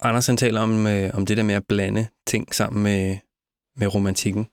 Anders 0.00 0.26
han 0.26 0.36
taler 0.36 0.60
om, 0.60 0.86
øh, 0.86 1.10
om 1.14 1.26
det 1.26 1.36
der 1.36 1.42
med 1.42 1.54
at 1.54 1.62
blande 1.68 2.06
ting 2.26 2.54
sammen 2.54 2.82
med, 2.82 3.16
med 3.76 3.94
romantikken. 3.94 4.46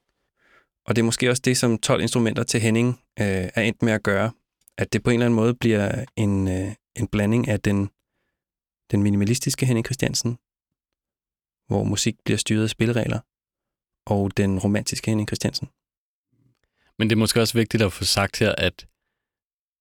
Og 0.86 0.96
det 0.96 1.02
er 1.02 1.06
måske 1.06 1.30
også 1.30 1.42
det, 1.46 1.58
som 1.58 1.78
12 1.78 2.02
instrumenter 2.02 2.44
til 2.44 2.60
Henning 2.60 2.88
øh, 3.20 3.26
er 3.56 3.62
endt 3.62 3.82
med 3.82 3.94
at 3.94 4.04
gøre. 4.04 4.32
At 4.78 4.94
det 4.94 5.04
på 5.04 5.10
en 5.10 5.14
eller 5.14 5.26
anden 5.26 5.36
måde 5.36 5.54
bliver 5.54 6.06
en, 6.16 6.48
øh, 6.48 6.74
en 6.96 7.08
blanding 7.08 7.48
af 7.48 7.60
den, 7.60 7.90
den 8.92 9.04
minimalistiske 9.04 9.66
Henning 9.66 9.86
Christiansen, 9.86 10.38
hvor 11.68 11.84
musik 11.84 12.16
bliver 12.26 12.38
styret 12.38 12.64
af 12.64 12.70
spilleregler, 12.70 13.20
og 14.06 14.38
den 14.38 14.60
romantiske 14.60 15.12
Henning 15.12 15.28
Christiansen. 15.28 15.70
Men 16.98 17.10
det 17.10 17.16
er 17.16 17.20
måske 17.20 17.42
også 17.42 17.54
vigtigt 17.58 17.84
at 17.84 17.94
få 17.94 18.04
sagt 18.04 18.40
her, 18.40 18.56
at 18.58 18.88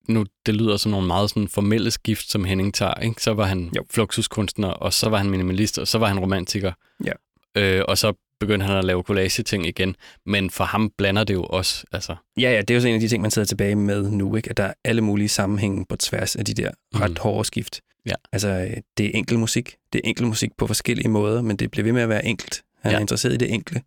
nu 0.09 0.27
det 0.47 0.55
lyder 0.55 0.77
som 0.77 0.91
nogle 0.91 1.07
meget 1.07 1.31
sådan 1.31 1.49
formelle 1.49 1.91
skift, 1.91 2.31
som 2.31 2.45
Henning 2.45 2.75
tager. 2.75 2.95
Ikke? 2.95 3.23
Så 3.23 3.35
var 3.35 3.45
han 3.45 3.73
Jo. 3.77 3.85
fluxuskunstner, 3.91 4.69
og 4.69 4.93
så 4.93 5.09
var 5.09 5.19
han 5.19 5.31
minimalist, 5.31 5.79
og 5.79 5.89
så 5.89 5.99
var 5.99 6.07
han 6.07 6.19
romantiker. 6.19 6.73
Ja. 7.05 7.13
Øh, 7.55 7.85
og 7.89 7.99
så 7.99 8.13
begyndte 8.41 8.67
han 8.67 8.77
at 8.77 8.85
lave 8.85 9.03
collage-ting 9.03 9.67
igen. 9.67 9.97
Men 10.27 10.51
for 10.51 10.65
ham 10.65 10.91
blander 10.99 11.25
det 11.25 11.35
jo 11.35 11.45
også. 11.45 11.85
Altså, 11.93 12.17
Ja, 12.37 12.51
ja, 12.53 12.61
det 12.61 12.71
er 12.71 12.75
jo 12.75 12.81
så 12.81 12.89
en 12.89 12.95
af 12.95 13.01
de 13.01 13.09
ting, 13.09 13.23
man 13.23 13.31
sidder 13.31 13.47
tilbage 13.47 13.75
med 13.77 14.11
nu, 14.11 14.37
ikke? 14.37 14.51
at 14.51 14.57
der 14.57 14.65
er 14.65 14.73
alle 14.85 15.03
mulige 15.03 15.29
sammenhænge 15.29 15.87
på 15.89 15.97
tværs 15.97 16.37
af 16.37 16.45
de 16.45 16.55
der 16.55 16.71
ret 16.95 17.11
Mhm. 17.11 17.17
hårde 17.21 17.45
skift. 17.45 17.81
Ja. 18.07 18.15
Altså, 18.33 18.49
øh, 18.49 18.77
det 18.99 19.07
er 19.07 19.11
enkel 19.15 19.39
musik. 19.39 19.77
Det 19.93 20.01
er 20.05 20.09
enkel 20.09 20.27
musik 20.27 20.51
på 20.59 20.67
forskellige 20.67 21.09
måder, 21.09 21.43
men 21.43 21.57
det 21.57 21.71
bliver 21.71 21.83
ved 21.85 21.93
med 21.93 22.03
at 22.03 22.09
være 22.09 22.25
enkelt. 22.27 22.63
Han. 22.83 22.91
Ja. 22.93 22.97
er 22.97 23.01
interesseret 23.01 23.35
i 23.35 23.37
det 23.37 23.53
enkle. 23.55 23.83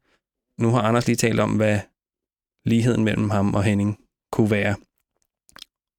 Nu 0.59 0.69
har 0.69 0.81
Anders 0.81 1.07
lige 1.07 1.15
talt 1.15 1.39
om, 1.39 1.51
hvad 1.51 1.79
ligheden 2.65 3.03
mellem 3.03 3.29
ham 3.29 3.53
og 3.55 3.63
Henning 3.63 3.99
kunne 4.31 4.51
være. 4.51 4.75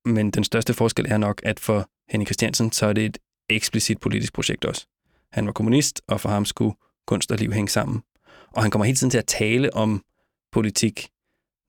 Men 0.05 0.31
den 0.31 0.45
største 0.45 0.75
forskel 0.75 1.07
er 1.09 1.17
nok, 1.17 1.41
at 1.45 1.61
for 1.61 1.89
Henning 2.11 2.27
Christiansen, 2.27 2.73
så 2.73 2.87
er 2.87 2.93
det 2.93 3.05
et 3.05 3.19
eksplicit 3.51 4.01
politisk 4.01 4.33
projekt 4.33 4.65
også. 4.65 4.87
Han 5.33 5.47
var 5.47 5.53
kommunist, 5.53 6.03
og 6.09 6.21
for 6.21 6.29
ham 6.29 6.45
skulle 6.45 6.75
kunst 7.07 7.33
og 7.33 7.39
liv 7.39 7.53
hænge 7.53 7.69
sammen. 7.69 8.03
Og 8.57 8.63
han 8.63 8.71
kommer 8.71 8.85
hele 8.85 8.97
tiden 8.97 9.11
til 9.11 9.19
at 9.19 9.27
tale 9.27 9.75
om 9.75 10.05
politik, 10.53 11.09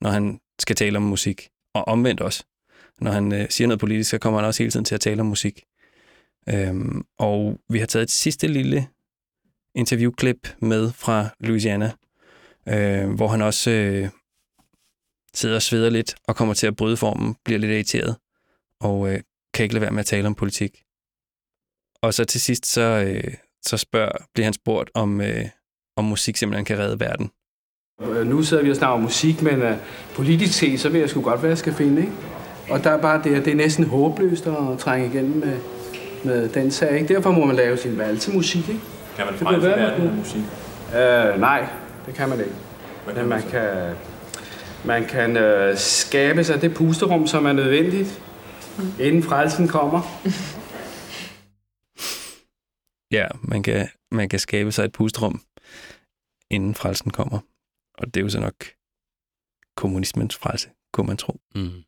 når 0.02 0.10
han 0.10 0.40
skal 0.60 0.76
tale 0.76 0.98
om 0.98 1.04
musik. 1.04 1.50
Og 1.74 1.88
omvendt 1.88 2.22
også. 2.22 2.44
Når 3.02 3.12
han 3.12 3.34
øh, 3.34 3.50
siger 3.50 3.68
noget 3.68 3.80
politisk, 3.80 4.10
så 4.10 4.18
kommer 4.18 4.40
han 4.40 4.48
også 4.48 4.64
hele 4.64 4.72
tiden 4.72 4.86
til 4.86 4.96
at 4.96 5.02
tale 5.02 5.22
om 5.22 5.26
musik. 5.26 5.64
Øhm, 6.50 7.06
og 7.20 7.60
vi 7.70 7.80
har 7.80 7.86
taget 7.86 8.04
et 8.04 8.12
sidste 8.12 8.48
lille 8.48 8.88
interviewklip 9.76 10.56
med 10.62 10.92
fra 10.92 11.30
Louisiana, 11.40 11.92
øh, 12.68 13.10
hvor 13.10 13.28
han 13.28 13.42
også 13.42 13.72
øh, 13.72 14.10
sidder 15.34 15.56
og 15.56 15.62
sveder 15.62 15.90
lidt 15.90 16.16
og 16.28 16.36
kommer 16.36 16.54
til 16.54 16.68
at 16.68 16.76
bryde 16.76 16.98
formen, 16.98 17.36
bliver 17.46 17.60
lidt 17.60 17.72
irriteret 17.72 18.16
og 18.82 19.10
øh, 19.10 19.20
kan 19.54 19.64
ikke 19.64 19.74
lade 19.74 19.82
være 19.82 19.92
med 19.92 20.00
at 20.00 20.06
tale 20.06 20.28
om 20.28 20.36
politik. 20.36 20.84
Og 22.02 22.14
så 22.14 22.26
til 22.26 22.42
sidst, 22.42 22.66
så, 22.66 22.82
øh, 22.82 23.34
så 23.66 23.78
spørger, 23.78 24.12
bliver 24.34 24.46
han 24.46 24.54
spurgt, 24.54 24.92
om, 24.94 25.22
øh, 25.22 25.50
om 25.98 26.06
musik 26.06 26.38
simpelthen 26.38 26.66
kan 26.66 26.80
redde 26.80 27.00
verden. 27.00 27.32
Øh, 28.02 28.28
Nu 28.28 28.44
sidder 28.44 28.64
vi 28.64 28.70
og 28.70 28.76
snakker 28.76 28.94
om 28.94 29.02
musik, 29.02 29.42
men 29.42 29.62
uh, 29.62 29.72
politisk 30.16 30.54
set, 30.60 30.80
så 30.80 30.90
vil 30.90 31.00
jeg 31.00 31.10
sgu 31.10 31.22
godt 31.22 31.42
være, 31.42 31.50
jeg 31.50 31.58
skal 31.58 31.74
finde, 31.74 32.02
ikke? 32.02 32.14
Og 32.70 32.84
der 32.84 32.90
er 32.90 33.02
bare 33.02 33.22
det, 33.24 33.36
at 33.36 33.46
det 33.46 33.52
er 33.52 33.56
næsten 33.58 33.86
håbløst 33.86 34.48
at 34.48 34.80
trænge 34.80 35.08
igennem 35.08 35.38
med, 35.46 35.58
med 36.24 36.50
den 36.50 36.72
sag, 36.72 37.00
ikke? 37.00 37.14
Derfor 37.14 37.32
må 37.32 37.46
man 37.46 37.56
lave 37.56 37.78
sin 37.78 37.98
valg 37.98 38.20
til 38.20 38.34
musik, 38.36 38.70
ikke? 38.70 38.82
Kan 39.18 39.26
man 39.26 39.36
frelse 39.36 39.68
verden 39.68 40.06
med 40.06 40.14
musik? 40.14 40.42
Uh, 40.90 41.40
nej, 41.42 41.68
det 42.06 42.14
kan 42.14 42.30
man 42.30 42.40
ikke. 42.40 42.52
Men 43.16 43.30
man 43.30 43.42
kan, 43.42 43.94
man 44.86 45.06
kan 45.06 45.38
uh, 45.38 45.78
skabe 45.78 46.44
sig 46.44 46.62
det 46.62 46.74
pusterum, 46.74 47.28
som 47.28 47.46
er 47.46 47.54
nødvendigt, 47.54 48.22
inden 49.00 49.24
frelsen 49.24 49.68
kommer. 49.68 50.02
Ja, 53.12 53.28
man 53.42 53.64
kan, 53.64 53.88
man 54.12 54.30
kan 54.30 54.40
skabe 54.40 54.72
sig 54.72 54.86
et 54.86 54.92
pusterum, 54.92 55.42
inden 56.50 56.76
frelsen 56.76 57.12
kommer. 57.12 57.40
Og 57.98 58.06
det 58.06 58.18
er 58.18 58.22
jo 58.22 58.30
så 58.30 58.40
nok 58.40 58.66
kommunismens 59.76 60.36
frelse, 60.36 60.70
kunne 60.94 61.08
man 61.08 61.18
tro. 61.18 61.40
Mm. 61.56 61.84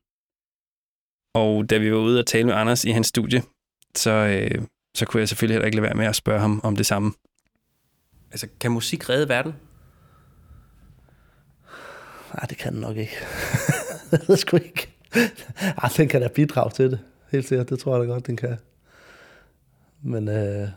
Og 1.34 1.70
da 1.70 1.78
vi 1.78 1.92
var 1.92 1.98
ude 1.98 2.20
og 2.20 2.28
tale 2.28 2.46
med 2.46 2.54
Anders 2.54 2.86
i 2.86 2.92
hans 2.92 3.08
studie, 3.08 3.44
så, 3.96 4.12
øh, 4.12 4.66
så 4.96 5.06
kunne 5.06 5.20
jeg 5.20 5.30
selvfølgelig 5.30 5.56
heller 5.56 5.66
ikke 5.66 5.76
lade 5.76 5.84
være 5.84 5.96
med 5.96 6.06
at 6.06 6.16
spørge 6.16 6.40
ham 6.40 6.62
om 6.64 6.76
det 6.76 6.86
samme. 6.86 7.14
Altså, 8.32 8.48
kan 8.60 8.72
musik 8.72 9.10
redde 9.10 9.30
verden? 9.30 9.54
Nej, 12.34 12.46
det 12.50 12.58
kan 12.58 12.74
den 12.74 12.82
nok 12.82 12.98
ikke. 12.98 13.18
det 14.12 14.30
ved 14.30 14.38
sgu 14.38 14.58
ikke. 14.58 14.94
Ej, 15.84 15.90
den 15.98 16.08
kan 16.08 16.22
da 16.22 16.28
bidrage 16.28 16.72
til 16.72 16.92
det. 16.92 17.00
Helt 17.32 17.48
sikkert, 17.48 17.70
det 17.70 17.80
tror 17.80 17.98
jeg 17.98 18.08
da 18.08 18.14
godt, 18.14 18.28
den 18.28 18.38
kan. 18.38 18.58
Men 20.02 20.28
øh, 20.28 20.70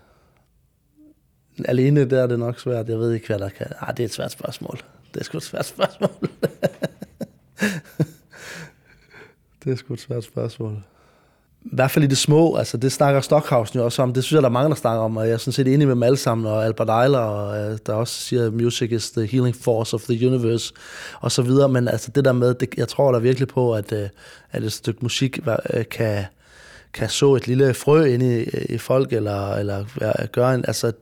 alene 1.68 2.10
der 2.10 2.22
er 2.22 2.26
det 2.26 2.38
nok 2.38 2.60
svært. 2.60 2.88
Jeg 2.88 2.98
ved 2.98 3.12
ikke, 3.12 3.26
hvad 3.26 3.38
der 3.38 3.48
kan. 3.48 3.66
Ah, 3.80 3.96
det 3.96 4.00
er 4.00 4.04
et 4.04 4.12
svært 4.12 4.32
spørgsmål. 4.32 4.80
Det 5.14 5.20
er 5.20 5.24
sgu 5.24 5.36
et 5.36 5.42
svært 5.42 5.66
spørgsmål. 5.66 6.10
det 9.64 9.72
er 9.72 9.76
sgu 9.76 9.94
et 9.94 10.00
svært 10.00 10.24
spørgsmål. 10.24 10.82
I 11.64 11.68
hvert 11.72 11.90
fald 11.90 12.04
i 12.04 12.08
det 12.08 12.18
små, 12.18 12.56
altså 12.56 12.76
det 12.76 12.92
snakker 12.92 13.20
Stockhausen 13.20 13.78
jo 13.78 13.84
også 13.84 14.02
om. 14.02 14.12
Det 14.12 14.24
synes 14.24 14.36
jeg, 14.36 14.42
der 14.42 14.48
er 14.48 14.52
mange, 14.52 14.68
der 14.68 14.74
snakker 14.74 15.02
om, 15.02 15.16
og 15.16 15.26
jeg 15.26 15.32
er 15.32 15.36
sådan 15.36 15.52
set 15.52 15.68
enig 15.74 15.86
med 15.86 15.94
dem 15.94 16.02
alle 16.02 16.16
sammen, 16.16 16.46
og 16.46 16.64
Albert 16.64 17.04
Eiler, 17.04 17.18
og, 17.18 17.58
øh, 17.58 17.78
der 17.86 17.92
også 17.92 18.14
siger, 18.14 18.50
music 18.50 18.92
is 18.92 19.10
the 19.10 19.26
healing 19.26 19.56
force 19.56 19.94
of 19.94 20.02
the 20.02 20.26
universe, 20.28 20.74
og 21.20 21.32
så 21.32 21.42
videre. 21.42 21.68
Men 21.68 21.88
altså 21.88 22.10
det 22.10 22.24
der 22.24 22.32
med, 22.32 22.54
det, 22.54 22.68
jeg 22.76 22.88
tror 22.88 23.12
da 23.12 23.18
virkelig 23.18 23.48
på, 23.48 23.74
at, 23.74 23.92
øh, 23.92 24.08
at 24.50 24.64
et 24.64 24.72
stykke 24.72 24.98
musik 25.02 25.38
øh, 25.74 25.84
kan, 25.90 26.24
kan 26.94 27.08
så 27.08 27.34
et 27.34 27.46
lille 27.46 27.74
frø 27.74 28.04
ind 28.04 28.22
i, 28.22 28.42
i 28.74 28.78
folk, 28.78 29.12
eller, 29.12 29.54
eller 29.54 29.84
gøre 30.32 30.54
en, 30.54 30.64
altså 30.66 30.92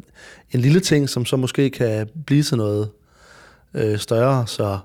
en 0.52 0.60
lille 0.60 0.80
ting, 0.80 1.08
som 1.08 1.24
så 1.24 1.36
måske 1.36 1.70
kan 1.70 2.08
blive 2.26 2.42
til 2.42 2.56
noget 2.56 2.90
øh, 3.74 3.98
større. 3.98 4.46
Så 4.46 4.78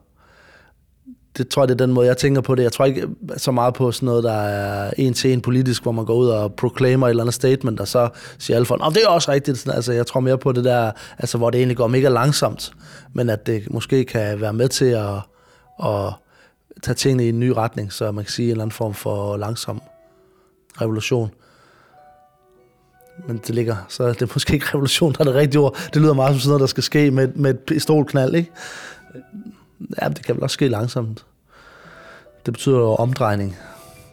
det 1.37 1.47
tror 1.47 1.61
jeg, 1.61 1.67
det 1.67 1.73
er 1.81 1.85
den 1.85 1.93
måde, 1.93 2.07
jeg 2.07 2.17
tænker 2.17 2.41
på 2.41 2.55
det. 2.55 2.63
Jeg 2.63 2.71
tror 2.71 2.85
ikke 2.85 3.07
så 3.37 3.51
meget 3.51 3.73
på 3.73 3.91
sådan 3.91 4.05
noget, 4.05 4.23
der 4.23 4.33
er 4.33 4.91
en 4.97 5.13
til 5.13 5.33
en 5.33 5.41
politisk, 5.41 5.83
hvor 5.83 5.91
man 5.91 6.05
går 6.05 6.15
ud 6.15 6.27
og 6.27 6.53
proklamer 6.53 7.07
et 7.07 7.09
eller 7.09 7.23
andet 7.23 7.33
statement, 7.33 7.79
og 7.79 7.87
så 7.87 8.09
siger 8.39 8.57
alle 8.57 8.65
folk, 8.65 8.81
Nå, 8.81 8.89
det 8.89 9.03
er 9.03 9.07
også 9.07 9.31
rigtigt. 9.31 9.57
Sådan, 9.57 9.75
altså, 9.75 9.93
jeg 9.93 10.07
tror 10.07 10.19
mere 10.19 10.37
på 10.37 10.51
det 10.51 10.63
der, 10.63 10.91
altså, 11.17 11.37
hvor 11.37 11.49
det 11.49 11.57
egentlig 11.57 11.77
går 11.77 11.87
mega 11.87 12.09
langsomt, 12.09 12.71
men 13.13 13.29
at 13.29 13.47
det 13.47 13.71
måske 13.71 14.05
kan 14.05 14.41
være 14.41 14.53
med 14.53 14.69
til 14.69 14.85
at, 14.85 15.15
at 15.83 16.13
tage 16.83 16.95
tingene 16.95 17.25
i 17.25 17.29
en 17.29 17.39
ny 17.39 17.49
retning, 17.49 17.93
så 17.93 18.11
man 18.11 18.23
kan 18.23 18.31
sige 18.31 18.45
en 18.45 18.51
eller 18.51 18.63
anden 18.63 18.75
form 18.75 18.93
for 18.93 19.37
langsom 19.37 19.81
revolution. 20.81 21.31
Men 23.27 23.37
det 23.37 23.55
ligger, 23.55 23.75
så 23.87 24.07
det 24.07 24.21
er 24.21 24.27
måske 24.33 24.53
ikke 24.53 24.65
revolution, 24.65 25.13
der 25.13 25.19
er 25.19 25.23
det 25.23 25.35
rigtige 25.35 25.59
ord. 25.59 25.75
Det 25.93 26.01
lyder 26.01 26.13
meget 26.13 26.31
som 26.31 26.39
sådan 26.39 26.49
noget, 26.49 26.59
der 26.59 26.67
skal 26.67 26.83
ske 26.83 27.11
med, 27.11 27.27
med 27.27 27.49
et 27.49 27.59
pistolknald, 27.59 28.35
ikke? 28.35 28.51
Ja, 30.01 30.09
det 30.09 30.25
kan 30.25 30.35
vel 30.35 30.43
også 30.43 30.53
ske 30.53 30.67
langsomt. 30.67 31.25
Det 32.45 32.53
betyder 32.53 32.77
jo 32.77 32.95
omdrejning, 32.95 33.57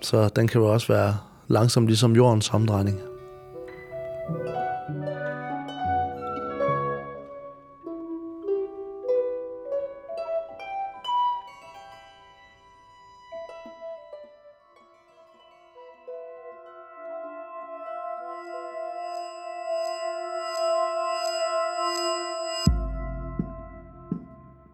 så 0.01 0.29
den 0.29 0.49
kan 0.49 0.61
jo 0.61 0.73
også 0.73 0.93
være 0.93 1.17
langsom, 1.49 1.87
ligesom 1.87 2.17
jordens 2.17 2.51
omdrejning. 2.51 3.01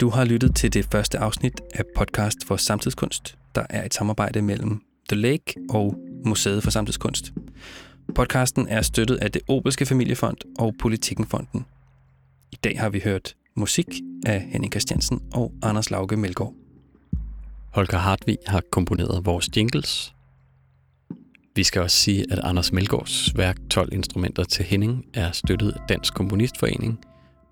Du 0.07 0.11
har 0.11 0.25
lyttet 0.25 0.55
til 0.55 0.73
det 0.73 0.89
første 0.93 1.19
afsnit 1.19 1.61
af 1.75 1.85
podcast 1.97 2.37
for 2.47 2.57
samtidskunst, 2.57 3.39
der 3.55 3.67
er 3.71 3.85
et 3.85 3.95
samarbejde 3.95 4.43
mellem 4.43 4.83
The 5.09 5.21
Lake 5.21 5.55
og 5.71 5.95
Museet 6.25 6.63
for 6.63 6.71
Samtidskunst. 6.71 7.33
Podcasten 8.15 8.69
er 8.69 8.83
støttet 8.83 9.17
af 9.17 9.33
det 9.33 9.43
Obelske 9.49 9.87
Familiefond 9.87 10.37
og 10.59 10.75
Politikenfonden. 10.79 11.67
I 12.53 12.57
dag 12.65 12.81
har 12.81 12.89
vi 12.89 13.01
hørt 13.05 13.35
musik 13.57 13.87
af 14.27 14.41
Henning 14.41 14.73
Christiansen 14.73 15.21
og 15.35 15.53
Anders 15.63 15.91
Lauke 15.91 16.17
Melgaard. 16.17 16.55
Holger 17.73 17.99
Hartvig 17.99 18.39
har 18.47 18.63
komponeret 18.71 19.27
vores 19.27 19.49
jingles. 19.57 20.15
Vi 21.57 21.63
skal 21.63 21.83
også 21.83 21.97
sige, 21.97 22.25
at 22.31 22.39
Anders 22.39 22.73
Melgaards 22.73 23.37
værk 23.37 23.57
12 23.71 23.93
instrumenter 23.93 24.45
til 24.45 24.65
Henning 24.65 25.05
er 25.15 25.33
støttet 25.33 25.73
af 25.73 25.81
Dansk 25.89 26.15
Komponistforening, 26.15 27.01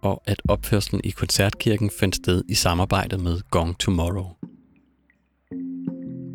og 0.04 0.22
at 0.24 0.42
opførselen 0.48 1.00
i 1.04 1.10
Koncertkirken 1.10 1.90
fandt 2.00 2.16
sted 2.16 2.42
i 2.48 2.54
samarbejde 2.54 3.18
med 3.18 3.40
Gong 3.50 3.78
Tomorrow. 3.78 4.26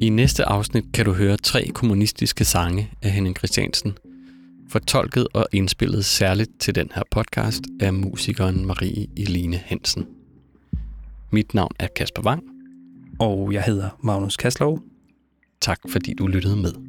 I 0.02 0.10
næste 0.10 0.46
afsnit 0.46 0.84
kan 0.94 1.06
du 1.06 1.14
høre 1.14 1.38
tre 1.38 1.68
kommunistiske 1.68 2.46
sange 2.46 2.92
af 3.02 3.12
Henning 3.12 3.38
Christiansen, 3.38 3.98
fortolket 4.70 5.28
og 5.34 5.48
indspillet 5.54 6.06
særligt 6.06 6.50
til 6.60 6.76
den 6.76 6.90
her 6.96 7.04
podcast 7.12 7.64
af 7.82 7.94
musikeren 7.94 8.66
Marie 8.66 9.08
Eline 9.18 9.58
Hansen. 9.58 10.08
Mit 11.32 11.54
navn 11.54 11.72
er 11.80 11.88
Kasper 11.96 12.22
Wang. 12.22 12.44
Og 13.20 13.54
jeg 13.54 13.64
hedder 13.64 13.90
Magnus 14.04 14.38
Kaslov. 14.38 14.80
Tak 15.62 15.80
fordi 15.90 16.14
du 16.14 16.28
lyttede 16.28 16.56
med. 16.56 16.89